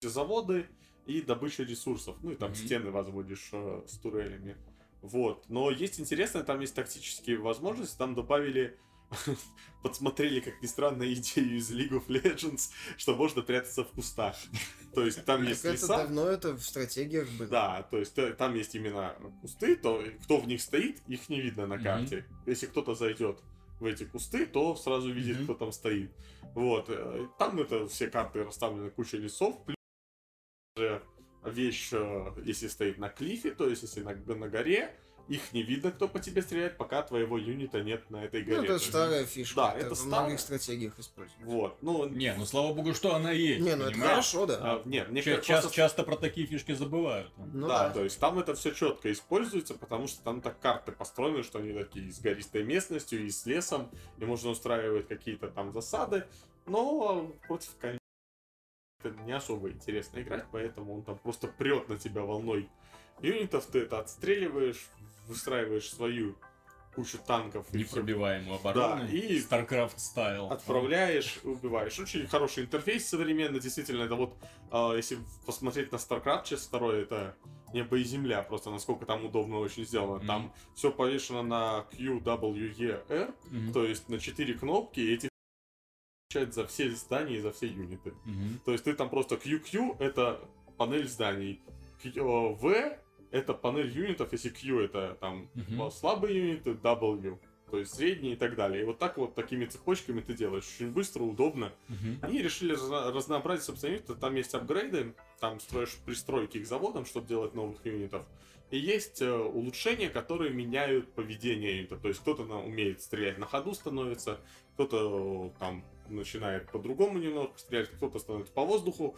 заводы 0.00 0.66
и 1.06 1.20
добыча 1.20 1.62
ресурсов, 1.62 2.16
ну 2.22 2.32
и 2.32 2.36
там 2.36 2.52
mm-hmm. 2.52 2.64
стены 2.64 2.90
возводишь 2.90 3.50
э, 3.52 3.82
с 3.86 3.98
турелями. 3.98 4.56
Вот, 5.02 5.44
но 5.50 5.70
есть 5.70 6.00
интересное, 6.00 6.42
там 6.42 6.60
есть 6.60 6.74
тактические 6.74 7.36
возможности, 7.36 7.98
там 7.98 8.14
добавили 8.14 8.78
подсмотрели, 9.82 10.40
как 10.40 10.60
ни 10.62 10.66
странно, 10.66 11.02
идею 11.12 11.56
из 11.56 11.70
League 11.70 11.90
of 11.90 12.06
Legends, 12.08 12.70
что 12.96 13.14
можно 13.14 13.42
прятаться 13.42 13.84
в 13.84 13.88
кустах. 13.88 14.36
То 14.94 15.04
есть 15.04 15.24
там 15.24 15.44
есть 15.44 15.64
леса. 15.64 15.84
Это 15.84 16.04
давно 16.04 16.26
это 16.26 16.54
в 16.54 16.62
стратегиях 16.62 17.28
было. 17.32 17.48
Да, 17.48 17.82
то 17.90 17.98
есть 17.98 18.16
э, 18.16 18.32
там 18.32 18.54
есть 18.54 18.76
именно 18.76 19.16
кусты, 19.40 19.74
то 19.74 20.04
кто 20.22 20.38
в 20.38 20.46
них 20.46 20.60
стоит, 20.60 21.02
их 21.08 21.28
не 21.28 21.40
видно 21.40 21.66
на 21.66 21.82
карте. 21.82 22.24
Если 22.46 22.66
кто-то 22.66 22.94
зайдет 22.94 23.40
в 23.80 23.84
эти 23.86 24.04
кусты, 24.04 24.46
то 24.46 24.76
сразу 24.76 25.12
видит, 25.12 25.42
кто 25.42 25.54
там 25.54 25.72
стоит. 25.72 26.12
Вот. 26.54 26.86
Э, 26.90 27.26
там 27.40 27.58
это 27.58 27.88
все 27.88 28.06
карты 28.06 28.44
расставлены 28.44 28.90
куча 28.90 29.16
лесов, 29.16 29.64
плюс 29.64 29.76
вещь, 31.44 31.88
э, 31.92 32.32
если 32.44 32.68
стоит 32.68 32.98
на 32.98 33.08
клифе, 33.08 33.50
то 33.50 33.68
есть 33.68 33.82
если 33.82 34.00
на, 34.00 34.14
на 34.14 34.48
горе, 34.48 34.94
их 35.28 35.52
не 35.52 35.62
видно, 35.62 35.90
кто 35.90 36.08
по 36.08 36.18
тебе 36.18 36.42
стреляет, 36.42 36.76
пока 36.76 37.02
твоего 37.02 37.38
юнита 37.38 37.82
нет 37.82 38.10
на 38.10 38.24
этой 38.24 38.42
горе. 38.42 38.58
Ну, 38.58 38.64
это 38.64 38.78
старая 38.78 39.24
фишка. 39.24 39.56
Да, 39.56 39.72
это, 39.72 39.86
это 39.86 39.94
в 39.94 39.98
старая. 39.98 40.20
многих 40.20 40.40
стратегиях 40.40 40.98
используется. 40.98 41.44
Вот, 41.44 41.82
ну... 41.82 42.06
Не, 42.08 42.34
ну 42.34 42.44
слава 42.44 42.74
богу, 42.74 42.94
что 42.94 43.14
она 43.14 43.30
есть. 43.32 43.60
Не, 43.60 43.76
ну 43.76 43.86
это 43.86 43.98
хорошо, 43.98 44.46
да. 44.46 44.58
А, 44.60 44.82
нет, 44.84 45.10
мне 45.10 45.22
Ча- 45.22 45.36
часто, 45.36 45.52
просто... 45.62 45.76
часто 45.76 46.02
про 46.02 46.16
такие 46.16 46.46
фишки 46.46 46.72
забывают. 46.72 47.32
Ну, 47.52 47.68
да, 47.68 47.88
да, 47.88 47.94
то 47.94 48.04
есть 48.04 48.18
там 48.20 48.38
это 48.38 48.54
все 48.54 48.72
четко 48.72 49.10
используется, 49.10 49.74
потому 49.74 50.06
что 50.06 50.22
там 50.22 50.40
так 50.40 50.60
карты 50.60 50.92
построены, 50.92 51.42
что 51.42 51.58
они 51.58 51.72
такие 51.72 52.12
с 52.12 52.20
гористой 52.20 52.64
местностью 52.64 53.24
и 53.24 53.30
с 53.30 53.46
лесом, 53.46 53.90
и 54.18 54.24
можно 54.24 54.50
устраивать 54.50 55.08
какие-то 55.08 55.48
там 55.48 55.72
засады, 55.72 56.24
но 56.66 57.32
против 57.46 57.70
это 59.04 59.20
не 59.20 59.32
особо 59.32 59.70
интересно 59.70 60.20
играть, 60.20 60.46
поэтому 60.50 60.94
он 60.94 61.02
там 61.02 61.18
просто 61.18 61.46
прет 61.46 61.88
на 61.88 61.98
тебя 61.98 62.22
волной 62.22 62.70
юнитов, 63.20 63.66
ты 63.66 63.80
это 63.80 63.98
отстреливаешь, 63.98 64.86
выстраиваешь 65.26 65.90
свою 65.90 66.36
кучу 66.94 67.18
танков. 67.18 67.72
Непробиваемую 67.72 68.56
оборону. 68.56 69.00
Да, 69.00 69.08
и 69.08 69.38
StarCraft 69.38 69.94
стайл. 69.98 70.50
Отправляешь, 70.50 71.40
убиваешь. 71.42 71.98
Очень 71.98 72.26
хороший 72.26 72.64
интерфейс 72.64 73.08
современный, 73.08 73.60
действительно. 73.60 74.04
Это 74.04 74.14
вот, 74.14 74.36
э, 74.70 74.92
если 74.96 75.18
посмотреть 75.44 75.92
на 75.92 75.96
StarCraft 75.96 76.44
часть 76.44 76.68
второй, 76.68 77.02
это 77.02 77.34
небо 77.72 77.98
и 77.98 78.04
земля, 78.04 78.42
просто 78.42 78.70
насколько 78.70 79.04
там 79.04 79.24
удобно 79.24 79.58
очень 79.58 79.84
сделано. 79.84 80.22
Mm-hmm. 80.22 80.26
Там 80.26 80.52
все 80.74 80.92
повешено 80.92 81.42
на 81.42 81.84
Q, 81.96 82.20
W, 82.20 82.74
E, 82.78 83.04
R, 83.08 83.34
mm-hmm. 83.50 83.72
то 83.72 83.84
есть 83.84 84.08
на 84.08 84.18
четыре 84.18 84.54
кнопки, 84.54 85.00
и 85.00 85.14
эти 85.14 85.28
за 86.32 86.66
все 86.66 86.90
здания 86.90 87.36
и 87.36 87.40
за 87.40 87.52
все 87.52 87.66
юниты. 87.66 88.10
Mm-hmm. 88.10 88.58
То 88.64 88.72
есть 88.72 88.84
ты 88.84 88.94
там 88.94 89.08
просто 89.08 89.34
QQ 89.36 89.96
это 89.98 90.40
панель 90.76 91.08
зданий, 91.08 91.60
V 92.04 92.98
это 93.34 93.52
панель 93.52 93.90
юнитов, 93.90 94.32
если 94.32 94.48
Q 94.48 94.80
это 94.80 95.16
там 95.20 95.50
uh-huh. 95.56 95.90
слабые 95.90 96.36
юниты, 96.36 96.74
W, 96.74 97.38
то 97.68 97.78
есть 97.78 97.92
средние 97.92 98.34
и 98.34 98.36
так 98.36 98.54
далее. 98.54 98.82
И 98.82 98.84
вот 98.84 99.00
так 99.00 99.18
вот 99.18 99.34
такими 99.34 99.64
цепочками 99.66 100.20
ты 100.20 100.34
делаешь. 100.34 100.64
Очень 100.76 100.92
быстро, 100.92 101.24
удобно. 101.24 101.72
Uh-huh. 101.88 102.18
Они 102.22 102.40
решили 102.40 102.74
разнообразить, 102.74 103.64
собственно, 103.64 103.94
юниты. 103.94 104.14
Там 104.14 104.36
есть 104.36 104.54
апгрейды, 104.54 105.14
там 105.40 105.58
строишь 105.58 105.96
пристройки 106.06 106.58
к 106.58 106.66
заводам, 106.66 107.06
чтобы 107.06 107.26
делать 107.26 107.54
новых 107.54 107.84
юнитов. 107.84 108.24
И 108.70 108.78
есть 108.78 109.20
э, 109.20 109.32
улучшения, 109.32 110.10
которые 110.10 110.52
меняют 110.52 111.12
поведение 111.12 111.78
юнита. 111.78 111.96
То 111.96 112.08
есть 112.08 112.20
кто-то 112.20 112.42
умеет 112.42 113.02
стрелять 113.02 113.38
на 113.38 113.46
ходу 113.46 113.74
становится, 113.74 114.38
кто-то 114.74 115.52
э, 115.56 115.58
там 115.58 115.84
начинает 116.08 116.70
по-другому 116.70 117.18
немного 117.18 117.50
стрелять, 117.56 117.90
кто-то 117.90 118.20
становится 118.20 118.52
по 118.52 118.64
воздуху 118.64 119.16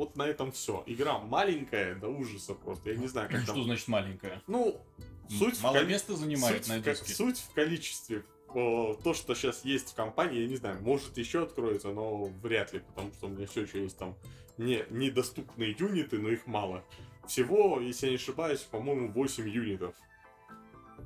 вот 0.00 0.16
на 0.16 0.22
этом 0.22 0.50
все. 0.50 0.82
Игра 0.86 1.18
маленькая 1.18 1.94
до 1.94 2.08
ужаса 2.08 2.54
просто. 2.54 2.88
Я 2.88 2.96
не 2.96 3.06
знаю, 3.06 3.28
как 3.28 3.42
Что 3.42 3.52
там... 3.52 3.64
значит 3.64 3.86
маленькая? 3.86 4.42
Ну, 4.46 4.80
суть 5.28 5.62
Мало 5.62 5.80
в 5.80 5.86
места 5.86 6.16
занимает 6.16 6.64
суть 6.64 6.68
на 6.68 6.80
диске. 6.80 7.12
В... 7.12 7.16
Суть 7.16 7.38
в 7.38 7.52
количестве. 7.52 8.24
То, 8.54 9.12
что 9.12 9.34
сейчас 9.34 9.62
есть 9.62 9.90
в 9.90 9.94
компании, 9.94 10.40
я 10.40 10.48
не 10.48 10.56
знаю, 10.56 10.80
может 10.80 11.18
еще 11.18 11.42
откроется, 11.42 11.88
но 11.88 12.24
вряд 12.42 12.72
ли, 12.72 12.80
потому 12.80 13.12
что 13.12 13.26
у 13.26 13.28
меня 13.28 13.46
все 13.46 13.60
еще 13.60 13.82
есть 13.82 13.98
там 13.98 14.16
не, 14.56 14.86
недоступные 14.88 15.76
юниты, 15.78 16.18
но 16.18 16.30
их 16.30 16.46
мало. 16.46 16.82
Всего, 17.26 17.78
если 17.78 18.06
я 18.06 18.12
не 18.12 18.16
ошибаюсь, 18.16 18.60
по-моему, 18.60 19.12
8 19.12 19.46
юнитов. 19.50 19.94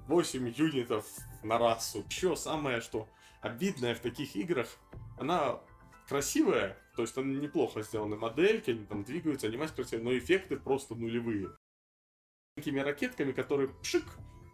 8 0.06 0.54
юнитов 0.56 1.04
на 1.42 1.58
расу. 1.58 2.04
Еще 2.08 2.36
самое, 2.36 2.80
что 2.80 3.08
обидное 3.40 3.96
в 3.96 3.98
таких 3.98 4.36
играх, 4.36 4.68
она 5.18 5.58
красивая, 6.08 6.78
то 6.94 7.02
есть 7.02 7.14
там 7.14 7.40
неплохо 7.40 7.82
сделаны 7.82 8.16
модельки, 8.16 8.70
они 8.70 8.84
там 8.86 9.04
двигаются, 9.04 9.46
анимация 9.46 9.76
красивая, 9.76 10.04
но 10.04 10.16
эффекты 10.16 10.56
просто 10.56 10.94
нулевые. 10.94 11.50
Такими 12.56 12.80
ракетками, 12.80 13.32
которые 13.32 13.68
пшик, 13.82 14.04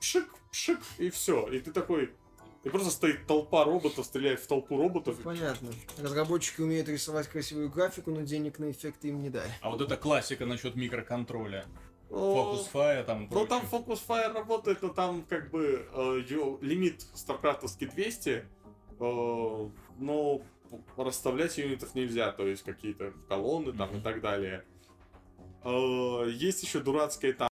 пшик, 0.00 0.28
пшик, 0.50 0.80
и 0.98 1.10
все. 1.10 1.46
И 1.48 1.60
ты 1.60 1.70
такой, 1.70 2.14
и 2.64 2.68
просто 2.68 2.90
стоит 2.90 3.26
толпа 3.26 3.64
роботов, 3.64 4.04
стреляет 4.06 4.40
в 4.40 4.46
толпу 4.46 4.78
роботов. 4.78 5.18
Понятно. 5.22 5.68
Разработчики 5.98 6.60
умеют 6.62 6.88
рисовать 6.88 7.28
красивую 7.28 7.70
графику, 7.70 8.10
но 8.10 8.22
денег 8.22 8.58
на 8.58 8.70
эффекты 8.70 9.08
им 9.08 9.22
не 9.22 9.30
дали. 9.30 9.50
А 9.60 9.70
вот 9.70 9.80
это 9.80 9.96
классика 9.96 10.46
насчет 10.46 10.76
микроконтроля. 10.76 11.66
focus 12.10 12.68
fire 12.72 13.04
там. 13.04 13.28
Ну 13.30 13.46
там 13.46 13.62
focus 13.62 14.04
fire 14.06 14.32
работает, 14.32 14.82
но 14.82 14.88
там 14.88 15.24
как 15.28 15.50
бы 15.50 15.86
э, 15.92 16.22
лимит 16.60 17.02
StarCraft 17.14 17.57
овский 17.57 17.86
200, 17.86 18.30
э, 18.30 18.44
но 18.98 20.42
расставлять 20.96 21.58
юнитов 21.58 21.94
нельзя, 21.94 22.32
то 22.32 22.46
есть 22.46 22.62
какие-то 22.62 23.12
колонны 23.28 23.72
там 23.72 23.96
и 23.96 24.00
так 24.00 24.20
далее. 24.20 24.64
А, 25.62 26.24
есть 26.26 26.62
еще 26.62 26.80
дурацкая 26.80 27.32
там 27.32 27.49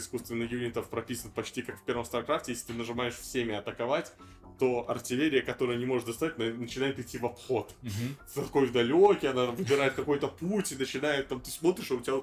искусственных 0.00 0.50
юнитов 0.50 0.88
прописан 0.88 1.30
почти 1.30 1.62
как 1.62 1.78
в 1.78 1.84
первом 1.84 2.04
StarCraft 2.04 2.43
е. 2.43 2.52
Если 2.52 2.68
ты 2.68 2.72
нажимаешь 2.74 3.14
всеми 3.14 3.54
атаковать, 3.54 4.12
то 4.60 4.84
артиллерия, 4.90 5.40
которая 5.40 5.78
не 5.78 5.86
может 5.86 6.06
достать, 6.06 6.36
начинает 6.36 6.98
идти 6.98 7.16
в 7.16 7.24
обход. 7.24 7.74
Угу. 7.82 8.44
Такой 8.44 8.68
далекий, 8.68 9.26
она 9.26 9.46
выбирает 9.46 9.94
какой-то 9.94 10.28
путь 10.28 10.72
и 10.72 10.76
начинает, 10.76 11.28
там, 11.28 11.40
ты 11.40 11.50
смотришь, 11.50 11.90
а 11.90 11.94
у 11.94 12.00
тебя 12.00 12.16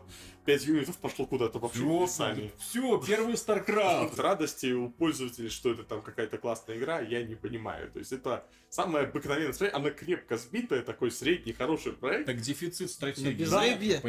5 0.45 0.65
юнитов 0.67 0.97
пошло 0.97 1.25
куда-то 1.25 1.57
вообще 1.57 1.79
все, 1.79 2.07
сами. 2.07 2.51
Все, 2.59 3.01
первый 3.05 3.33
StarCraft. 3.33 4.21
Радости 4.21 4.71
у 4.71 4.89
пользователей, 4.91 5.49
что 5.49 5.71
это 5.71 5.83
там 5.83 6.03
какая-то 6.03 6.37
классная 6.37 6.77
игра, 6.77 6.99
я 6.99 7.23
не 7.23 7.33
понимаю. 7.33 7.91
То 7.91 7.97
есть 7.97 8.11
это 8.11 8.45
самая 8.69 9.05
обыкновенная 9.05 9.47
она 9.73 9.89
крепко 9.89 10.37
сбитая, 10.37 10.83
такой 10.83 11.09
средний, 11.09 11.53
хороший 11.53 11.93
проект. 11.93 12.27
Так 12.27 12.39
дефицит 12.39 12.91
стратегии. 12.91 13.33
Безрыбье. 13.33 14.03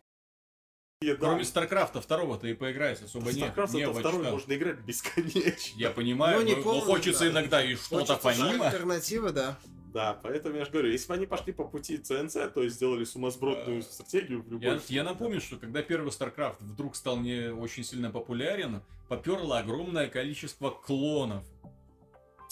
Да. 1.01 1.15
Кроме 1.15 1.45
StarCraft 1.45 1.95
а 1.95 2.01
второго 2.01 2.39
ты 2.39 2.51
и 2.51 2.55
поиграть 2.55 3.01
особо 3.01 3.27
нет. 3.27 3.37
StarCraft 3.37 3.73
не 3.73 3.87
второй 3.87 4.31
можно 4.31 4.53
играть 4.53 4.81
бесконечно. 4.81 5.79
Я 5.79 5.91
понимаю, 5.91 6.45
но, 6.45 6.57
но, 6.57 6.75
но 6.75 6.81
хочется 6.81 7.25
да. 7.25 7.31
иногда 7.31 7.63
и 7.63 7.77
что-то 7.77 8.17
помимо. 8.17 8.67
Альтернатива, 8.67 9.31
да. 9.31 9.57
Да, 9.95 10.19
поэтому 10.23 10.57
я 10.57 10.65
же 10.65 10.73
говорю, 10.73 10.91
если 10.91 11.09
бы 11.09 11.15
они 11.15 11.27
пошли 11.27 11.53
по 11.53 11.65
пути 11.65 11.99
ЦНЦ, 11.99 12.53
то 12.53 12.63
есть 12.63 12.77
сделали 12.77 13.05
сумасбродную 13.05 13.83
стратегию 13.83 14.43
в 14.43 14.51
любой... 14.51 14.75
Я, 14.75 14.81
я 14.89 15.05
напомню, 15.05 15.41
что 15.41 15.57
когда 15.57 15.83
первый 15.83 16.09
StarCraft 16.09 16.57
вдруг 16.61 16.97
стал 16.97 17.17
не 17.19 17.51
очень 17.53 17.85
сильно 17.85 18.11
популярен, 18.11 18.83
поперло 19.09 19.59
огромное 19.59 20.09
количество 20.09 20.71
клонов. 20.71 21.45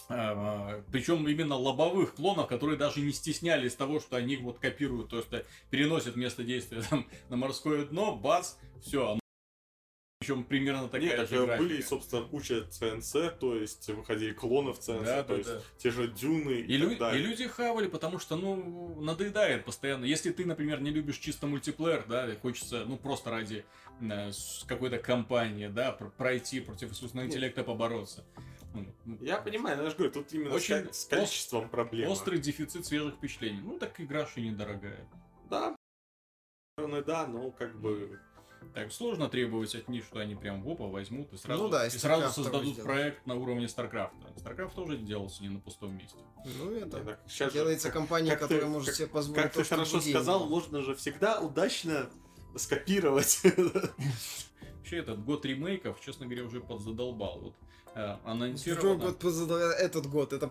А, 0.08 0.82
Причем 0.92 1.26
именно 1.26 1.56
лобовых 1.56 2.14
клонов, 2.14 2.46
которые 2.46 2.78
даже 2.78 3.00
не 3.00 3.12
стеснялись 3.12 3.74
того, 3.74 4.00
что 4.00 4.16
они 4.16 4.36
вот 4.36 4.58
копируют, 4.58 5.10
то 5.10 5.16
есть 5.16 5.32
э, 5.32 5.44
переносят 5.70 6.16
место 6.16 6.44
действия 6.44 6.82
там, 6.82 7.06
на 7.28 7.36
морское 7.36 7.84
дно, 7.84 8.14
бац, 8.14 8.54
все, 8.80 9.18
причем 10.18 10.44
примерно 10.44 10.88
такая 10.88 11.18
Нет, 11.18 11.28
же 11.28 11.44
графика. 11.44 11.58
были, 11.58 11.82
собственно, 11.82 12.22
куча 12.22 12.62
ЦНС, 12.62 13.12
то 13.38 13.54
есть 13.54 13.86
выходили 13.88 14.32
клонов 14.32 14.78
ЦНС, 14.78 15.04
да, 15.04 15.22
то 15.22 15.28
да, 15.28 15.36
есть 15.36 15.50
да. 15.50 15.60
те 15.76 15.90
же 15.90 16.08
дюны 16.08 16.52
и, 16.52 16.62
и, 16.62 16.76
лю- 16.78 16.92
и 17.14 17.18
люди 17.18 17.46
хавали, 17.46 17.86
потому 17.86 18.18
что, 18.18 18.36
ну, 18.36 18.98
надоедает 19.00 19.66
постоянно. 19.66 20.06
Если 20.06 20.32
ты, 20.32 20.46
например, 20.46 20.80
не 20.80 20.90
любишь 20.90 21.18
чисто 21.18 21.46
мультиплеер, 21.46 22.06
да, 22.08 22.32
и 22.32 22.36
хочется, 22.36 22.86
ну, 22.86 22.96
просто 22.96 23.30
ради 23.30 23.66
э, 24.00 24.30
какой-то 24.66 24.98
кампании, 24.98 25.68
да, 25.68 25.92
пройти 25.92 26.60
против 26.60 26.92
искусственного 26.92 27.26
интеллекта, 27.26 27.62
побороться. 27.62 28.24
Ну, 28.74 29.18
я 29.20 29.38
понимаю, 29.38 29.76
но 29.76 29.84
я 29.84 29.90
же 29.90 29.96
говорю, 29.96 30.12
тут 30.12 30.32
именно 30.32 30.54
Очень 30.54 30.92
с, 30.92 31.02
с 31.02 31.04
количеством 31.06 31.64
ост- 31.64 31.70
проблем. 31.70 32.10
Острый 32.10 32.38
дефицит 32.38 32.84
свежих 32.84 33.14
впечатлений. 33.14 33.60
Ну, 33.60 33.78
так 33.78 34.00
игра 34.00 34.26
же 34.26 34.40
недорогая. 34.40 35.08
Да, 35.48 35.76
да, 36.76 37.26
но 37.26 37.50
как 37.52 37.78
бы... 37.80 38.20
Так 38.74 38.92
сложно 38.92 39.28
требовать 39.28 39.74
от 39.74 39.88
них, 39.88 40.04
что 40.04 40.18
они 40.18 40.34
прям 40.34 40.62
в 40.62 40.68
опа 40.68 40.86
возьмут 40.86 41.32
и 41.32 41.36
сразу, 41.36 41.64
ну, 41.64 41.68
да, 41.68 41.86
и 41.86 41.90
сразу 41.90 42.32
создадут 42.32 42.82
проект 42.82 43.24
на 43.26 43.36
уровне 43.36 43.68
StarCraft 43.68 44.20
а. 44.20 44.32
StarCraft 44.36 44.74
тоже 44.74 44.98
делался 44.98 45.42
не 45.42 45.48
на 45.48 45.60
пустом 45.60 45.96
месте. 45.96 46.18
Ну, 46.58 46.72
это 46.72 47.00
так, 47.02 47.20
сейчас 47.28 47.52
делается 47.52 47.88
же, 47.88 47.92
компания, 47.94 48.30
как 48.30 48.40
которая 48.40 48.64
ты, 48.64 48.68
может 48.68 48.88
как, 48.88 48.96
себе 48.96 49.06
позволить. 49.08 49.42
Как 49.42 49.52
то, 49.52 49.62
ты 49.62 49.68
хорошо 49.68 50.00
сказал, 50.00 50.46
можно 50.46 50.82
же 50.82 50.94
всегда 50.96 51.40
удачно 51.40 52.10
скопировать. 52.56 53.40
Вообще, 54.86 54.98
этот 54.98 55.24
год 55.24 55.44
ремейков, 55.44 56.00
честно 56.00 56.26
говоря, 56.26 56.44
уже 56.44 56.60
подзадолбал. 56.60 57.40
Вот 57.40 57.54
э, 57.96 58.18
анонсировано... 58.24 59.06
Год 59.06 59.18
позадол... 59.18 59.58
Этот 59.58 60.06
год, 60.06 60.32
это 60.32 60.48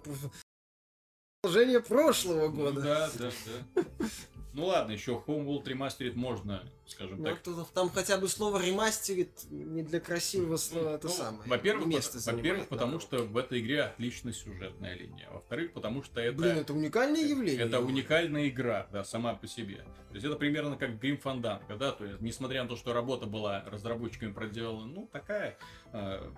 продолжение 1.42 1.80
прошлого 1.80 2.50
года. 2.50 2.82
Ну, 2.82 2.82
да, 2.82 3.10
да, 3.18 3.32
да. 3.76 3.84
Ну 4.56 4.68
ладно, 4.68 4.94
еще 4.94 5.22
Homeworld 5.28 5.68
ремастерит 5.68 6.16
можно, 6.16 6.64
скажем 6.88 7.18
ну, 7.18 7.26
так. 7.26 7.44
Тут, 7.44 7.70
там 7.74 7.90
хотя 7.90 8.18
бы 8.18 8.30
слово 8.30 8.66
ремастерит 8.66 9.44
не 9.52 9.84
для 9.84 10.00
красивого 10.00 10.56
слова 10.56 10.96
это 10.96 11.08
ну, 11.08 11.14
самое. 11.14 11.50
Во-первых, 11.50 11.88
во-первых, 12.26 12.70
потому 12.70 13.02
что 13.02 13.18
в 13.26 13.36
этой 13.36 13.60
игре 13.60 13.84
отличная 13.84 14.32
сюжетная 14.32 14.96
линия. 14.96 15.30
Во-вторых, 15.30 15.74
потому 15.74 16.04
что 16.04 16.22
это... 16.22 16.38
Блин, 16.38 16.60
это 16.60 16.74
уникальное 16.74 17.20
явление. 17.20 17.66
Это 17.66 17.82
уникальная 17.82 18.48
игра, 18.48 18.88
да, 18.94 19.04
сама 19.04 19.34
по 19.36 19.46
себе. 19.46 19.84
То 20.08 20.14
есть 20.14 20.26
это 20.26 20.38
примерно 20.38 20.78
как 20.78 20.92
Grim 20.92 21.22
Fandango, 21.22 21.78
да, 21.78 21.92
то 21.92 22.06
есть 22.06 22.22
несмотря 22.22 22.64
на 22.64 22.70
то, 22.70 22.78
что 22.78 22.94
работа 22.94 23.26
была 23.26 23.62
разработчиками 23.66 24.32
проделана, 24.32 24.86
ну, 24.86 25.10
такая 25.12 25.58
э, 25.92 26.32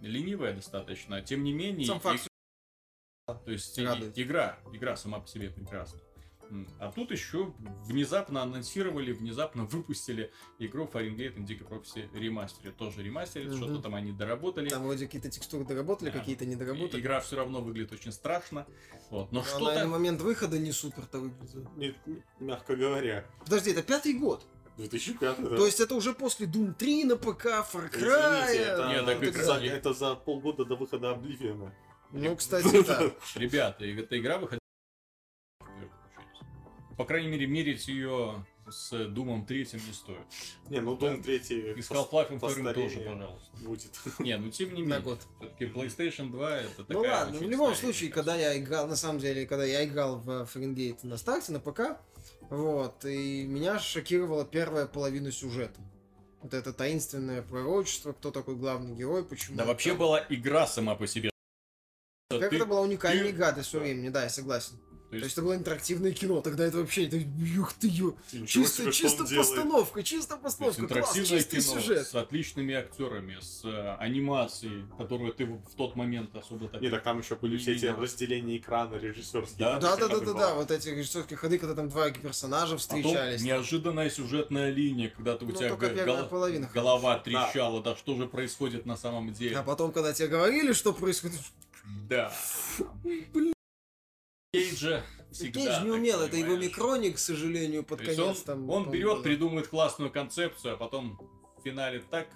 ленивая 0.00 0.54
достаточно, 0.54 1.20
тем 1.20 1.44
не 1.44 1.52
менее... 1.52 1.86
Сам 1.86 2.00
факт. 2.00 2.24
И, 2.24 3.32
то 3.44 3.50
есть 3.50 3.78
и, 3.78 3.82
игра, 3.82 4.58
игра 4.72 4.96
сама 4.96 5.20
по 5.20 5.28
себе 5.28 5.50
прекрасна. 5.50 6.00
А 6.78 6.90
тут 6.92 7.10
еще 7.10 7.52
внезапно 7.84 8.42
анонсировали, 8.42 9.12
внезапно 9.12 9.64
выпустили 9.64 10.32
игру 10.58 10.88
Fahrenheit 10.92 11.36
Indigo 11.36 11.68
Prophecy 11.68 12.08
ремастере. 12.18 12.72
Тоже 12.72 13.02
ремастерит, 13.02 13.48
угу. 13.48 13.56
что-то 13.56 13.82
там 13.82 13.94
они 13.94 14.12
доработали. 14.12 14.68
Там 14.68 14.84
вроде 14.84 15.06
какие-то 15.06 15.30
текстуры 15.30 15.64
доработали, 15.64 16.10
да. 16.10 16.18
какие-то 16.18 16.46
не 16.46 16.56
доработали. 16.56 17.00
Игра 17.00 17.20
все 17.20 17.36
равно 17.36 17.60
выглядит 17.60 17.92
очень 17.92 18.12
страшно. 18.12 18.66
Вот. 19.10 19.32
Но, 19.32 19.40
Но 19.40 19.44
что-то... 19.44 19.80
на 19.80 19.86
момент 19.86 20.20
выхода 20.20 20.58
не 20.58 20.72
супер-то 20.72 21.18
выглядит. 21.18 21.76
Нет, 21.76 21.96
мягко 22.38 22.76
говоря. 22.76 23.24
Подожди, 23.44 23.70
это 23.70 23.82
пятый 23.82 24.14
год. 24.14 24.46
2005, 24.76 25.42
да. 25.42 25.56
То 25.56 25.66
есть 25.66 25.80
это 25.80 25.94
уже 25.94 26.14
после 26.14 26.46
Doom 26.46 26.74
3 26.74 27.04
на 27.04 27.16
ПК, 27.16 27.46
Far 27.46 27.90
Cry. 27.90 28.46
Извините, 28.46 28.62
это, 28.62 28.88
Нет, 28.88 29.04
так 29.04 29.22
это, 29.22 29.44
за, 29.44 29.54
это 29.54 29.92
за 29.92 30.14
полгода 30.14 30.64
до 30.64 30.76
выхода 30.76 31.10
Обливиона. 31.10 31.74
Ну, 32.12 32.36
кстати, 32.36 32.82
да. 32.84 33.12
Ребята, 33.34 33.84
эта 33.84 34.18
игра 34.18 34.38
выходила 34.38 34.59
по 37.00 37.06
крайней 37.06 37.28
мере, 37.28 37.46
мерить 37.46 37.88
ее 37.88 38.44
с 38.68 39.06
Думом 39.06 39.46
третьим 39.46 39.80
не 39.86 39.94
стоит. 39.94 40.18
Не, 40.68 40.80
ну 40.80 40.98
Doom 40.98 41.22
третий... 41.22 41.72
И 41.72 41.80
с 41.80 41.90
Half-Life 41.90 42.36
вторым 42.36 42.74
тоже, 42.74 43.00
пожалуйста. 43.00 43.56
Будет. 43.62 43.90
Не, 44.18 44.36
ну 44.36 44.50
тем 44.50 44.74
не 44.74 44.82
менее. 44.82 45.00
Все-таки 45.00 45.64
PlayStation 45.64 46.30
2 46.30 46.56
это 46.58 46.68
ну 46.76 46.84
такая 46.84 47.02
Ну 47.02 47.08
ладно, 47.08 47.38
в 47.38 47.42
любом 47.50 47.74
случае, 47.74 48.10
когда 48.10 48.36
я 48.36 48.58
играл, 48.58 48.86
на 48.86 48.96
самом 48.96 49.18
деле, 49.18 49.46
когда 49.46 49.64
я 49.64 49.82
играл 49.86 50.18
в 50.18 50.44
Фаренгейт 50.44 51.02
на 51.02 51.16
старте, 51.16 51.52
на 51.52 51.60
ПК, 51.60 51.98
вот, 52.50 53.02
и 53.06 53.46
меня 53.46 53.78
шокировала 53.78 54.44
первая 54.44 54.84
половина 54.84 55.32
сюжета. 55.32 55.80
Вот 56.42 56.52
это 56.52 56.74
таинственное 56.74 57.40
пророчество, 57.40 58.12
кто 58.12 58.30
такой 58.30 58.56
главный 58.56 58.94
герой, 58.94 59.24
почему. 59.24 59.56
Да, 59.56 59.64
вообще 59.64 59.94
была 59.94 60.22
игра 60.28 60.66
сама 60.66 60.96
по 60.96 61.06
себе. 61.06 61.30
Как 62.28 62.52
это 62.52 62.66
была 62.66 62.82
уникальная 62.82 63.30
игра 63.30 63.52
для 63.52 63.62
своего 63.62 63.86
времени, 63.86 64.10
да, 64.10 64.24
я 64.24 64.28
согласен. 64.28 64.78
То 65.10 65.16
есть... 65.16 65.22
То 65.22 65.26
есть 65.26 65.38
это 65.38 65.42
было 65.42 65.56
интерактивное 65.56 66.12
кино, 66.12 66.40
тогда 66.40 66.64
это 66.64 66.78
вообще, 66.78 67.06
это, 67.06 67.16
юх 67.16 67.72
ты, 67.72 67.88
ю, 67.88 68.16
чисто, 68.46 68.92
чисто 68.92 69.24
постановка, 69.24 70.04
чисто 70.04 70.36
постановка, 70.36 70.86
класс, 70.86 71.14
чистый 71.14 71.60
кино 71.60 71.80
сюжет. 71.80 72.06
с 72.06 72.14
отличными 72.14 72.74
актерами, 72.74 73.36
с 73.40 73.64
э, 73.64 73.96
анимацией, 73.98 74.84
которую 74.96 75.32
ты 75.32 75.46
в 75.46 75.74
тот 75.76 75.96
момент 75.96 76.36
особо 76.36 76.68
так... 76.68 76.80
Не, 76.80 76.90
так 76.90 77.02
там 77.02 77.18
еще 77.18 77.34
были 77.34 77.58
все 77.58 77.74
эти 77.74 77.86
разделения 77.86 78.58
экрана 78.58 78.94
режиссерские. 78.94 79.58
Да, 79.58 79.80
да, 79.80 79.96
да, 79.96 80.06
да, 80.06 80.20
да, 80.20 80.32
да, 80.32 80.54
вот 80.54 80.70
эти 80.70 80.90
режиссерские 80.90 81.36
ходы, 81.36 81.58
когда 81.58 81.74
там 81.74 81.88
два 81.88 82.08
персонажа 82.10 82.76
встречались. 82.76 83.40
Потом 83.40 83.46
неожиданная 83.46 84.10
сюжетная 84.10 84.70
линия, 84.70 85.08
когда 85.08 85.36
ты, 85.36 85.44
у 85.44 85.48
ну, 85.48 85.56
тебя 85.56 85.74
гол... 85.74 86.68
голова 86.72 87.18
трещала, 87.18 87.82
да. 87.82 87.90
да, 87.90 87.96
что 87.96 88.14
же 88.14 88.28
происходит 88.28 88.86
на 88.86 88.96
самом 88.96 89.32
деле. 89.32 89.56
А 89.56 89.64
потом, 89.64 89.90
когда 89.90 90.12
тебе 90.12 90.28
говорили, 90.28 90.72
что 90.72 90.92
происходит... 90.92 91.40
Да. 92.08 92.32
Блин. 93.02 93.52
Кейджа 94.52 95.04
всегда. 95.30 95.60
Кейдж 95.60 95.84
не 95.84 95.90
умел, 95.90 96.20
это 96.22 96.36
его 96.36 96.56
микроник, 96.56 97.16
к 97.16 97.18
сожалению, 97.18 97.84
под 97.84 98.00
конец 98.00 98.18
он, 98.18 98.36
там. 98.36 98.70
Он 98.70 98.90
берет, 98.90 99.22
придумывает 99.22 99.68
классную 99.68 100.10
концепцию, 100.10 100.74
а 100.74 100.76
потом 100.76 101.20
в 101.58 101.62
финале 101.62 102.02
так 102.10 102.26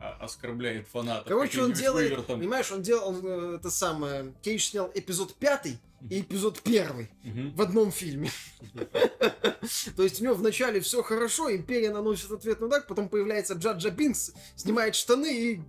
а, 0.00 0.16
оскорбляет 0.20 0.86
фанатов. 0.86 1.26
Короче, 1.26 1.62
он 1.62 1.72
делает, 1.72 2.10
вывертом. 2.10 2.38
понимаешь, 2.38 2.70
он 2.70 2.82
делал, 2.82 3.08
он, 3.08 3.20
э, 3.24 3.56
это 3.56 3.70
самое, 3.70 4.32
Кейдж 4.42 4.70
снял 4.70 4.92
эпизод 4.94 5.34
пятый 5.34 5.78
и 6.08 6.20
эпизод 6.20 6.60
первый 6.60 7.10
в 7.24 7.60
одном 7.60 7.90
фильме. 7.90 8.30
То 9.96 10.04
есть 10.04 10.20
у 10.20 10.24
него 10.24 10.34
вначале 10.34 10.80
все 10.80 11.02
хорошо, 11.02 11.52
Империя 11.52 11.90
наносит 11.90 12.30
ответный 12.30 12.68
удар, 12.68 12.84
потом 12.86 13.08
появляется 13.08 13.54
Джаджа 13.54 13.90
Бинкс, 13.90 14.34
снимает 14.54 14.94
штаны 14.94 15.36
и 15.36 15.60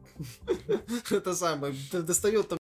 это 1.10 1.34
самое, 1.34 1.74
достает 1.92 2.50
там 2.50 2.60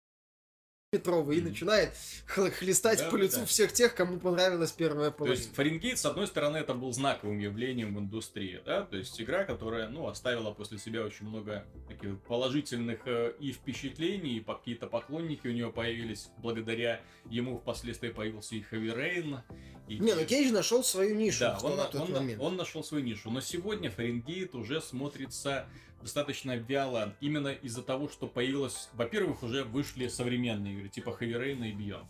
метровый 0.93 1.37
и 1.37 1.41
начинает 1.41 1.93
хлестать 2.25 2.99
да, 2.99 3.09
по 3.09 3.15
лицу 3.15 3.39
да. 3.39 3.45
всех 3.45 3.71
тех, 3.71 3.95
кому 3.95 4.19
понравилась 4.19 4.73
первая 4.73 5.09
половина. 5.09 5.37
То 5.37 5.41
есть 5.41 5.55
Фаренгейт, 5.55 5.97
с 5.97 6.05
одной 6.05 6.27
стороны, 6.27 6.57
это 6.57 6.73
был 6.73 6.91
знаковым 6.91 7.39
явлением 7.39 7.95
в 7.95 7.99
индустрии, 7.99 8.61
да, 8.65 8.81
то 8.81 8.97
есть 8.97 9.21
игра, 9.21 9.45
которая, 9.45 9.87
ну, 9.87 10.07
оставила 10.07 10.51
после 10.51 10.77
себя 10.77 11.05
очень 11.05 11.27
много 11.27 11.65
таких 11.87 12.19
положительных 12.23 12.99
э, 13.05 13.33
и 13.39 13.53
впечатлений, 13.53 14.39
и 14.39 14.39
какие-то 14.41 14.87
поклонники 14.87 15.47
у 15.47 15.53
нее 15.53 15.71
появились, 15.71 16.27
благодаря 16.39 16.99
ему 17.29 17.59
впоследствии 17.59 18.09
появился 18.09 18.55
и 18.55 18.59
Heavy 18.69 18.93
Rain. 18.93 19.39
И... 19.87 19.97
Не, 19.97 20.13
ну 20.13 20.25
Кейдж 20.25 20.51
нашел 20.51 20.83
свою 20.83 21.15
нишу 21.15 21.39
да, 21.39 21.57
он, 21.63 21.77
на 21.77 21.87
он, 21.87 22.11
момент. 22.11 22.41
он 22.41 22.57
нашел 22.57 22.83
свою 22.83 23.05
нишу, 23.05 23.31
но 23.31 23.39
сегодня 23.39 23.89
Фаренгейт 23.89 24.55
уже 24.55 24.81
смотрится 24.81 25.67
достаточно 26.01 26.55
вяло, 26.55 27.15
именно 27.21 27.49
из-за 27.49 27.83
того, 27.83 28.09
что 28.09 28.27
появилось, 28.27 28.89
во-первых, 28.93 29.43
уже 29.43 29.63
вышли 29.63 30.07
современные 30.07 30.73
игры, 30.73 30.89
типа 30.89 31.17
Heavy 31.19 31.33
Rain 31.33 31.69
и 31.69 31.73
Beyond. 31.73 32.05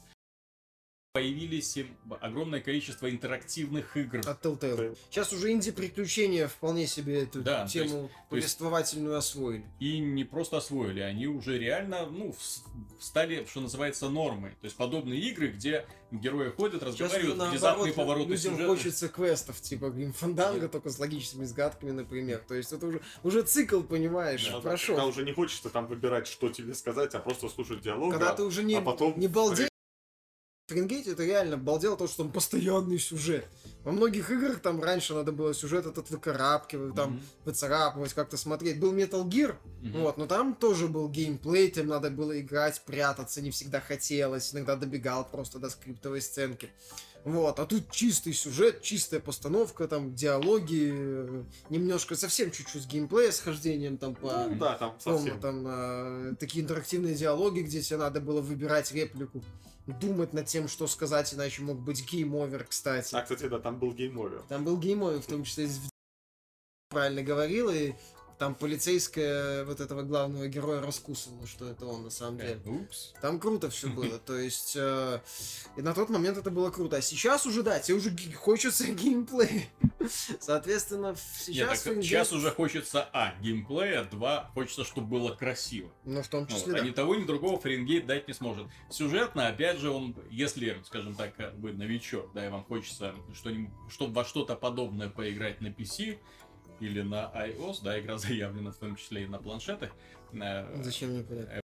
Появились 1.14 1.78
огромное 2.22 2.62
количество 2.62 3.12
интерактивных 3.12 3.98
игр. 3.98 4.20
От 4.20 4.46
Telltale. 4.46 4.98
Сейчас 5.10 5.34
уже 5.34 5.52
инди-приключения 5.52 6.48
вполне 6.48 6.88
себе 6.88 7.24
эту 7.24 7.42
да, 7.42 7.68
тему 7.68 8.04
есть, 8.04 8.30
повествовательную 8.30 9.16
есть, 9.16 9.28
освоили. 9.28 9.66
И 9.80 10.00
не 10.00 10.24
просто 10.24 10.58
освоили, 10.58 11.02
они 11.02 11.28
уже 11.28 11.60
реально, 11.60 12.06
ну, 12.06 12.34
стали, 13.00 13.46
что 13.50 13.60
называется, 13.60 14.10
нормой. 14.10 14.52
То 14.62 14.66
есть 14.66 14.78
подобные 14.78 15.20
игры, 15.20 15.50
где 15.50 15.86
герои 16.12 16.50
ходят, 16.50 16.82
разговаривают, 16.82 17.36
Сейчас, 17.36 17.50
внезапные 17.50 17.94
повороты 17.94 18.30
людям 18.30 18.54
сюжета. 18.54 18.68
хочется 18.68 19.10
квестов, 19.10 19.62
типа 19.62 19.86
Fandango, 19.86 20.70
только 20.70 20.90
с 20.90 21.00
логическими 21.00 21.44
сгадками, 21.44 21.92
например. 21.92 22.42
То 22.48 22.56
есть 22.56 22.72
это 22.72 22.88
уже, 22.88 23.02
уже 23.24 23.42
цикл, 23.42 23.82
понимаешь, 23.82 24.48
да, 24.50 24.62
прошел. 24.62 24.96
Когда 24.96 25.08
уже 25.08 25.26
не 25.26 25.34
хочется 25.34 25.70
там 25.70 25.88
выбирать, 25.88 26.28
что 26.28 26.50
тебе 26.50 26.74
сказать, 26.74 27.14
а 27.16 27.20
просто 27.20 27.50
слушать 27.50 27.82
диалог. 27.82 28.14
Когда 28.14 28.34
ты 28.34 28.44
уже 28.44 28.64
не, 28.64 28.76
а 28.76 28.82
потом... 28.82 29.20
не 29.20 29.28
балдеешь 29.28 29.71
Фаренгейте 30.72 31.12
это 31.12 31.26
реально 31.26 31.58
балдел 31.58 31.98
то, 31.98 32.08
что 32.08 32.24
там 32.24 32.32
постоянный 32.32 32.98
сюжет. 32.98 33.46
Во 33.84 33.92
многих 33.92 34.32
играх 34.32 34.62
там 34.62 34.82
раньше 34.82 35.14
надо 35.14 35.34
было 35.34 35.54
сюжет 35.54 35.86
этот 35.86 36.10
выкарабкивать, 36.10 36.96
там 36.96 37.16
mm-hmm. 37.16 37.46
выцарапывать, 37.46 38.14
как-то 38.14 38.38
смотреть. 38.38 38.80
Был 38.80 38.94
Metal 38.94 39.24
Gear, 39.28 39.56
mm-hmm. 39.82 40.02
вот, 40.02 40.18
но 40.18 40.28
там 40.28 40.56
тоже 40.56 40.88
был 40.88 41.10
геймплей, 41.10 41.70
там 41.72 41.88
надо 41.88 42.10
было 42.10 42.40
играть, 42.40 42.82
прятаться, 42.86 43.42
не 43.42 43.52
всегда 43.52 43.82
хотелось, 43.82 44.54
иногда 44.54 44.78
добегал 44.78 45.28
просто 45.30 45.60
до 45.60 45.70
скриптовой 45.70 46.22
сценки. 46.22 46.70
Вот, 47.24 47.60
а 47.60 47.66
тут 47.66 47.92
чистый 47.92 48.34
сюжет, 48.34 48.82
чистая 48.82 49.20
постановка, 49.20 49.88
там 49.88 50.16
диалоги, 50.16 51.46
немножко 51.70 52.16
совсем 52.16 52.52
чуть-чуть 52.52 52.88
геймплея 52.88 53.32
с 53.32 53.40
хождением 53.40 53.98
там 53.98 54.16
по... 54.16 54.48
Ну, 54.48 54.56
да, 54.56 54.76
там 54.78 55.00
совсем. 55.00 55.40
Там 55.40 55.66
э, 55.68 56.36
такие 56.40 56.64
интерактивные 56.64 57.14
диалоги, 57.14 57.62
где 57.62 57.82
тебе 57.82 57.98
надо 57.98 58.22
было 58.22 58.42
выбирать 58.42 58.92
реплику 58.92 59.44
думать 59.86 60.34
над 60.34 60.46
тем, 60.46 60.68
что 60.68 60.88
сказать, 60.88 61.34
иначе 61.34 61.62
мог 61.62 61.80
быть 61.80 62.04
game 62.12 62.36
over, 62.36 62.66
кстати. 62.66 63.14
А, 63.14 63.22
кстати, 63.22 63.48
да, 63.48 63.60
там 63.60 63.78
был 63.78 63.92
game 63.94 64.16
over. 64.16 64.44
Там 64.48 64.64
был 64.64 64.80
game 64.80 64.99
over, 64.99 65.22
в 65.22 65.26
том 65.28 65.44
числе 65.44 65.70
правильно 66.90 67.24
говорил, 67.24 67.70
и 67.70 67.94
там 68.42 68.56
полицейская 68.56 69.64
вот 69.66 69.82
этого 69.82 70.02
главного 70.02 70.48
героя 70.48 70.82
раскусывала, 70.82 71.46
что 71.46 71.70
это 71.70 71.86
он 71.86 72.06
на 72.06 72.10
самом 72.10 72.40
деле. 72.40 72.60
Упс. 72.66 73.14
Там 73.22 73.40
круто 73.40 73.70
все 73.70 73.88
было. 73.96 74.18
То 74.18 74.36
есть 74.36 74.74
э, 74.76 75.20
и 75.78 75.84
на 75.84 75.94
тот 75.94 76.10
момент 76.10 76.40
это 76.40 76.50
было 76.50 76.72
круто. 76.72 76.98
А 76.98 77.02
сейчас 77.04 77.46
уже, 77.46 77.62
да, 77.62 77.80
тебе 77.80 77.98
уже 77.98 78.12
хочется 78.34 78.88
геймплей. 78.92 79.70
Соответственно, 80.40 81.16
сейчас... 81.38 81.86
Нет, 81.86 81.96
так, 81.96 82.04
сейчас 82.04 82.34
уже 82.34 82.50
хочется, 82.50 83.08
а, 83.14 83.36
геймплея, 83.42 84.06
два, 84.06 84.50
хочется, 84.56 84.86
чтобы 84.86 85.06
было 85.06 85.36
красиво. 85.36 85.92
Ну, 86.04 86.24
в 86.24 86.28
том 86.28 86.48
числе, 86.48 86.74
вот, 86.74 86.78
да. 86.78 86.82
А 86.82 86.88
ни 86.88 86.90
того, 86.90 87.14
ни 87.14 87.26
другого 87.26 87.60
Фаренгейт 87.60 88.08
дать 88.08 88.28
не 88.28 88.34
сможет. 88.34 88.66
Сюжетно, 88.90 89.50
опять 89.50 89.78
же, 89.78 89.92
он, 89.92 90.16
если, 90.32 90.82
скажем 90.86 91.14
так, 91.14 91.36
вы 91.60 91.74
новичок, 91.74 92.34
да, 92.34 92.48
и 92.48 92.50
вам 92.50 92.64
хочется 92.64 93.14
что-нибудь, 93.36 93.70
чтобы 93.92 94.14
во 94.14 94.26
что-то 94.26 94.56
подобное 94.56 95.10
поиграть 95.10 95.62
на 95.62 95.68
PC, 95.68 96.18
или 96.82 97.02
на 97.02 97.32
iOS, 97.34 97.78
да, 97.84 98.00
игра 98.00 98.18
заявлена 98.18 98.72
в 98.72 98.78
том 98.78 98.96
числе 98.96 99.24
и 99.24 99.28
на 99.28 99.38
планшетах. 99.38 99.92
Зачем 100.34 101.12
мне 101.12 101.24
понятно? 101.24 101.62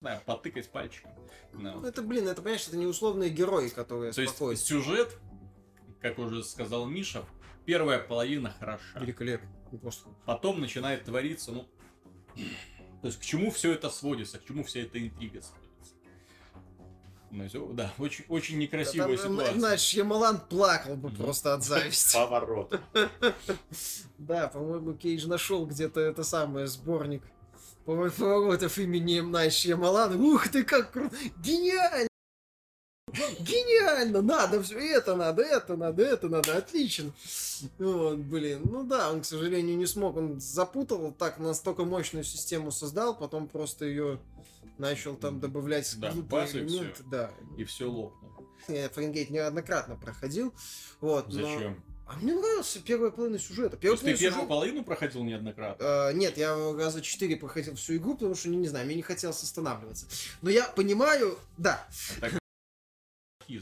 Да, 0.00 0.22
потыкать 0.24 0.70
пальчиком. 0.70 1.12
Ну, 1.52 1.84
это, 1.84 2.00
блин, 2.02 2.28
это, 2.28 2.40
понимаешь, 2.40 2.66
это 2.66 2.76
не 2.76 2.86
условные 2.86 3.28
герои, 3.28 3.68
которые 3.68 4.12
То 4.12 4.22
есть 4.22 4.66
сюжет, 4.66 5.18
как 6.00 6.18
уже 6.18 6.42
сказал 6.42 6.86
Миша, 6.86 7.24
первая 7.66 7.98
половина 7.98 8.54
хороша. 8.58 8.98
Великолепно. 8.98 9.50
Просто. 9.82 10.08
Потом 10.24 10.60
начинает 10.60 11.04
твориться, 11.04 11.52
ну... 11.52 11.68
То 13.02 13.06
есть 13.06 13.18
к 13.18 13.22
чему 13.22 13.50
все 13.50 13.72
это 13.72 13.88
сводится, 13.88 14.38
к 14.38 14.44
чему 14.44 14.62
вся 14.62 14.80
эта 14.80 15.00
интрига 15.00 15.42
ну, 17.30 17.72
да, 17.72 17.92
очень, 17.98 18.24
очень 18.28 18.58
некрасивая 18.58 19.16
да, 19.16 19.22
там, 19.22 19.32
ситуация. 19.32 19.58
Значит, 19.58 19.92
Ямалан 19.94 20.40
плакал 20.40 20.96
бы 20.96 21.10
просто 21.10 21.54
от 21.54 21.64
зависти. 21.64 22.14
Поворот. 22.14 22.80
Да, 24.18 24.48
по-моему, 24.48 24.92
Кейдж 24.92 25.26
нашел 25.26 25.64
где-то 25.64 25.98
это 26.00 26.24
самое 26.24 26.66
сборник 26.66 27.22
поворотов 27.84 28.78
имени 28.78 29.20
Найт 29.20 29.52
Ямалана. 29.52 30.16
Ух 30.22 30.48
ты, 30.48 30.62
как 30.64 30.92
круто! 30.92 31.16
Гениально! 31.38 32.08
Гениально! 33.40 34.22
Надо 34.22 34.62
все, 34.62 34.78
это 34.78 35.16
надо, 35.16 35.42
это 35.42 35.76
надо, 35.76 36.02
это 36.02 36.28
надо, 36.28 36.56
отлично. 36.56 37.12
Вот, 37.78 38.18
блин, 38.18 38.60
ну 38.70 38.84
да, 38.84 39.10
он, 39.10 39.22
к 39.22 39.24
сожалению, 39.24 39.76
не 39.76 39.86
смог, 39.86 40.16
он 40.16 40.40
запутал, 40.40 41.12
так 41.12 41.38
настолько 41.38 41.84
мощную 41.84 42.24
систему 42.24 42.70
создал, 42.70 43.16
потом 43.16 43.48
просто 43.48 43.84
ее 43.84 44.20
начал 44.80 45.16
там 45.16 45.38
добавлять 45.40 45.94
да, 45.98 46.10
элементы, 46.10 47.02
да. 47.10 47.30
И 47.56 47.64
все 47.64 47.88
лопнуло. 47.88 48.48
Я 48.68 48.88
Фаренгейт 48.88 49.30
неоднократно 49.30 49.96
проходил, 49.96 50.52
вот. 51.00 51.32
Зачем? 51.32 51.74
Но... 51.74 51.90
А 52.06 52.16
мне 52.16 52.34
нравился 52.34 52.80
первая 52.80 53.12
половина 53.12 53.38
сюжета. 53.38 53.76
Первая 53.76 53.96
То 53.96 54.06
есть 54.08 54.18
ты 54.18 54.24
первую 54.24 54.40
сюжет... 54.40 54.48
половину 54.48 54.84
проходил 54.84 55.22
неоднократно? 55.22 55.82
Uh, 55.82 56.12
нет, 56.12 56.36
я 56.36 56.56
раза 56.74 57.00
четыре 57.02 57.36
проходил 57.36 57.76
всю 57.76 57.96
игру, 57.96 58.14
потому 58.14 58.34
что, 58.34 58.48
не, 58.48 58.56
не 58.56 58.66
знаю, 58.66 58.86
мне 58.86 58.96
не 58.96 59.02
хотелось 59.02 59.42
останавливаться. 59.44 60.06
Но 60.42 60.50
я 60.50 60.66
понимаю, 60.66 61.38
да. 61.56 61.86
Так 62.20 62.32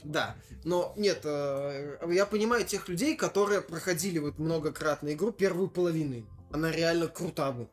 да, 0.04 0.36
но 0.64 0.92
нет, 0.96 1.20
э, 1.24 1.98
я 2.10 2.26
понимаю 2.26 2.64
тех 2.64 2.88
людей, 2.88 3.16
которые 3.16 3.62
проходили 3.62 4.18
вот 4.18 4.38
многократно 4.38 5.12
игру 5.14 5.32
первую 5.32 5.68
половину. 5.68 6.26
Она 6.50 6.70
реально 6.70 7.08
крута 7.08 7.52
была. 7.52 7.68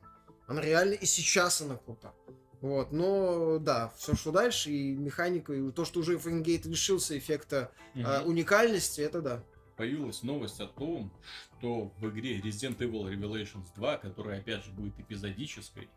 Она 0.48 0.62
реально 0.62 0.94
и 0.94 1.06
сейчас 1.06 1.62
она 1.62 1.76
крута. 1.76 2.14
Вот, 2.66 2.92
но 2.92 3.60
да, 3.60 3.94
все, 3.96 4.16
что 4.16 4.32
дальше, 4.32 4.72
и 4.72 4.96
механика, 4.96 5.54
и 5.54 5.70
то, 5.70 5.86
что 5.86 6.00
уже 6.00 6.18
Фаренгейт 6.18 6.66
лишился 6.66 7.16
эффекта 7.16 7.72
угу. 7.94 8.02
э, 8.02 8.24
уникальности, 8.24 9.02
это 9.02 9.22
да. 9.22 9.44
Появилась 9.78 10.24
новость 10.24 10.60
о 10.60 10.66
том, 10.66 11.14
что 11.60 11.92
в 12.00 12.10
игре 12.10 12.40
Resident 12.40 12.80
Evil 12.80 13.08
Revelations 13.08 13.68
2, 13.76 13.98
которая 13.98 14.40
опять 14.40 14.66
же 14.66 14.72
будет 14.72 15.00
эпизодической, 15.00 15.90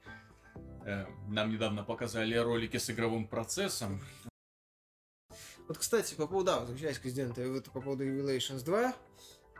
э, 0.84 1.06
нам 1.28 1.50
недавно 1.50 1.84
показали 1.84 2.34
ролики 2.34 2.76
с 2.76 2.90
игровым 2.90 3.26
процессом, 3.26 4.02
вот, 5.68 5.78
кстати, 5.78 6.14
по 6.14 6.26
поводу, 6.26 6.46
да, 6.46 6.60
возвращаясь 6.60 6.98
к 6.98 7.06
Resident 7.06 7.36
Evil, 7.36 7.62
по 7.70 7.80
поводу 7.80 8.04
Revelations 8.04 8.62
2, 8.62 8.82
Uh, 8.88 8.94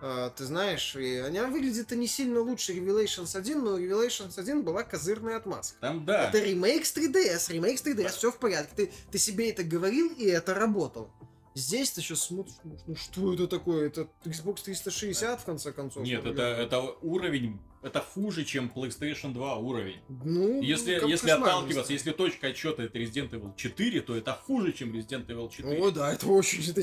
ты 0.00 0.44
знаешь, 0.44 0.94
и 0.96 1.16
она 1.16 1.46
выглядит 1.46 1.90
не 1.92 2.06
сильно 2.06 2.40
лучше 2.40 2.72
Revelations 2.72 3.36
1, 3.36 3.64
но 3.64 3.78
Revelations 3.78 4.38
1 4.38 4.62
была 4.62 4.82
козырная 4.82 5.36
отмазка. 5.36 5.76
Там 5.80 6.04
да. 6.04 6.28
Это 6.28 6.38
ремейк 6.38 6.86
с 6.86 6.96
3DS, 6.96 7.52
ремейк 7.52 7.78
с 7.78 7.84
3DS, 7.84 8.02
да. 8.02 8.08
все 8.08 8.30
в 8.30 8.38
порядке. 8.38 8.72
Ты, 8.76 8.92
ты 9.10 9.18
себе 9.18 9.50
это 9.50 9.64
говорил, 9.64 10.08
и 10.16 10.24
это 10.26 10.54
работало. 10.54 11.10
Здесь 11.58 11.90
ты 11.90 12.00
сейчас 12.00 12.22
смотришь, 12.22 12.54
ну 12.86 12.94
что 12.94 13.34
это 13.34 13.48
такое? 13.48 13.88
Это 13.88 14.08
Xbox 14.24 14.62
360 14.62 15.40
в 15.40 15.44
конце 15.44 15.72
концов? 15.72 16.04
Нет, 16.04 16.24
это, 16.24 16.42
это 16.42 16.80
уровень, 17.02 17.58
это 17.82 18.00
хуже, 18.00 18.44
чем 18.44 18.70
PlayStation 18.72 19.32
2 19.32 19.56
уровень. 19.56 20.00
Ну, 20.08 20.62
если, 20.62 20.92
если 21.08 21.30
отталкиваться, 21.30 21.92
если 21.92 22.12
точка 22.12 22.48
отсчета 22.48 22.84
это 22.84 22.98
Resident 22.98 23.30
Evil 23.30 23.56
4, 23.56 24.00
то 24.02 24.14
это 24.14 24.34
хуже, 24.34 24.72
чем 24.72 24.94
Resident 24.94 25.26
Evil 25.26 25.50
4. 25.50 25.82
О, 25.82 25.90
да, 25.90 26.12
это 26.12 26.28
очень, 26.28 26.62
это 26.70 26.82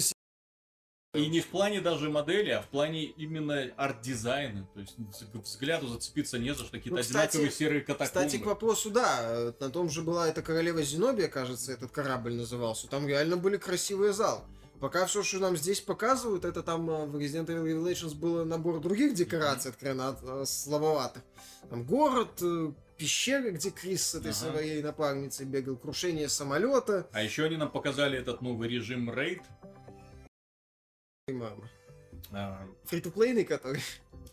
и 1.16 1.28
не 1.28 1.42
в 1.42 1.48
плане 1.48 1.82
даже 1.82 2.10
модели, 2.10 2.50
а 2.50 2.62
в 2.62 2.68
плане 2.68 3.06
именно 3.06 3.72
арт-дизайна. 3.78 4.68
То 4.74 4.80
есть 4.80 4.96
взгляду 5.34 5.88
зацепиться 5.88 6.38
не 6.38 6.54
за 6.54 6.64
что. 6.64 6.72
Какие-то 6.72 6.96
ну, 6.96 7.02
одинаковые 7.02 7.52
серые 7.52 7.82
катакомбы. 7.82 8.06
Кстати, 8.06 8.42
к 8.42 8.46
вопросу, 8.46 8.92
да. 8.92 9.54
На 9.60 9.70
том 9.70 9.90
же 9.90 10.02
была 10.02 10.28
эта 10.28 10.42
королева 10.42 10.84
Зенобия, 10.84 11.28
кажется, 11.28 11.72
этот 11.72 11.92
корабль 11.92 12.34
назывался. 12.34 12.88
Там 12.88 13.08
реально 13.08 13.38
были 13.38 13.58
красивые 13.58 14.14
залы. 14.14 14.42
Пока 14.80 15.06
все, 15.06 15.24
что 15.24 15.40
нам 15.40 15.56
здесь 15.56 15.80
показывают, 15.80 16.44
это 16.44 16.62
там 16.62 16.90
э, 16.90 17.06
в 17.06 17.16
Resident 17.16 17.48
Evil 17.48 17.66
Revelations 17.66 18.14
было 18.14 18.44
набор 18.44 18.82
других 18.82 19.14
декораций, 19.14 19.72
откровенно 19.72 20.10
от, 20.10 20.20
э, 20.22 20.44
слабоватых. 20.46 21.24
Там 21.70 21.86
город, 21.86 22.42
э, 22.42 22.72
пещера, 22.98 23.52
где 23.52 23.72
Крис 23.72 24.08
с 24.08 24.16
этой 24.16 24.32
ага. 24.32 24.52
своей 24.52 24.84
напарницей 24.84 25.46
бегал, 25.46 25.78
крушение 25.78 26.30
самолета. 26.30 27.08
А 27.14 27.24
еще 27.24 27.46
они 27.46 27.58
нам 27.58 27.72
показали 27.72 28.20
этот 28.20 28.42
новый 28.42 28.68
режим 28.70 29.14
рейд, 29.14 29.42
А... 32.32 32.68
Фри-то-плейный, 32.84 33.46
который... 33.46 33.82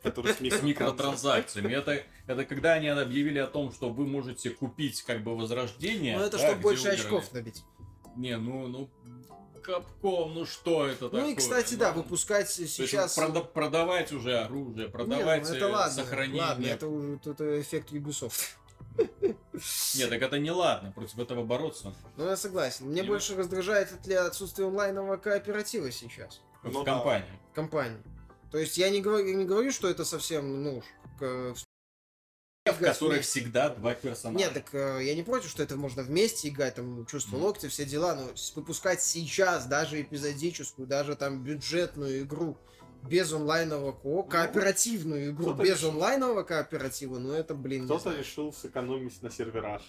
Который 0.03 0.34
с, 0.34 0.38
с 0.38 0.62
микротранзакциями. 0.62 1.72
Это, 1.72 2.03
это 2.26 2.45
когда 2.45 2.74
они 2.74 2.88
объявили 2.88 3.38
о 3.38 3.47
том, 3.47 3.72
что 3.72 3.88
вы 3.88 4.07
можете 4.07 4.51
купить 4.51 5.01
как 5.03 5.22
бы 5.24 5.34
возрождение. 5.34 6.18
Ну 6.18 6.24
это 6.24 6.36
да, 6.36 6.47
чтобы 6.49 6.61
больше 6.61 6.88
очков 6.88 7.32
набить. 7.32 7.64
Не, 8.14 8.36
ну, 8.36 8.66
ну, 8.66 8.90
Капком, 9.62 10.34
ну 10.34 10.45
что 10.45 10.86
это 10.86 11.05
ну, 11.05 11.11
такое? 11.11 11.22
Ну 11.22 11.30
и, 11.30 11.34
кстати, 11.34 11.76
да, 11.76 11.95
ну, 11.95 12.03
выпускать 12.03 12.51
сейчас... 12.51 13.16
Прода- 13.16 13.45
продавать 13.45 14.12
уже 14.12 14.36
оружие, 14.36 14.90
продавать 14.90 15.45
Нет, 15.45 15.51
ну, 15.51 15.57
это 15.57 15.68
ладно, 15.68 16.03
сохранение. 16.03 16.43
Ладно, 16.43 16.66
это 16.66 16.88
уже 16.88 17.18
это 17.24 17.61
эффект 17.62 17.93
Ubisoft. 17.93 18.57
Нет, 19.95 20.11
так 20.11 20.20
это 20.20 20.38
не 20.38 20.51
ладно, 20.51 20.93
против 20.93 21.18
этого 21.18 21.43
бороться. 21.43 21.95
Ну 22.18 22.26
я 22.26 22.36
согласен. 22.36 22.90
Мне 22.90 23.03
больше 23.03 23.34
раздражает 23.34 23.93
это 23.93 24.26
отсутствие 24.26 24.68
онлайнового 24.68 25.16
кооператива 25.16 25.90
сейчас. 25.90 26.43
В 26.62 26.72
ну, 26.72 26.84
компании. 26.84 27.26
Да. 27.30 27.54
Компании. 27.54 28.02
То 28.50 28.58
есть 28.58 28.76
я 28.76 28.90
не 28.90 29.00
говорю, 29.00 29.34
не 29.34 29.44
говорю, 29.44 29.72
что 29.72 29.88
это 29.88 30.04
совсем, 30.04 30.62
ну, 30.62 30.82
в 31.18 31.54
которой 32.78 33.20
всегда 33.20 33.70
два 33.70 33.94
персонажа. 33.94 34.44
Нет, 34.44 34.54
так 34.54 34.74
э, 34.74 35.04
я 35.04 35.14
не 35.14 35.22
против, 35.22 35.50
что 35.50 35.62
это 35.62 35.76
можно 35.76 36.02
вместе 36.02 36.48
играть, 36.48 36.76
там, 36.76 37.04
чувство 37.06 37.36
mm. 37.36 37.40
локтя, 37.40 37.68
все 37.68 37.84
дела, 37.84 38.14
но 38.14 38.28
выпускать 38.54 39.02
сейчас 39.02 39.66
даже 39.66 40.00
эпизодическую, 40.00 40.86
даже 40.86 41.16
там 41.16 41.42
бюджетную 41.42 42.22
игру 42.22 42.56
без 43.02 43.32
онлайнового 43.32 43.92
ко, 43.92 44.08
ну, 44.08 44.22
кооперативную 44.22 45.30
игру 45.30 45.54
без 45.54 45.78
решил... 45.78 45.90
онлайнового 45.90 46.44
кооператива, 46.44 47.18
ну 47.18 47.32
это, 47.32 47.54
блин... 47.54 47.86
Кто-то 47.86 48.16
решил 48.16 48.52
сэкономить 48.52 49.20
на 49.22 49.30
серверах 49.30 49.82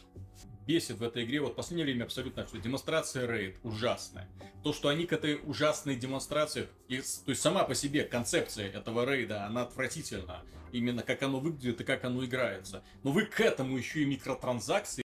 бесит 0.66 0.98
в 0.98 1.04
этой 1.04 1.24
игре 1.24 1.42
вот 1.42 1.54
в 1.54 1.56
последнее 1.56 1.86
время 1.86 2.04
абсолютно 2.06 2.46
все. 2.46 2.60
Демонстрация 2.60 3.28
рейд 3.28 3.58
ужасная. 3.64 4.30
То, 4.64 4.74
что 4.74 4.90
они 4.90 5.06
к 5.06 5.14
этой 5.14 5.40
ужасной 5.44 5.96
демонстрации, 5.96 6.68
и, 6.88 6.98
то 6.98 7.30
есть 7.30 7.42
сама 7.42 7.64
по 7.64 7.76
себе 7.76 8.04
концепция 8.04 8.70
этого 8.70 9.06
рейда, 9.06 9.46
она 9.46 9.64
отвратительна. 9.64 10.44
Именно 10.72 11.04
как 11.04 11.22
оно 11.22 11.40
выглядит 11.40 11.82
и 11.82 11.84
как 11.84 12.04
оно 12.04 12.26
играется. 12.26 12.84
Но 13.04 13.12
вы 13.12 13.26
к 13.26 13.40
этому 13.40 13.78
еще 13.78 14.02
и 14.02 14.06
микротранзакции 14.06 15.04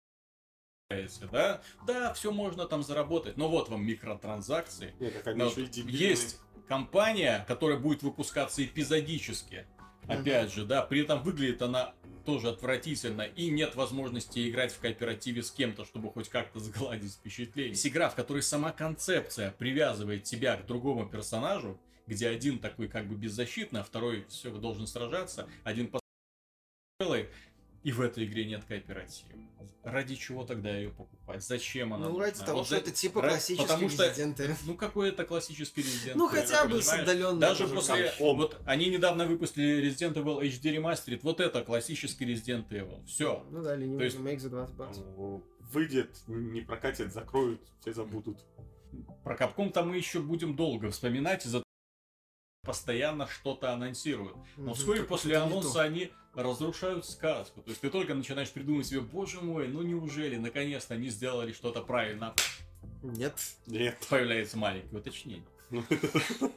да, 1.31 1.61
да, 1.87 2.13
все 2.13 2.31
можно 2.31 2.65
там 2.65 2.83
заработать, 2.83 3.37
но 3.37 3.47
вот 3.47 3.69
вам 3.69 3.85
микротранзакции. 3.85 4.93
Нет, 4.99 5.25
но 5.35 5.49
есть 5.55 6.39
компания, 6.67 7.45
которая 7.47 7.77
будет 7.77 8.03
выпускаться 8.03 8.63
эпизодически. 8.63 9.65
Опять 10.07 10.53
же, 10.53 10.65
да, 10.65 10.81
при 10.81 11.01
этом 11.01 11.23
выглядит 11.23 11.61
она 11.61 11.93
тоже 12.25 12.49
отвратительно, 12.49 13.21
и 13.21 13.49
нет 13.49 13.75
возможности 13.75 14.49
играть 14.49 14.71
в 14.71 14.79
кооперативе 14.79 15.43
с 15.43 15.51
кем-то, 15.51 15.85
чтобы 15.85 16.11
хоть 16.11 16.29
как-то 16.29 16.59
сгладить 16.59 17.13
впечатление. 17.13 17.71
Есть 17.71 17.87
игра, 17.87 18.09
в 18.09 18.15
которой 18.15 18.43
сама 18.43 18.71
концепция 18.71 19.51
привязывает 19.51 20.23
тебя 20.23 20.55
к 20.57 20.65
другому 20.65 21.07
персонажу, 21.07 21.79
где 22.07 22.27
один 22.27 22.59
такой 22.59 22.87
как 22.87 23.07
бы 23.07 23.15
беззащитный, 23.15 23.81
а 23.81 23.83
второй 23.83 24.25
все 24.29 24.51
должен 24.51 24.87
сражаться, 24.87 25.47
один 25.63 25.87
по 25.87 25.99
и 27.83 27.91
в 27.91 28.01
этой 28.01 28.25
игре 28.25 28.45
нет 28.45 28.63
кооператива. 28.67 29.31
Ради 29.83 30.15
чего 30.15 30.43
тогда 30.43 30.69
ее 30.75 30.89
покупать? 30.91 31.43
Зачем 31.43 31.93
она? 31.93 32.07
Ну, 32.07 32.19
ради 32.19 32.39
того, 32.39 32.59
вот 32.59 32.67
что 32.67 32.75
это 32.75 32.91
типа 32.91 33.21
классический 33.21 33.63
Потому 33.63 33.89
что, 33.89 34.07
Resident 34.07 34.55
Ну, 34.65 34.75
какой 34.75 35.09
это 35.09 35.25
классический 35.25 35.81
Resident 35.81 36.13
Ну, 36.15 36.27
хотя 36.27 36.65
бы 36.65 36.81
с 36.81 36.93
отдаленным. 36.93 37.39
Даже 37.39 37.67
после... 37.67 38.13
Вот 38.19 38.61
они 38.65 38.89
недавно 38.89 39.25
выпустили 39.25 39.83
Resident 39.83 40.13
Evil 40.13 40.41
HD 40.41 40.77
Remastered. 40.77 41.19
Вот 41.23 41.39
это 41.39 41.63
классический 41.63 42.25
Resident 42.25 42.67
Evil. 42.69 43.03
Все. 43.07 43.43
Ну 43.49 43.63
да, 43.63 43.75
ленивый 43.75 44.05
есть... 44.05 44.17
ремейк 44.17 44.39
за 44.39 44.51
20 44.51 44.75
баксов. 44.75 45.05
Выйдет, 45.71 46.15
не 46.27 46.61
прокатит, 46.61 47.11
закроют, 47.11 47.61
все 47.79 47.93
забудут. 47.93 48.37
Про 49.23 49.35
там 49.69 49.89
мы 49.89 49.97
еще 49.97 50.19
будем 50.19 50.55
долго 50.55 50.91
вспоминать 50.91 51.45
из-за 51.45 51.63
постоянно 52.63 53.27
что-то 53.27 53.71
анонсируют. 53.73 54.35
Но 54.57 54.65
ну, 54.65 54.73
вскоре 54.73 55.03
после 55.03 55.37
анонса 55.37 55.81
они 55.81 56.11
разрушают 56.33 57.05
сказку. 57.05 57.61
То 57.61 57.69
есть 57.69 57.81
ты 57.81 57.89
только 57.89 58.13
начинаешь 58.13 58.51
придумывать 58.51 58.87
себе, 58.87 59.01
боже 59.01 59.41
мой, 59.41 59.67
ну 59.67 59.81
неужели 59.81 60.37
наконец-то 60.37 60.93
они 60.93 61.09
сделали 61.09 61.51
что-то 61.51 61.81
правильно? 61.81 62.33
Нет. 63.03 63.35
Нет. 63.67 63.97
Появляется 64.09 64.57
маленькое 64.57 64.99
уточнение. 64.99 65.45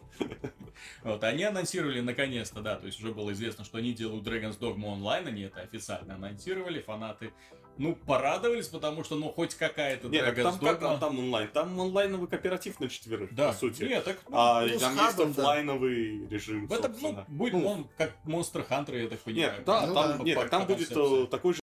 Вот, 1.03 1.23
они 1.23 1.45
анонсировали 1.45 2.01
наконец-то, 2.01 2.61
да, 2.61 2.77
то 2.77 2.87
есть 2.87 2.99
уже 2.99 3.15
было 3.15 3.33
известно, 3.33 3.65
что 3.65 3.79
они 3.79 3.93
делают 3.93 4.27
Dragon's 4.27 4.59
Dogma 4.59 4.99
Online, 4.99 5.29
они 5.29 5.43
это 5.43 5.61
официально 5.61 6.17
анонсировали, 6.17 6.81
фанаты 6.81 7.33
ну, 7.79 7.95
порадовались, 7.95 8.69
потому 8.69 9.05
что, 9.05 9.17
ну, 9.17 9.31
хоть 9.31 9.55
какая-то 9.55 10.09
Нет, 10.09 10.35
там, 10.37 10.59
как, 10.59 10.81
там, 10.81 10.99
там 10.99 11.19
онлайн? 11.19 11.49
Там 11.49 11.81
онлайновый 11.81 12.29
кооператив 12.29 12.79
на 12.81 12.89
четверых, 12.89 13.35
да. 13.35 13.49
по 13.49 13.55
сути. 13.55 13.85
Нет, 13.85 14.05
так, 14.05 14.19
ну, 14.29 14.37
а 14.39 14.67
ну, 14.67 14.79
там 14.79 14.97
есть 14.97 15.19
офлайновый 15.19 16.21
да. 16.21 16.35
режим, 16.35 16.67
Это, 16.71 16.89
ну, 17.01 17.25
будет 17.29 17.53
ну, 17.55 17.67
он 17.67 17.89
как 17.97 18.13
Monster 18.25 18.67
Hunter, 18.69 19.03
я 19.03 19.09
так 19.09 19.21
понимаю. 19.21 19.53
Нет, 19.53 19.65
да, 19.65 19.87
ну, 19.87 19.95
там, 19.95 20.19
да. 20.19 20.25
нет, 20.25 20.37
по, 20.37 20.49
там 20.49 20.67
будет 20.67 20.89
концепции. 20.89 21.25
Э, 21.25 21.27
такой 21.27 21.55
же 21.55 21.61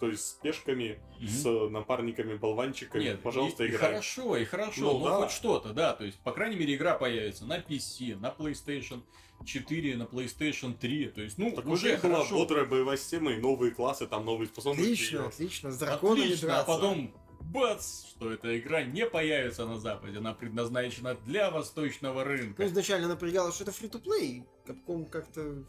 то 0.00 0.08
есть 0.08 0.24
с 0.24 0.32
пешками, 0.34 0.98
mm-hmm. 1.20 1.26
с 1.26 1.70
напарниками, 1.70 2.36
болванчиками, 2.36 3.04
Нет, 3.04 3.22
пожалуйста, 3.22 3.64
и, 3.64 3.68
играй. 3.68 3.78
И 3.78 3.92
хорошо, 3.92 4.36
и 4.36 4.44
хорошо, 4.44 4.80
ну, 4.80 4.98
ну 4.98 5.04
да. 5.04 5.16
хоть 5.16 5.30
что-то, 5.30 5.72
да, 5.72 5.92
то 5.92 6.04
есть, 6.04 6.18
по 6.20 6.32
крайней 6.32 6.56
мере, 6.56 6.74
игра 6.74 6.94
появится 6.94 7.44
на 7.46 7.58
PC, 7.58 8.16
на 8.16 8.34
PlayStation 8.36 9.02
4, 9.44 9.96
на 9.96 10.02
PlayStation 10.02 10.76
3, 10.76 11.08
то 11.08 11.20
есть, 11.20 11.38
ну, 11.38 11.52
так 11.52 11.66
уже 11.66 11.96
была 11.96 12.16
хорошо. 12.16 12.34
бодрая 12.34 12.64
боевая 12.64 12.96
система 12.96 13.32
и 13.32 13.38
новые 13.38 13.72
классы, 13.72 14.06
там 14.06 14.24
новые 14.24 14.48
способности. 14.48 14.92
Отлично, 14.92 15.26
отлично, 15.26 15.70
с 15.70 15.78
драконами 15.78 16.24
Отлично, 16.24 16.48
драться. 16.48 16.72
а 16.72 16.76
потом 16.76 17.14
бац, 17.40 18.06
что 18.06 18.32
эта 18.32 18.58
игра 18.58 18.82
не 18.82 19.06
появится 19.06 19.66
на 19.66 19.78
Западе, 19.78 20.18
она 20.18 20.34
предназначена 20.34 21.14
для 21.26 21.50
восточного 21.50 22.24
рынка. 22.24 22.62
Ну, 22.62 22.68
изначально 22.68 23.08
напрягало, 23.08 23.52
что 23.52 23.64
это 23.64 23.72
фри-то-плей, 23.72 24.44
Capcom 24.66 25.08
как-то 25.08 25.64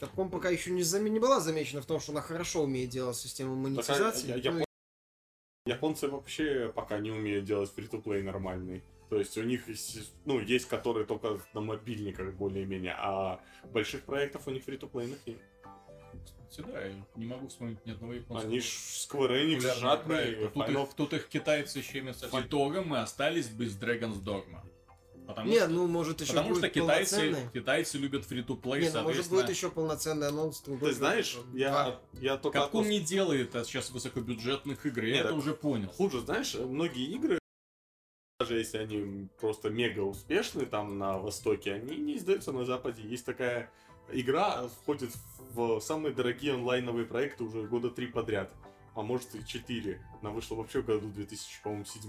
Capcom 0.00 0.28
пока 0.28 0.50
еще 0.50 0.70
не, 0.70 0.82
зам... 0.82 1.04
не 1.06 1.18
была 1.18 1.40
замечена 1.40 1.80
в 1.80 1.86
том, 1.86 2.00
что 2.00 2.12
она 2.12 2.20
хорошо 2.20 2.62
умеет 2.64 2.90
делать 2.90 3.16
систему 3.16 3.54
монетизации. 3.54 4.32
Так, 4.32 4.46
а, 4.46 4.52
ну, 4.52 4.64
Японцы 5.66 6.08
вообще 6.08 6.70
пока 6.74 6.98
не 6.98 7.10
умеют 7.10 7.44
делать 7.44 7.70
фри-то-плей 7.70 8.22
нормальный. 8.22 8.82
То 9.08 9.18
есть 9.18 9.38
у 9.38 9.42
них 9.42 9.68
есть, 9.68 10.12
ну, 10.24 10.40
есть 10.40 10.68
которые 10.68 11.06
только 11.06 11.40
на 11.54 11.60
мобильниках 11.60 12.34
более-менее, 12.34 12.94
а 12.98 13.40
больших 13.72 14.02
проектов 14.02 14.46
у 14.46 14.50
них 14.50 14.64
фри-то-плейных 14.64 15.18
нет. 15.26 15.38
Кстати, 16.48 16.68
да, 16.68 16.84
я 16.84 16.94
не 17.16 17.26
могу 17.26 17.48
вспомнить 17.48 17.84
ни 17.86 17.92
одного 17.92 18.14
японского. 18.14 18.48
Они 18.48 18.60
ж 18.60 18.64
Square 18.64 19.44
Enix 19.44 19.78
жадные. 19.78 20.48
Тут, 20.48 20.68
их, 20.68 20.94
тут 20.94 21.12
их 21.12 21.28
китайцы 21.28 21.82
щемятся. 21.82 22.28
Итогом 22.32 22.88
мы 22.88 23.00
остались 23.00 23.48
без 23.48 23.76
Dragon's 23.76 24.22
Dogma. 24.22 24.62
Потому 25.26 25.50
Нет, 25.50 25.64
что, 25.64 25.72
ну 25.72 25.86
может 25.88 26.20
еще 26.20 26.34
Потому 26.34 26.54
что 26.54 26.68
китайцы, 26.68 27.50
китайцы 27.52 27.98
любят 27.98 28.24
фри 28.24 28.42
to 28.42 28.60
play 28.60 28.80
Нет, 28.80 28.94
ну, 28.94 29.02
может 29.02 29.28
будет 29.28 29.50
еще 29.50 29.70
полноценный 29.70 30.28
анонс. 30.28 30.60
Ты 30.60 30.92
знаешь, 30.92 31.38
я, 31.52 31.98
я 32.14 32.36
только... 32.36 32.60
Как 32.60 32.74
он 32.74 32.88
не 32.88 33.00
делает 33.00 33.52
сейчас 33.52 33.90
высокобюджетных 33.90 34.86
игр, 34.86 35.04
я 35.04 35.20
это 35.20 35.34
уже 35.34 35.54
понял. 35.54 35.88
Хуже, 35.88 36.20
знаешь, 36.20 36.54
многие 36.54 37.06
игры, 37.12 37.38
даже 38.38 38.58
если 38.58 38.78
они 38.78 39.28
просто 39.40 39.68
мега 39.70 40.00
успешны 40.00 40.64
там 40.66 40.98
на 40.98 41.18
Востоке, 41.18 41.74
они 41.74 41.96
не 41.96 42.16
издаются 42.16 42.52
на 42.52 42.64
Западе. 42.64 43.02
Есть 43.02 43.26
такая 43.26 43.70
игра, 44.12 44.68
входит 44.82 45.10
в 45.54 45.80
самые 45.80 46.14
дорогие 46.14 46.54
онлайновые 46.54 47.06
проекты 47.06 47.44
уже 47.44 47.62
года 47.62 47.90
три 47.90 48.06
подряд 48.06 48.52
а 48.96 49.02
может 49.02 49.34
и 49.34 49.44
4. 49.44 50.00
Она 50.22 50.30
вышла 50.30 50.54
вообще 50.54 50.80
в 50.80 50.86
году 50.86 51.08
2007. 51.08 51.62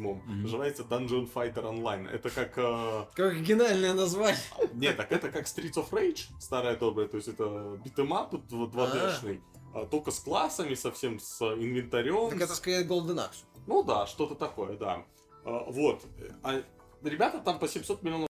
Mm-hmm. 0.03 0.21
Называется 0.27 0.83
Dungeon 0.83 1.31
Fighter 1.31 1.63
Online. 1.63 2.09
Это 2.09 2.29
как... 2.29 2.57
Э... 2.57 3.05
Как 3.13 3.33
оригинальное 3.33 3.93
название. 3.93 4.39
Нет, 4.73 4.95
так 4.95 5.11
это 5.11 5.29
как 5.29 5.45
Streets 5.45 5.75
of 5.75 5.89
Rage, 5.91 6.29
старая 6.39 6.77
добрая. 6.77 7.09
То 7.09 7.17
есть 7.17 7.27
это 7.27 7.77
beat 7.83 8.06
'em 8.06 8.22
up 8.22 8.33
2D-шный. 8.33 9.41
А. 9.73 9.85
Только 9.85 10.11
с 10.11 10.19
классами, 10.19 10.75
совсем 10.75 11.19
с 11.19 11.41
инвентарем. 11.41 12.29
Так 12.29 12.41
это 12.41 12.55
скорее 12.55 12.85
Golden 12.85 13.17
Axe. 13.17 13.43
Ну 13.67 13.83
да, 13.83 14.07
что-то 14.07 14.35
такое, 14.35 14.77
да. 14.77 15.05
А, 15.43 15.65
вот. 15.69 16.05
А 16.41 16.63
ребята 17.03 17.39
там 17.39 17.59
по 17.59 17.67
700 17.67 18.01
миллионов 18.01 18.29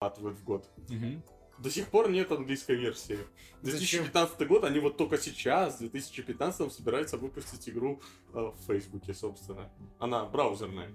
в 0.00 0.44
год. 0.44 0.66
Угу. 0.88 1.39
До 1.60 1.70
сих 1.70 1.88
пор 1.88 2.10
нет 2.10 2.32
английской 2.32 2.76
версии. 2.76 3.18
2015 3.62 4.32
Зачем? 4.32 4.48
год, 4.48 4.64
они 4.64 4.78
вот 4.78 4.96
только 4.96 5.18
сейчас, 5.18 5.76
в 5.76 5.78
2015 5.80 6.72
собираются 6.72 7.18
выпустить 7.18 7.68
игру 7.68 8.00
э, 8.32 8.38
в 8.38 8.56
Фейсбуке, 8.66 9.12
собственно. 9.12 9.70
Она 9.98 10.24
браузерная. 10.24 10.90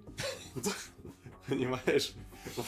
Понимаешь? 1.48 2.14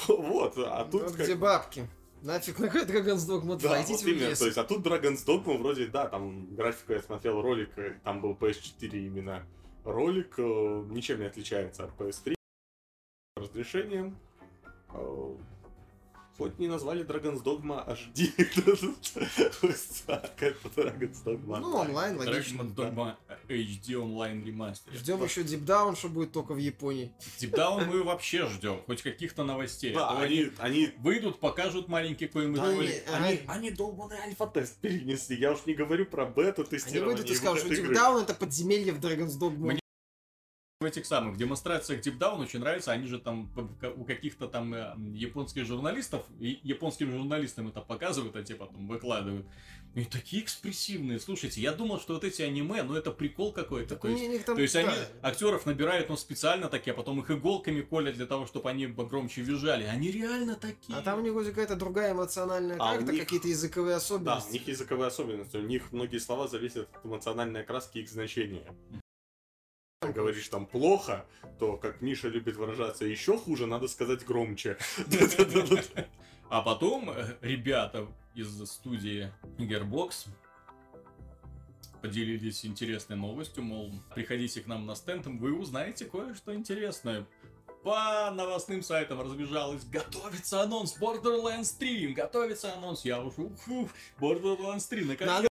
Вот, 0.08 0.54
а 0.58 0.86
тут... 0.86 1.12
Где 1.16 1.34
бабки? 1.36 1.88
Нафиг, 2.22 2.60
на 2.60 2.68
какой 2.70 2.86
Dragon's 2.86 3.28
Dogma 3.28 3.58
2, 3.58 3.70
да, 3.70 3.82
идите 3.82 3.93
вот 3.93 4.06
именно, 4.06 4.36
то 4.36 4.45
есть, 4.45 4.58
а 4.58 4.64
тут 4.64 4.86
Dragon's 4.86 5.26
Dogma 5.26 5.58
вроде, 5.58 5.88
да, 5.88 6.08
там 6.08 6.56
графику 6.56 6.93
я 6.93 7.02
смотрел 7.02 7.41
ролик, 7.41 7.78
э, 7.78 8.00
там 8.04 8.22
был 8.22 8.34
PS4 8.34 8.89
именно 8.91 9.45
ролик, 9.84 10.36
э, 10.38 10.41
ничем 10.89 11.20
не 11.20 11.26
отличается 11.26 11.86
от 11.86 11.91
PS3 11.98 12.36
разрешением, 13.38 14.18
Хоть 16.38 16.60
не 16.60 16.68
назвали 16.68 17.04
Dragon's 17.04 17.44
Dogma 17.44 17.84
HD. 17.88 18.32
как 20.16 20.42
это 20.42 20.70
Dragon's 20.82 21.24
Dogma? 21.24 21.60
Ну, 21.60 21.76
онлайн, 21.76 22.18
логично. 22.18 22.62
Dragon's 22.62 22.76
Dogma 22.76 23.16
HD 23.50 23.96
онлайн 23.96 24.46
ремастер. 24.46 24.94
Ждем 24.94 25.24
еще 25.24 25.42
Deep 25.42 25.66
Down, 25.66 25.98
что 25.98 26.10
будет 26.10 26.32
только 26.32 26.54
в 26.54 26.58
Японии. 26.58 27.12
Deep 27.40 27.52
Down 27.52 27.86
мы 27.86 28.04
вообще 28.04 28.48
ждем, 28.48 28.82
хоть 28.86 29.02
каких-то 29.02 29.44
новостей. 29.44 29.94
Да, 29.94 30.20
они, 30.20 30.52
они 30.60 30.92
выйдут, 31.00 31.40
покажут 31.40 31.88
маленький 31.88 32.28
какой-нибудь. 32.28 32.60
Они, 33.12 33.40
они 33.48 33.72
долбанный 33.72 34.18
альфа-тест 34.18 34.78
перенесли. 34.78 35.38
Я 35.38 35.54
уж 35.54 35.66
не 35.66 35.74
говорю 35.74 36.06
про 36.06 36.26
бета-тестирование. 36.26 37.04
Они 37.04 37.16
выйдут 37.16 37.32
и 37.32 37.36
скажут, 37.36 37.60
что 37.66 37.74
Deep 37.74 37.94
Down 37.94 38.22
это 38.22 38.36
подземелье 38.36 38.94
в 38.94 39.00
Dragon's 39.00 39.40
Dogma. 39.40 39.80
В 40.80 40.86
этих 40.86 41.07
самых 41.07 41.38
демонстрациях 41.38 42.05
Deep 42.05 42.19
Down 42.19 42.39
очень 42.39 42.59
нравится, 42.59 42.91
они 42.91 43.07
же 43.07 43.17
там 43.17 43.49
у 43.95 44.03
каких-то 44.03 44.47
там 44.47 44.75
э, 44.75 44.93
японских 45.13 45.65
журналистов, 45.65 46.23
и 46.39 46.59
японским 46.61 47.11
журналистам 47.11 47.67
это 47.67 47.82
показывают, 47.82 48.36
а 48.36 48.43
те 48.43 48.53
потом 48.53 48.88
выкладывают. 48.88 49.47
И 49.95 50.05
такие 50.05 50.43
экспрессивные. 50.43 51.19
Слушайте, 51.19 51.61
я 51.61 51.71
думал, 51.71 51.99
что 51.99 52.13
вот 52.13 52.23
эти 52.23 52.43
аниме, 52.43 52.84
ну 52.84 52.93
это 52.93 53.09
прикол 53.09 53.51
какой-то. 53.53 53.95
То 53.95 54.07
есть, 54.07 54.45
там, 54.45 54.55
то 54.55 54.61
есть 54.61 54.75
да. 54.75 54.82
они 54.82 54.91
актеров 55.23 55.65
набирают, 55.65 56.09
ну 56.09 56.15
специально 56.15 56.69
такие, 56.69 56.93
а 56.93 56.95
потом 56.95 57.21
их 57.21 57.32
иголками 57.32 57.82
колят 57.82 58.13
для 58.13 58.28
того, 58.28 58.45
чтобы 58.45 58.69
они 58.69 58.86
громче 58.86 59.41
визжали. 59.41 59.86
Они 59.86 60.11
реально 60.11 60.53
такие. 60.57 60.95
А 60.95 61.01
там 61.01 61.19
у 61.19 61.21
них 61.23 61.34
какая-то 61.34 61.75
другая 61.75 62.13
эмоциональная 62.13 62.75
а 62.75 62.97
карта, 62.97 63.11
них... 63.11 63.23
какие-то 63.23 63.47
языковые 63.47 63.95
особенности. 63.95 64.43
Да, 64.43 64.49
у 64.49 64.53
них 64.53 64.67
языковые 64.67 65.07
особенности. 65.07 65.57
У 65.57 65.61
них 65.61 65.91
многие 65.91 66.19
слова 66.19 66.47
зависят 66.47 66.88
от 66.93 67.03
эмоциональной 67.03 67.61
окраски 67.61 67.97
их 67.97 68.09
значения 68.09 68.67
говоришь 70.14 70.48
там 70.50 70.66
плохо, 70.66 71.26
то, 71.60 71.78
как 71.78 72.02
Миша 72.02 72.28
любит 72.28 72.56
выражаться, 72.56 73.06
еще 73.06 73.38
хуже, 73.38 73.66
надо 73.66 73.88
сказать 73.88 74.26
громче. 74.26 74.78
А 76.50 76.62
потом 76.62 77.10
э, 77.10 77.36
ребята 77.41 78.08
из 78.34 78.66
студии 78.72 79.34
Gearbox 79.58 80.30
поделились 82.02 82.66
интересной 82.66 83.18
новостью, 83.18 83.64
мол, 83.64 83.91
приходите 84.16 84.62
к 84.62 84.68
нам 84.68 84.86
на 84.86 84.95
стенд, 84.95 85.26
вы 85.26 85.52
узнаете 85.52 86.06
кое-что 86.06 86.56
интересное. 86.56 87.28
По 87.84 88.32
новостным 88.32 88.82
сайтам 88.82 89.20
разбежалось, 89.20 89.84
готовится 89.84 90.62
анонс 90.62 90.98
Borderlands 90.98 91.78
3, 91.78 92.14
готовится 92.14 92.74
анонс, 92.76 93.04
я 93.04 93.22
уж, 93.22 93.34
ух, 93.38 93.89
Borderlands 94.18 94.88
3, 94.88 95.04
наконец 95.04 95.48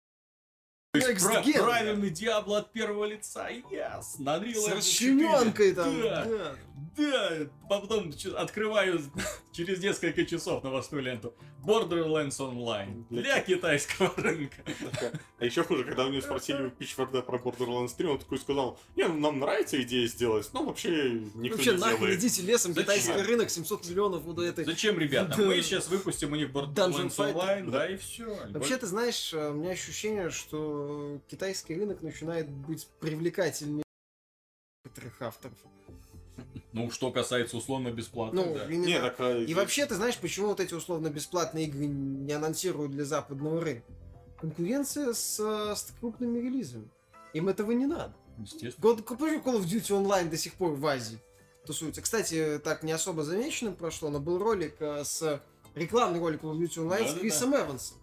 то 0.92 0.98
есть 0.98 1.24
про- 1.24 1.42
правильный 1.42 2.10
Диабло 2.10 2.58
от 2.58 2.70
первого 2.70 3.06
лица, 3.06 3.48
yes! 3.48 4.02
На 4.18 4.36
Unreal 4.36 4.60
С 4.60 4.68
расчлененкой 4.68 5.72
там, 5.72 6.02
да. 6.02 6.24
да. 6.26 6.56
Да, 6.96 7.30
потом 7.70 8.12
открываю 8.36 9.00
через 9.52 9.80
несколько 9.82 10.26
часов 10.26 10.62
новостную 10.62 11.02
ленту. 11.02 11.34
Borderlands 11.64 12.38
Online 12.38 13.04
для 13.08 13.40
китайского 13.40 14.12
рынка. 14.16 14.62
А 15.38 15.44
еще 15.44 15.62
хуже, 15.62 15.84
когда 15.84 16.04
у 16.06 16.10
него 16.10 16.20
спросили 16.20 16.64
у 16.64 16.70
Пичфорда 16.70 17.22
про 17.22 17.38
Borderlands 17.38 17.92
3, 17.96 18.08
он 18.08 18.18
такой 18.18 18.38
сказал, 18.38 18.78
не, 18.96 19.06
ну 19.06 19.14
нам 19.14 19.38
нравится 19.38 19.80
идея 19.82 20.06
сделать, 20.08 20.50
но 20.52 20.64
вообще 20.64 21.22
никто 21.34 21.56
вообще, 21.56 21.72
не 21.72 21.78
нахуй 21.78 21.98
делает. 22.00 22.18
идите 22.18 22.42
лесом, 22.42 22.74
Зачем? 22.74 22.84
китайский 22.84 23.22
рынок, 23.22 23.48
700 23.48 23.88
миллионов 23.88 24.22
вот 24.24 24.40
этой... 24.40 24.64
Зачем, 24.64 24.98
ребята? 24.98 25.40
Мы 25.40 25.62
сейчас 25.62 25.88
выпустим 25.88 26.32
у 26.32 26.36
них 26.36 26.50
Borderlands 26.50 27.16
Online, 27.16 27.70
да, 27.70 27.88
и 27.88 27.96
все. 27.96 28.36
Вообще, 28.50 28.76
ты 28.76 28.86
знаешь, 28.86 29.32
э, 29.32 29.50
у 29.50 29.54
меня 29.54 29.70
ощущение, 29.70 30.30
что 30.30 30.81
китайский 31.28 31.74
рынок 31.74 32.02
начинает 32.02 32.48
быть 32.48 32.86
привлекательнее 33.00 33.84
некоторых 34.84 35.20
авторов. 35.22 35.58
Ну, 36.72 36.90
что 36.90 37.10
касается 37.10 37.56
условно-бесплатных, 37.58 38.46
ну, 38.46 38.54
да. 38.54 38.64
Именно... 38.64 38.86
Не, 38.86 39.00
так, 39.00 39.16
а... 39.18 39.38
И 39.38 39.52
вообще, 39.52 39.84
ты 39.84 39.94
знаешь, 39.94 40.16
почему 40.16 40.48
вот 40.48 40.60
эти 40.60 40.72
условно-бесплатные 40.72 41.66
игры 41.66 41.86
не 41.86 42.32
анонсируют 42.32 42.92
для 42.92 43.04
западного 43.04 43.60
рынка? 43.60 43.92
Конкуренция 44.40 45.12
с, 45.12 45.38
с 45.38 45.92
крупными 46.00 46.38
релизами. 46.38 46.88
Им 47.34 47.48
этого 47.48 47.72
не 47.72 47.86
надо. 47.86 48.14
Естественно. 48.38 48.84
God, 48.84 49.04
Call 49.04 49.58
of 49.58 49.64
Duty 49.64 49.90
Online 49.90 50.30
до 50.30 50.36
сих 50.36 50.54
пор 50.54 50.72
в 50.72 50.86
Азии 50.86 51.18
тусуется. 51.66 52.02
Кстати, 52.02 52.60
так 52.62 52.82
не 52.82 52.92
особо 52.92 53.22
замеченным 53.22 53.76
прошло, 53.76 54.10
но 54.10 54.18
был 54.18 54.38
ролик 54.38 54.76
э, 54.80 55.04
с 55.04 55.40
рекламный 55.74 56.18
ролик 56.18 56.42
Call 56.42 56.54
of 56.54 56.58
Duty 56.58 56.86
Online 56.86 57.04
да, 57.04 57.08
с 57.08 57.18
Крисом 57.18 57.50
да. 57.52 57.64
Эвансом. 57.64 57.98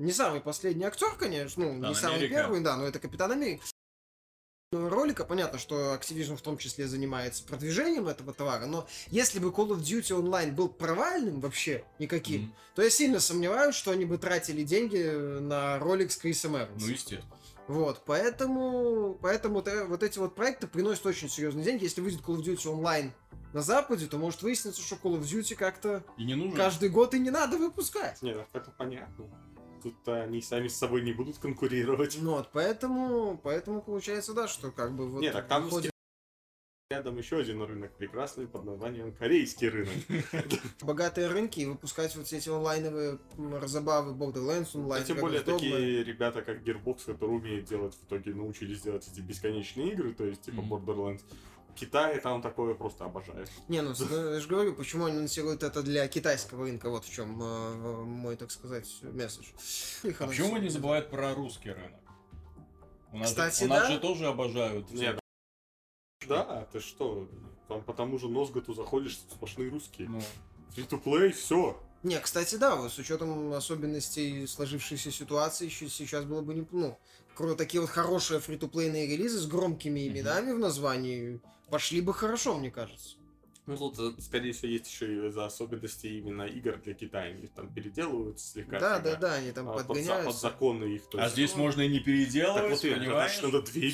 Не 0.00 0.12
самый 0.12 0.40
последний 0.40 0.84
актер, 0.84 1.14
конечно, 1.18 1.64
ну, 1.66 1.72
Капитан 1.72 1.90
не 1.90 1.94
самый 1.94 2.16
Америка. 2.16 2.34
первый, 2.34 2.60
да, 2.62 2.76
но 2.76 2.86
это 2.86 2.98
Капитан 2.98 3.32
Америка 3.32 3.62
ролика. 4.72 5.24
Понятно, 5.24 5.58
что 5.58 5.94
Activision 5.94 6.36
в 6.36 6.42
том 6.42 6.56
числе 6.56 6.86
занимается 6.86 7.44
продвижением 7.44 8.06
этого 8.06 8.32
товара, 8.32 8.66
но 8.66 8.86
если 9.08 9.40
бы 9.40 9.48
Call 9.48 9.70
of 9.70 9.80
Duty 9.80 10.16
Online 10.16 10.52
был 10.52 10.68
провальным 10.68 11.40
вообще 11.40 11.84
никаким, 11.98 12.42
mm-hmm. 12.42 12.74
то 12.76 12.82
я 12.82 12.88
сильно 12.88 13.18
сомневаюсь, 13.18 13.74
что 13.74 13.90
они 13.90 14.04
бы 14.04 14.16
тратили 14.16 14.62
деньги 14.62 15.02
на 15.40 15.78
ролик 15.80 16.12
с 16.12 16.16
Крисом 16.16 16.56
Эвансом. 16.56 16.78
Ну, 16.78 16.86
естественно. 16.86 17.24
Вот, 17.66 18.02
поэтому, 18.06 19.18
поэтому 19.20 19.64
вот 19.88 20.02
эти 20.02 20.18
вот 20.18 20.34
проекты 20.36 20.66
приносят 20.66 21.04
очень 21.04 21.28
серьезные 21.28 21.64
деньги. 21.64 21.84
Если 21.84 22.00
выйдет 22.00 22.20
Call 22.20 22.36
of 22.36 22.44
Duty 22.44 22.66
Online 22.66 23.10
на 23.52 23.62
Западе, 23.62 24.06
то 24.06 24.18
может 24.18 24.42
выясниться, 24.42 24.80
что 24.80 24.94
Call 24.94 25.18
of 25.18 25.22
Duty 25.22 25.56
как-то 25.56 26.04
и 26.16 26.24
не 26.24 26.36
нужно. 26.36 26.56
каждый 26.56 26.88
год 26.90 27.12
и 27.14 27.18
не 27.18 27.30
надо 27.30 27.58
выпускать. 27.58 28.22
Нет, 28.22 28.46
это 28.52 28.70
понятно 28.70 29.26
тут 29.82 30.08
они 30.08 30.40
сами 30.42 30.68
с 30.68 30.76
собой 30.76 31.02
не 31.02 31.12
будут 31.12 31.38
конкурировать. 31.38 32.18
Ну 32.20 32.32
вот, 32.32 32.50
поэтому, 32.52 33.38
поэтому 33.42 33.82
получается, 33.82 34.34
да, 34.34 34.48
что 34.48 34.70
как 34.70 34.92
бы 34.92 35.08
вот... 35.08 35.20
Нет, 35.20 35.32
так 35.32 35.48
там 35.48 35.64
выходит... 35.64 35.90
рядом 36.90 37.16
еще 37.18 37.38
один 37.38 37.62
рынок 37.62 37.92
прекрасный 37.96 38.46
под 38.46 38.64
названием 38.64 39.12
корейский 39.12 39.68
рынок. 39.68 39.94
Богатые 40.82 41.28
рынки 41.28 41.60
и 41.60 41.66
выпускать 41.66 42.14
вот 42.16 42.32
эти 42.32 42.48
онлайновые 42.48 43.18
разобавы 43.36 44.12
Borderlands 44.12 44.70
онлайн. 44.74 45.04
тем 45.04 45.18
более 45.18 45.40
такие 45.40 46.04
ребята, 46.04 46.42
как 46.42 46.62
Gearbox, 46.62 47.06
которые 47.06 47.38
умеют 47.38 47.66
делать, 47.66 47.94
в 47.94 48.04
итоге 48.04 48.34
научились 48.34 48.82
делать 48.82 49.08
эти 49.10 49.20
бесконечные 49.20 49.92
игры, 49.92 50.12
то 50.14 50.24
есть 50.24 50.42
типа 50.42 50.60
Borderlands. 50.60 51.22
Китай 51.80 52.20
там 52.20 52.42
такое 52.42 52.74
просто 52.74 53.06
обожает. 53.06 53.50
Не, 53.68 53.80
ну 53.80 53.94
я 54.10 54.40
же 54.40 54.48
говорю, 54.48 54.74
почему 54.74 55.06
они 55.06 55.16
анонсируют 55.16 55.62
это 55.62 55.82
для 55.82 56.06
китайского 56.08 56.64
рынка, 56.64 56.90
вот 56.90 57.06
в 57.06 57.10
чем 57.10 57.42
э, 57.42 58.04
мой, 58.04 58.36
так 58.36 58.50
сказать, 58.50 58.86
месседж. 59.02 59.46
а 60.20 60.26
почему 60.26 60.56
они 60.56 60.68
забывают 60.68 61.10
про 61.10 61.34
русский 61.34 61.70
рынок? 61.70 62.00
У 63.12 63.16
нас, 63.16 63.30
Кстати, 63.30 63.60
же, 63.60 63.64
у 63.64 63.68
нас 63.68 63.88
да? 63.88 63.90
же 63.92 63.98
тоже 63.98 64.26
обожают. 64.26 64.90
Нет, 64.90 65.18
да, 66.28 66.68
ты 66.70 66.80
что? 66.80 67.28
Там 67.66 67.82
по 67.82 67.94
тому 67.94 68.18
же 68.18 68.28
Носготу 68.28 68.74
заходишь, 68.74 69.18
сплошные 69.18 69.70
русские. 69.70 70.08
Ну. 70.08 70.20
Free-to-play, 70.76 71.30
все. 71.30 71.80
Не, 72.02 72.20
кстати, 72.20 72.56
да, 72.56 72.88
с 72.88 72.98
учетом 72.98 73.52
особенностей 73.52 74.46
сложившейся 74.46 75.10
ситуации, 75.10 75.64
еще 75.64 75.88
сейчас 75.88 76.24
было 76.24 76.42
бы 76.42 76.54
не... 76.54 76.66
Ну, 76.70 76.98
такие 77.56 77.80
вот 77.80 77.90
хорошие 77.90 78.40
фри-то-плейные 78.40 79.06
релизы 79.06 79.38
с 79.38 79.46
громкими 79.46 80.06
именами 80.08 80.50
mm-hmm. 80.50 80.56
в 80.56 80.58
названии 80.58 81.40
пошли 81.70 82.00
бы 82.00 82.12
хорошо, 82.12 82.58
мне 82.58 82.70
кажется. 82.70 83.16
Ну, 83.66 83.76
тут, 83.76 83.98
э, 83.98 84.20
скорее 84.20 84.52
всего, 84.52 84.72
есть 84.72 84.90
еще 84.90 85.28
и 85.28 85.30
за 85.30 85.46
особенности 85.46 86.06
именно 86.06 86.42
игр 86.42 86.76
для 86.78 86.94
Китая. 86.94 87.32
Они 87.32 87.46
там 87.46 87.72
переделывают 87.72 88.40
слегка. 88.40 88.80
Да, 88.80 88.98
да, 88.98 89.14
да, 89.14 89.34
они 89.34 89.52
там 89.52 89.68
а, 89.68 89.74
подгоняются. 89.74 90.16
Под, 90.16 90.24
под 90.24 90.36
законы 90.36 90.84
их. 90.84 91.08
То 91.08 91.18
а 91.18 91.22
есть, 91.22 91.32
а 91.32 91.34
здесь 91.34 91.54
ну, 91.54 91.62
можно 91.62 91.82
и 91.82 91.88
не 91.88 92.00
переделывать, 92.00 92.62
так 92.62 92.70
вот, 92.70 92.98
понимаешь? 92.98 93.38
Значит, 93.38 93.42
надо 93.42 93.62
две 93.62 93.90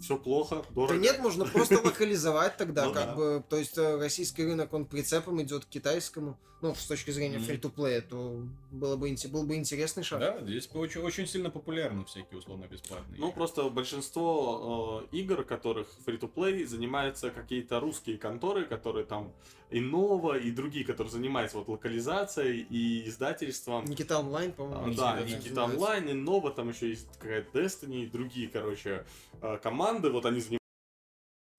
все 0.00 0.16
плохо, 0.16 0.64
дорого. 0.70 0.94
Да 0.94 1.00
нет, 1.00 1.18
можно 1.20 1.44
просто 1.44 1.80
локализовать 1.84 2.56
тогда, 2.56 2.86
ну, 2.86 2.92
как 2.92 3.06
да. 3.06 3.14
бы, 3.14 3.44
то 3.48 3.56
есть 3.56 3.76
э, 3.78 3.96
российский 3.98 4.44
рынок, 4.44 4.72
он 4.72 4.84
прицепом 4.84 5.42
идет 5.42 5.64
к 5.64 5.68
китайскому, 5.68 6.38
ну, 6.60 6.74
с 6.74 6.86
точки 6.86 7.10
зрения 7.10 7.38
фри-то-плея, 7.38 8.00
то 8.00 8.42
было 8.72 8.96
бы, 8.96 9.14
был 9.30 9.42
бы 9.44 9.56
интересный 9.56 10.02
шаг. 10.02 10.20
Да, 10.20 10.40
здесь 10.42 10.68
очень, 10.74 11.00
очень 11.02 11.26
сильно 11.26 11.50
популярны 11.50 12.04
всякие 12.04 12.38
условно-бесплатные 12.38 13.18
Ну, 13.18 13.32
просто 13.32 13.68
большинство 13.70 15.04
э, 15.12 15.16
игр, 15.16 15.44
которых 15.44 15.88
фри-то-плей, 16.04 16.64
занимаются 16.64 17.30
какие-то 17.30 17.78
русские 17.78 18.18
конторы, 18.18 18.64
которые 18.64 19.04
там 19.04 19.32
и 19.70 19.80
Nova, 19.80 20.40
и 20.40 20.50
другие, 20.50 20.84
которые 20.84 21.12
занимаются 21.12 21.58
вот 21.58 21.68
локализацией 21.68 22.62
и 22.62 23.08
издательством. 23.08 23.84
Никита 23.84 24.18
Онлайн, 24.18 24.52
по-моему. 24.52 24.94
Да, 24.94 25.20
Никита 25.20 25.64
Онлайн, 25.64 26.08
и 26.08 26.12
Nova, 26.12 26.52
там 26.52 26.70
еще 26.70 26.88
есть 26.88 27.06
какая-то 27.18 27.58
Destiny, 27.58 28.04
и 28.04 28.06
другие, 28.06 28.48
короче, 28.48 29.04
э, 29.42 29.58
команды, 29.88 30.10
вот 30.10 30.26
они 30.26 30.40
занимаются 30.40 30.58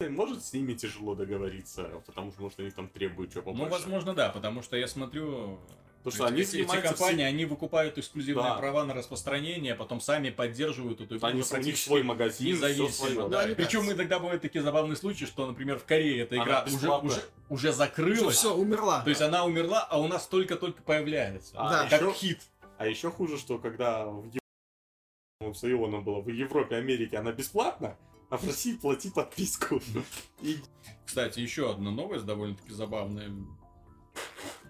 может 0.10 0.46
с 0.46 0.54
ними 0.54 0.76
тяжело 0.76 1.14
договориться, 1.14 1.84
потому 2.06 2.32
что, 2.32 2.42
может, 2.42 2.60
они 2.60 2.72
там 2.72 2.88
требуют 2.88 3.34
чего 3.34 3.44
побольше. 3.44 3.66
Ну, 3.66 3.70
возможно, 3.70 4.14
да, 4.14 4.30
потому 4.30 4.62
что 4.62 4.78
я 4.78 4.88
смотрю, 4.88 5.60
Потому 6.04 6.16
что 6.16 6.26
они 6.28 6.42
эти, 6.42 6.58
эти 6.58 6.82
компании, 6.82 7.18
все... 7.18 7.26
они 7.26 7.44
выкупают 7.44 7.98
эксклюзивные 7.98 8.52
да. 8.52 8.56
права 8.56 8.86
на 8.86 8.94
распространение, 8.94 9.76
потом 9.76 10.00
сами 10.00 10.30
поддерживают 10.30 11.02
эту 11.02 11.18
игру. 11.18 11.28
Они 11.28 11.42
у 11.42 11.58
них 11.58 11.78
свой 11.78 12.04
магазин, 12.04 12.56
независимо. 12.56 12.90
Свое, 12.90 13.30
да. 13.30 13.46
Да, 13.46 13.56
Причем 13.56 13.92
иногда 13.92 14.20
бывают 14.20 14.42
такие 14.42 14.64
забавные 14.64 14.96
случаи, 14.96 15.26
что, 15.26 15.46
например, 15.46 15.78
в 15.78 15.84
Корее 15.84 16.24
эта 16.24 16.38
игра 16.38 16.64
уже, 16.66 16.90
уже, 16.90 17.22
уже 17.50 17.74
закрылась. 17.74 18.38
Все, 18.38 18.56
умерла. 18.56 19.02
То 19.02 19.10
есть 19.10 19.22
она 19.22 19.44
умерла, 19.44 19.86
а 19.90 20.00
у 20.00 20.08
нас 20.08 20.26
только-только 20.28 20.82
появляется. 20.82 21.56
А, 21.58 21.70
да. 21.70 21.90
Как 21.90 22.02
еще, 22.02 22.14
хит. 22.14 22.40
А 22.78 22.88
еще 22.88 23.12
хуже, 23.12 23.38
что 23.38 23.58
когда 23.58 24.06
в 24.06 24.32
Европе, 25.42 25.98
было 26.00 26.22
в 26.22 26.30
Европе, 26.30 26.78
Америке 26.78 27.18
она 27.18 27.34
бесплатна, 27.34 27.98
а 28.30 28.38
в 28.38 28.46
России 28.46 28.76
плати 28.76 29.10
подписку. 29.10 29.82
И... 30.42 30.58
Кстати, 31.06 31.40
еще 31.40 31.72
одна 31.72 31.92
новость 31.92 32.26
довольно-таки 32.26 32.72
забавная, 32.72 33.32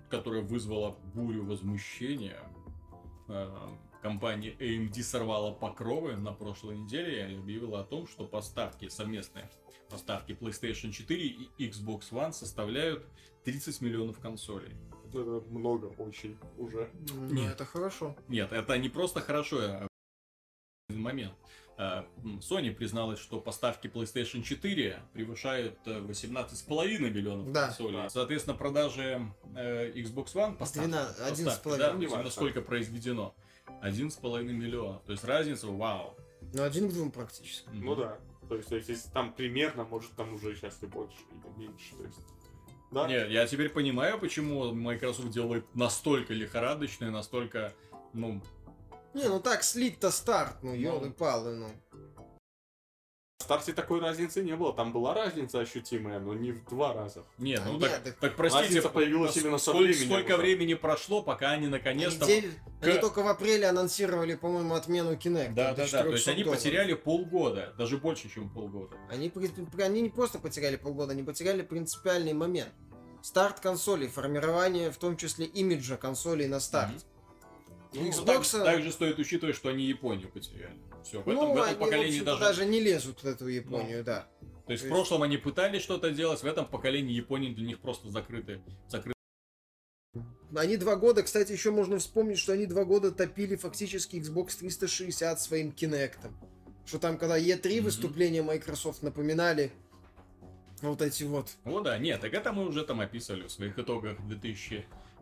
которая 0.09 0.41
вызвала 0.41 0.97
бурю 1.13 1.45
возмущения. 1.45 2.39
Э, 3.27 3.53
компания 4.01 4.55
AMD 4.59 5.01
сорвала 5.01 5.51
покровы 5.51 6.15
на 6.15 6.31
прошлой 6.31 6.77
неделе 6.77 7.33
и 7.33 7.37
объявила 7.37 7.81
о 7.81 7.83
том, 7.83 8.07
что 8.07 8.25
поставки, 8.25 8.87
совместные 8.87 9.49
поставки 9.89 10.31
PlayStation 10.31 10.91
4 10.91 11.25
и 11.25 11.49
Xbox 11.69 12.11
One 12.11 12.31
составляют 12.31 13.05
30 13.43 13.81
миллионов 13.81 14.19
консолей. 14.19 14.75
Это 15.09 15.43
много 15.49 15.87
очень 15.97 16.37
уже. 16.57 16.89
Нет, 17.31 17.53
это 17.53 17.65
хорошо. 17.65 18.15
Нет, 18.27 18.53
это 18.53 18.77
не 18.77 18.89
просто 18.89 19.21
хорошо, 19.21 19.57
а 19.59 19.87
момент. 20.89 21.33
Э, 21.79 22.03
Sony 22.41 22.71
призналась, 22.71 23.19
что 23.19 23.39
поставки 23.39 23.87
PlayStation 23.87 24.43
4 24.43 24.99
превышают 25.13 25.79
18,5 25.85 26.99
миллионов 27.09 27.51
Да. 27.51 27.67
консолей. 27.67 28.09
Соответственно, 28.09 28.55
продажи 28.57 29.21
э, 29.55 29.91
Xbox 29.95 30.33
One 30.35 30.55
поставки, 30.57 30.87
12, 30.89 31.17
поставки, 31.17 31.67
11,5. 31.67 31.77
да, 31.77 31.93
Не 31.93 32.05
важно. 32.07 32.23
насколько 32.25 32.61
произведено. 32.61 33.33
1,5 33.81 34.43
миллиона. 34.43 34.99
То 35.05 35.11
есть 35.13 35.23
разница, 35.23 35.67
вау. 35.67 36.15
Ну, 36.53 36.63
один 36.63 36.89
к 36.89 36.93
двум 36.93 37.11
практически. 37.11 37.69
Ну 37.73 37.95
да. 37.95 38.17
То 38.47 38.55
есть, 38.55 38.71
если 38.71 39.09
там 39.11 39.31
примерно, 39.33 39.83
может, 39.83 40.11
там 40.13 40.33
уже 40.33 40.55
сейчас 40.55 40.81
и 40.81 40.87
больше 40.87 41.17
или 41.31 41.67
меньше. 41.67 41.95
То 41.95 42.03
есть, 42.03 42.17
да? 42.91 43.07
Не, 43.07 43.31
я 43.31 43.45
теперь 43.45 43.69
понимаю, 43.69 44.17
почему 44.19 44.73
Microsoft 44.73 45.29
делает 45.29 45.63
настолько 45.75 46.33
лихорадочно 46.33 47.05
и 47.05 47.09
настолько, 47.09 47.73
ну, 48.13 48.41
Не, 49.13 49.27
ну 49.27 49.39
так 49.39 49.63
слить-то 49.63 50.11
старт, 50.11 50.57
ну, 50.61 50.73
ёлы-палы, 50.73 51.55
ну. 51.55 51.67
В 53.39 53.43
старте 53.43 53.73
такой 53.73 53.99
разницы 54.01 54.43
не 54.43 54.55
было. 54.55 54.73
Там 54.73 54.91
была 54.93 55.13
разница 55.15 55.59
ощутимая, 55.61 56.19
но 56.19 56.33
не 56.35 56.51
в 56.51 56.63
два 56.69 56.93
раза. 56.93 57.23
нет, 57.39 57.61
А 57.65 57.69
ну 57.69 57.79
нет, 57.79 57.89
так, 57.89 58.03
так 58.03 58.15
так 58.19 58.35
простите, 58.35 58.65
разница 58.65 58.89
появилась 58.89 59.35
именно 59.37 59.57
со 59.57 59.71
сколько, 59.71 59.85
временем 59.87 60.05
сколько 60.05 60.27
уже. 60.33 60.37
времени 60.37 60.73
прошло, 60.75 61.23
пока 61.23 61.51
они 61.51 61.63
Они, 61.65 61.67
наконец-то... 61.71 62.25
они 62.25 62.41
к- 62.81 63.01
только 63.01 63.23
в 63.23 63.27
апреле 63.27 63.67
анонсировали, 63.67 64.35
по-моему, 64.35 64.75
отмену 64.75 65.13
Kinect. 65.13 65.53
Да, 65.55 65.73
да, 65.73 65.87
да, 65.87 66.03
то 66.03 66.09
есть 66.09 66.25
400 66.25 66.31
они 66.31 66.43
долларов. 66.43 66.61
потеряли 66.61 66.93
полгода, 66.93 67.73
даже 67.77 67.97
больше, 67.97 68.29
чем 68.29 68.49
полгода. 68.51 68.95
Они, 69.09 69.31
они 69.79 70.01
не 70.01 70.09
просто 70.09 70.37
потеряли 70.37 70.75
полгода, 70.75 71.13
они 71.13 71.23
потеряли 71.23 71.63
принципиальный 71.63 72.33
момент. 72.33 72.73
Старт 73.23 73.61
консоли, 73.61 74.07
формирование 74.07 74.91
в 74.91 74.97
том 74.97 75.17
числе 75.17 75.45
имиджа 75.45 75.97
консолей 75.97 76.47
на 76.47 76.59
старт. 76.59 77.05
Ну, 77.93 78.01
Ну, 78.03 78.09
Xbox, 78.09 78.51
так- 78.51 78.63
также 78.65 78.91
стоит 78.91 79.17
учитывать, 79.17 79.55
что 79.55 79.69
они 79.69 79.83
Японию 79.85 80.29
потеряли. 80.29 80.77
Все, 81.03 81.21
в 81.21 81.27
этом, 81.29 81.33
ну, 81.35 81.53
в 81.53 81.57
этом 81.57 81.69
они, 81.69 81.75
поколении 81.79 82.19
в 82.19 82.23
даже... 82.23 82.39
даже... 82.39 82.65
не 82.65 82.79
лезут 82.79 83.23
в 83.23 83.25
эту 83.25 83.47
Японию, 83.47 84.03
да. 84.03 84.27
То 84.41 84.45
есть 84.45 84.65
то 84.65 84.65
в 84.67 84.71
есть- 84.71 84.87
прошлом 84.89 85.23
они 85.23 85.37
пытались 85.37 85.81
что-то 85.81 86.11
делать, 86.11 86.41
в 86.41 86.45
этом 86.45 86.67
поколении 86.67 87.13
Япония 87.13 87.49
для 87.49 87.65
них 87.65 87.79
просто 87.79 88.09
закрыты. 88.09 88.61
закрыты. 88.87 89.15
Они 90.55 90.77
два 90.77 90.95
года, 90.95 91.21
кстати, 91.23 91.51
еще 91.51 91.71
можно 91.71 91.99
вспомнить, 91.99 92.39
что 92.39 92.53
они 92.53 92.65
два 92.65 92.83
года 92.83 93.11
топили 93.11 93.55
фактически 93.55 94.15
Xbox 94.17 94.57
360 94.59 95.39
своим 95.39 95.69
Kinect. 95.69 96.17
Что 96.85 96.97
там, 96.99 97.17
когда 97.19 97.39
E3 97.39 97.75
Мгм. 97.77 97.83
выступления 97.85 98.41
Microsoft 98.41 99.03
напоминали 99.03 99.71
вот 100.81 101.01
эти 101.03 101.23
вот. 101.23 101.49
О, 101.65 101.81
да, 101.81 101.97
нет, 101.99 102.21
так 102.21 102.33
это 102.33 102.51
мы 102.51 102.67
уже 102.67 102.83
там 102.83 102.99
описывали 102.99 103.43
в 103.47 103.51
своих 103.51 103.77
итогах 103.77 104.17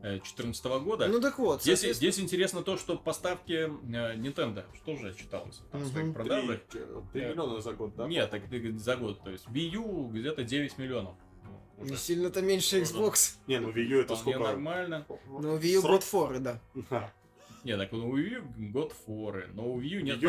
2014 0.02 0.66
года. 0.84 1.08
Ну 1.08 1.20
так 1.20 1.39
вот, 1.39 1.62
Здесь, 1.62 1.80
соответственно, 1.80 2.12
здесь 2.12 2.24
интересно 2.24 2.62
то, 2.64 2.78
что 2.78 2.98
поставки 2.98 3.54
э, 3.54 4.16
Nintendo, 4.16 4.64
что 4.76 4.95
же 4.95 5.14
читалось 5.14 5.62
там, 5.72 5.82
в 5.82 5.88
своих 5.88 6.14
продажах? 6.14 6.62
Три, 6.70 6.82
три 7.14 7.22
Э, 7.24 7.30
миллиона 7.32 7.62
за 7.62 7.74
год, 7.74 7.95
да? 7.95 8.08
Нет, 8.08 8.30
так 8.30 8.41
за 8.80 8.95
год, 8.95 9.22
то 9.24 9.30
есть 9.32 9.45
Wii 9.48 9.70
U 9.76 10.08
где-то 10.10 10.43
9 10.43 10.78
миллионов. 10.78 11.16
Ну, 11.80 11.86
не 11.86 11.91
уже 11.91 12.00
сильно-то 12.00 12.41
меньше 12.41 12.82
Xbox. 12.82 13.38
Не, 13.48 13.60
ну 13.60 13.70
Wii 13.72 13.84
U 13.84 14.00
это 14.02 14.16
вполне 14.16 14.34
сколько? 14.36 14.52
нормально. 14.52 15.06
Ну, 15.28 15.58
Wii 15.58 15.76
U 15.78 15.82
Срок- 15.82 16.02
God 16.02 16.04
форы, 16.04 16.39
да. 16.39 16.62
Ха, 16.89 17.12
Не, 17.64 17.76
так 17.78 17.91
у 17.93 17.98
Wii 18.18 18.36
U 18.38 18.72
год 18.72 18.93
форы, 19.06 19.50
но 19.54 19.68
у 19.68 19.80
Wii 19.82 19.98
U 19.98 20.02
нет, 20.02 20.20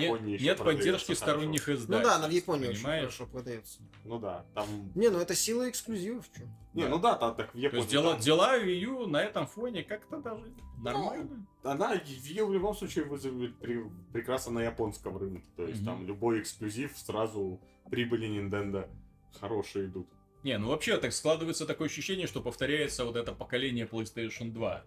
В 0.00 0.02
нет, 0.02 0.10
Японии 0.12 0.34
еще 0.34 0.44
нет 0.44 0.58
поддержки 0.58 1.06
хорошо. 1.14 1.20
сторонних 1.24 1.66
Ну 1.68 2.00
да, 2.00 2.16
она 2.16 2.28
в 2.28 2.30
Японии 2.30 2.68
очень 2.68 2.76
понимаешь? 2.78 3.02
хорошо 3.16 3.26
продается. 3.26 3.78
Ну 4.04 4.18
да, 4.18 4.44
там... 4.54 4.66
Не, 4.94 5.08
ну 5.10 5.18
это 5.18 5.34
сила 5.34 5.68
эксклюзивов, 5.68 6.26
чё. 6.36 6.44
Не, 6.74 6.84
Да. 6.84 6.88
ну 6.88 6.98
да, 6.98 7.14
та- 7.16 7.32
так 7.32 7.50
в 7.50 7.52
То 7.52 7.58
Японии. 7.58 7.82
есть 7.82 7.90
дела, 7.92 8.12
там- 8.12 8.20
дела 8.20 8.58
Wii 8.58 8.74
U 8.80 9.06
на 9.06 9.22
этом 9.22 9.46
фоне 9.46 9.82
как-то 9.84 10.18
даже 10.20 10.52
нормально. 10.82 11.46
Она 11.62 11.94
Wii 11.96 12.34
U 12.40 12.46
в 12.46 12.52
любом 12.52 12.74
случае 12.74 13.04
вызовет 13.04 13.56
пре- 13.60 13.90
прекрасно 14.12 14.52
на 14.52 14.62
японском 14.62 15.16
рынке. 15.18 15.46
То 15.56 15.64
есть 15.66 15.80
Мгм. 15.82 15.86
там 15.86 16.06
любой 16.06 16.40
эксклюзив 16.40 16.96
сразу 16.96 17.60
прибыли 17.90 18.28
Nintendo 18.28 18.88
хорошие 19.40 19.86
идут. 19.86 20.08
Не, 20.42 20.56
ну 20.56 20.68
вообще 20.68 20.96
так 20.96 21.12
складывается 21.12 21.66
такое 21.66 21.88
ощущение, 21.88 22.26
что 22.26 22.40
повторяется 22.40 23.04
вот 23.04 23.16
это 23.16 23.32
поколение 23.32 23.86
PlayStation 23.86 24.52
2. 24.52 24.82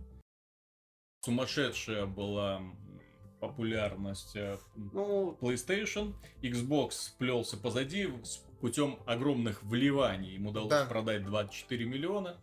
Сумасшедшая 1.22 2.06
была 2.06 2.62
популярность 3.48 4.36
э, 4.36 4.58
Ну, 4.76 5.38
PlayStation, 5.42 6.14
Xbox 6.42 6.92
плелся 7.18 7.58
позади 7.58 8.10
с 8.24 8.38
путем 8.62 9.00
огромных 9.06 9.62
вливаний. 9.64 10.34
Ему 10.36 10.52
удалось 10.52 10.70
Да. 10.70 10.86
продать 10.86 11.26
24 11.26 11.86
миллиона. 11.86 12.38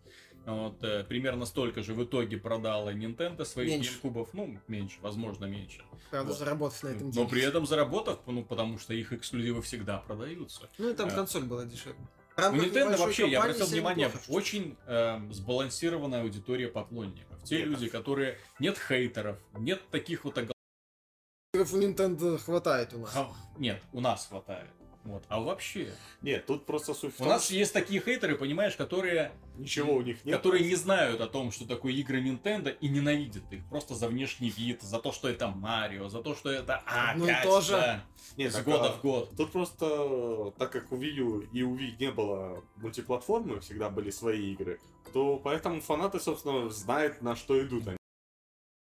Вот, 0.46 0.82
э, 0.82 1.04
примерно 1.04 1.46
столько 1.46 1.82
же 1.82 1.94
в 1.94 2.02
итоге 2.04 2.36
продала 2.38 2.92
Nintendo 2.92 3.44
своих 3.44 3.70
Меньше. 3.70 3.98
GameCube. 4.02 4.28
Ну, 4.32 4.58
меньше, 4.68 4.98
возможно, 5.02 5.44
меньше. 5.46 5.82
Правда, 6.10 6.30
Вот. 6.30 6.38
заработав 6.38 6.82
на 6.82 6.88
этом 6.88 7.06
Но 7.08 7.12
деньги. 7.12 7.30
при 7.30 7.42
этом 7.42 7.66
заработав, 7.66 8.18
ну, 8.26 8.42
потому 8.44 8.78
что 8.78 8.92
их 8.94 9.12
эксклюзивы 9.12 9.62
всегда 9.62 9.98
продаются. 9.98 10.68
Ну 10.78 10.90
и 10.90 10.94
там 10.94 11.08
э, 11.08 11.14
консоль 11.14 11.44
была 11.44 11.64
дешевле. 11.64 11.94
У 12.36 12.40
Nintendo 12.42 12.96
вообще, 12.96 13.28
я 13.28 13.40
обратил 13.42 13.66
внимание, 13.66 14.06
неплохо, 14.06 14.24
что- 14.24 14.32
очень 14.32 14.76
э, 14.86 15.20
сбалансированная 15.30 16.22
аудитория 16.22 16.68
поклонников. 16.68 17.42
Те 17.44 17.58
Нет. 17.58 17.68
люди, 17.68 17.88
которые... 17.88 18.38
Нет 18.58 18.78
хейтеров, 18.78 19.38
нет 19.58 19.80
таких 19.90 20.24
вот... 20.24 20.34
Игров 21.60 21.74
у 21.74 21.78
Nintendo 21.80 22.38
хватает 22.38 22.94
у 22.94 22.98
нас. 22.98 23.10
Ха- 23.12 23.28
Нет, 23.58 23.82
у 23.92 24.00
нас 24.00 24.26
хватает. 24.26 24.66
Вот. 25.04 25.24
А 25.28 25.40
вообще... 25.40 25.94
нет, 26.20 26.44
тут 26.44 26.66
просто 26.66 26.92
суть 26.92 27.12
в 27.14 27.20
У 27.20 27.24
том, 27.24 27.28
нас 27.28 27.44
что 27.46 27.54
есть 27.54 27.72
такие 27.72 28.02
хейтеры, 28.02 28.36
понимаешь, 28.36 28.76
которые, 28.76 29.32
ничего 29.56 29.94
у 29.94 30.02
них 30.02 30.22
нет. 30.26 30.36
которые 30.36 30.68
не 30.68 30.74
знают 30.74 31.22
о 31.22 31.26
том, 31.26 31.52
что 31.52 31.66
такое 31.66 31.92
игры 31.94 32.22
Nintendo 32.22 32.70
и 32.80 32.88
ненавидят 32.88 33.50
их 33.50 33.64
просто 33.70 33.94
за 33.94 34.08
внешний 34.08 34.50
вид, 34.50 34.82
за 34.82 34.98
то, 34.98 35.12
что 35.12 35.28
это 35.28 35.48
Марио, 35.48 36.10
за 36.10 36.22
то, 36.22 36.34
что 36.34 36.50
это 36.50 36.82
а, 36.86 37.14
Ну 37.16 37.26
тоже. 37.42 37.72
да, 37.72 38.04
Нет, 38.36 38.52
с 38.52 38.56
так, 38.56 38.64
года 38.66 38.90
а, 38.90 38.92
в 38.92 39.00
год. 39.00 39.30
Тут 39.38 39.52
просто, 39.52 40.52
так 40.58 40.70
как 40.70 40.92
у 40.92 40.96
Wii 40.96 41.10
U 41.12 41.40
и 41.40 41.62
у 41.62 41.74
Wii 41.76 41.96
не 41.98 42.10
было 42.10 42.62
мультиплатформы, 42.76 43.60
всегда 43.60 43.88
были 43.88 44.10
свои 44.10 44.52
игры, 44.52 44.80
то 45.14 45.40
поэтому 45.42 45.80
фанаты, 45.80 46.20
собственно, 46.20 46.68
знают, 46.68 47.22
на 47.22 47.36
что 47.36 47.58
идут 47.58 47.88
они. 47.88 47.96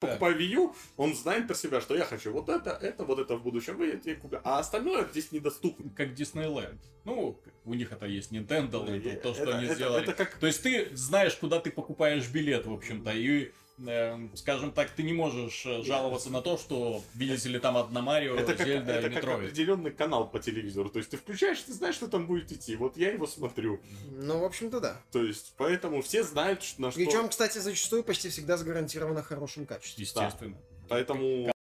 Так. 0.04 0.20
Покупая 0.20 0.36
Wii 0.38 0.54
U, 0.56 0.76
он 0.98 1.16
знает 1.16 1.48
про 1.48 1.56
себя, 1.56 1.82
что 1.82 1.96
я 1.96 2.06
хочу 2.06 2.32
вот 2.32 2.50
это, 2.50 2.72
это, 2.72 3.04
вот 3.06 3.20
это 3.20 3.36
в 3.36 3.44
будущем, 3.44 3.78
вы 3.78 3.92
эти 3.92 4.16
купи. 4.16 4.38
А 4.44 4.60
остальное 4.60 5.08
здесь 5.12 5.32
недоступно. 5.32 5.90
Как 5.96 6.14
Диснейленд. 6.14 6.82
Ну, 7.06 7.40
у 7.66 7.74
них 7.74 7.92
это 7.92 8.06
есть 8.06 8.32
Nintendo 8.32 8.86
Land, 8.86 9.22
то, 9.22 9.34
что 9.34 9.44
это, 9.44 9.58
они 9.58 9.66
это- 9.66 9.76
сделали. 9.76 10.04
это 10.04 10.14
как 10.14 10.36
То 10.36 10.48
есть 10.48 10.64
ты 10.64 10.90
знаешь, 10.96 11.36
куда 11.36 11.60
ты 11.60 11.72
покупаешь 11.72 12.28
билет, 12.30 12.66
в 12.66 12.74
общем-то, 12.74 13.12
и, 13.12 13.52
скажем 14.36 14.72
так, 14.72 14.90
ты 14.92 15.04
не 15.04 15.14
можешь 15.14 15.66
э, 15.66 15.84
жаловаться 15.84 16.30
на 16.30 16.42
то, 16.42 16.58
что, 16.58 17.02
видите 17.16 17.50
ли, 17.50 17.60
там 17.60 17.76
одна 17.78 18.02
Марио, 18.02 18.36
это 18.36 18.54
как, 18.56 18.68
Зельда 18.68 18.94
это 18.94 19.08
и 19.08 19.14
как 19.14 19.24
определенный 19.26 19.92
канал 19.92 20.30
по 20.30 20.40
телевизору. 20.40 20.90
То 20.90 21.00
есть 21.00 21.10
ты 21.10 21.18
включаешь, 21.18 21.60
ты 21.62 21.74
знаешь, 21.74 21.96
что 21.96 22.08
там 22.08 22.28
будет 22.28 22.52
идти. 22.52 22.76
Вот 22.76 22.98
я 22.98 23.12
его 23.12 23.26
смотрю. 23.28 23.82
Ну, 24.12 24.40
в 24.40 24.44
общем-то, 24.46 24.80
да. 24.80 25.02
То 25.12 25.24
есть, 25.24 25.54
поэтому 25.58 26.02
все 26.02 26.24
знают, 26.24 26.62
ш- 26.64 26.76
на 26.78 26.92
что... 26.92 27.00
Причем, 27.00 27.30
кстати, 27.30 27.58
зачастую 27.58 28.04
почти 28.04 28.30
всегда 28.30 28.58
сгарантировано 28.58 29.24
хорошим 29.24 29.66
качеством. 29.66 30.02
Естественно. 30.04 30.58
Поэтому, 30.90 31.52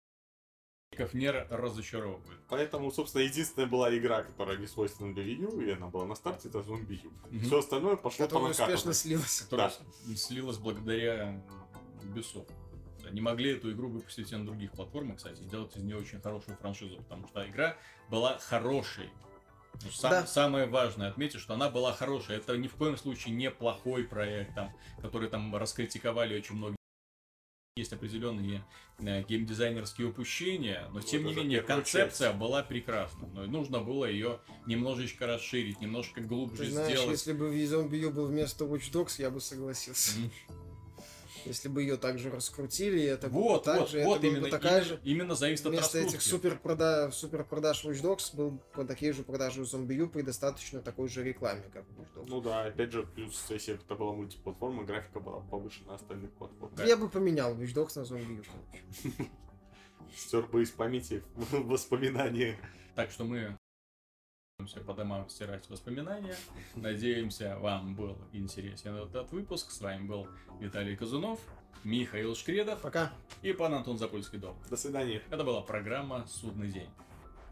Как 0.95 1.14
не 1.16 1.32
разочаровывает. 1.32 2.39
поэтому, 2.47 2.91
собственно, 2.91 3.24
единственная 3.24 3.68
была 3.68 3.95
игра, 3.97 4.22
которая 4.24 4.57
не 4.57 4.68
свойственна 4.68 5.14
для 5.16 5.24
Wii 5.24 5.41
U, 5.55 5.61
и 5.61 5.72
она 5.72 5.88
была 5.88 6.05
на 6.05 6.14
старте, 6.14 6.49
это 6.49 6.59
Zombie 6.59 6.99
U. 7.03 7.11
Мгм. 7.32 7.45
Все 7.45 7.59
остальное 7.59 7.95
пошло 7.95 8.26
по 8.26 8.30
Которая 8.30 8.49
накатанной. 8.49 8.76
успешно 8.76 8.93
слилась. 8.93 9.41
Которая 9.41 9.74
слилась 10.16 10.57
благодаря 10.57 11.41
Ubisoft. 12.04 12.51
Не 13.12 13.22
могли 13.22 13.51
эту 13.51 13.72
игру 13.74 13.89
выпустить 13.89 14.32
и 14.32 14.36
на 14.36 14.45
других 14.45 14.72
платформах, 14.72 15.18
кстати, 15.18 15.41
сделать 15.43 15.76
из 15.76 15.84
нее 15.84 15.97
очень 15.97 16.22
хорошую 16.22 16.58
франшизу, 16.58 16.97
потому 16.97 17.28
что 17.28 17.45
игра 17.47 17.78
была 18.10 18.38
хорошей. 18.39 19.10
Ну, 19.84 19.91
сам- 19.91 20.12
Да. 20.12 20.26
Самое 20.28 20.68
важное 20.68 21.10
отметить, 21.10 21.39
что 21.39 21.54
она 21.56 21.70
была 21.70 21.93
хорошая. 21.93 22.38
Это 22.38 22.56
ни 22.58 22.68
в 22.68 22.76
коем 22.76 22.95
случае 22.97 23.34
не 23.36 23.51
плохой 23.51 24.04
проект, 24.06 24.56
там, 24.56 24.72
который 25.01 25.30
там 25.30 25.54
раскритиковали 25.56 26.38
очень 26.38 26.56
многие. 26.56 26.78
Есть 27.76 27.91
определенные 27.91 28.64
э, 28.99 29.24
геймдизайнерские 29.24 30.08
упущения, 30.08 30.86
но 30.89 30.99
Ну, 30.99 31.01
тем 31.01 31.26
не 31.26 31.34
менее 31.34 31.62
концепция 31.64 32.32
была 32.32 32.62
прекрасна. 32.62 33.28
Но 33.34 33.47
нужно 33.47 33.80
было 33.80 34.06
ее 34.06 34.39
немножечко 34.68 35.26
расширить, 35.26 35.82
немножко 35.82 36.22
глубже 36.22 36.66
Ты 36.66 36.70
знаешь, 36.72 36.91
сделать. 36.99 37.10
если 37.10 37.34
бы 37.34 37.49
в 37.49 37.54
Zombie 37.54 37.97
U 37.97 38.12
был 38.12 38.28
вместо 38.28 38.66
Watch 38.66 38.91
Dogs, 38.91 39.16
я 39.20 39.32
бы 39.32 39.41
согласился. 39.41 40.20
Мгм. 40.20 40.32
Если 41.45 41.67
бы 41.67 41.81
ее 41.81 41.97
также 41.97 42.29
раскрутили, 42.29 43.01
это 43.03 43.27
было 43.29 43.41
Вот, 43.41 43.63
так 43.63 43.79
вот, 43.81 43.89
же, 43.89 44.03
вот 44.03 44.17
это 44.17 44.21
была 44.21 44.31
именно, 44.31 44.43
бы 44.45 44.49
такая 44.49 44.81
именно, 44.81 44.85
же. 44.85 44.99
именно 45.03 45.35
зависит 45.35 45.65
от 45.65 45.73
Вместо 45.73 45.97
этих 45.99 46.15
раскрутки. 46.15 46.29
супер, 46.29 46.59
прода... 46.59 47.11
супер 47.11 47.43
продаж 47.43 47.83
Watch 47.85 48.01
Dogs 48.01 48.35
был 48.35 48.59
по 48.73 48.85
такие 48.85 49.13
же 49.13 49.23
продажи 49.23 49.61
у 49.61 49.63
Zombie 49.65 49.95
U 49.95 50.07
при 50.09 50.21
достаточно 50.21 50.81
такой 50.81 51.09
же 51.09 51.23
рекламе, 51.23 51.63
как 51.73 51.83
Watch 51.97 52.07
Dogs. 52.15 52.25
Ну 52.29 52.41
да, 52.41 52.65
опять 52.65 52.91
же, 52.91 53.03
плюс, 53.03 53.43
если 53.49 53.75
это 53.75 53.95
была 53.95 54.13
мультиплатформа, 54.13 54.83
графика 54.83 55.19
была 55.19 55.39
повыше 55.41 55.83
на 55.85 55.95
остальных 55.95 56.31
платформах. 56.31 56.75
да. 56.77 56.85
Я 56.85 56.97
бы 56.97 57.09
поменял 57.09 57.55
Watch 57.55 57.73
Dogs 57.73 57.91
на 57.95 58.01
Zombie 58.03 58.37
U, 58.37 58.43
короче. 59.03 59.29
Стер 60.15 60.43
бы 60.43 60.61
из 60.61 60.69
памяти 60.71 61.23
воспоминания. 61.51 62.57
Так 62.95 63.09
что 63.09 63.23
мы 63.23 63.57
будемся 64.64 64.80
по 64.82 64.93
домам 64.93 65.28
стирать 65.30 65.70
воспоминания. 65.70 66.36
Надеемся, 66.76 67.58
вам 67.60 67.95
был 67.95 68.18
интересен 68.32 68.95
этот 68.95 69.32
выпуск. 69.32 69.72
С 69.72 69.82
вами 69.82 70.06
был 70.06 70.28
Виталий 70.60 70.95
Казунов, 70.95 71.39
Михаил 71.84 72.36
Шкредов 72.36 72.80
Пока. 72.82 73.12
и 73.41 73.51
пан 73.51 73.74
Антон 73.74 73.97
Запольский 73.97 74.39
дом. 74.39 74.56
До 74.70 74.78
свидания. 74.78 75.22
Это 75.30 75.43
была 75.43 75.62
программа 75.62 76.26
«Судный 76.28 76.72
день». 76.72 76.89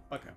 Пока. 0.10 0.36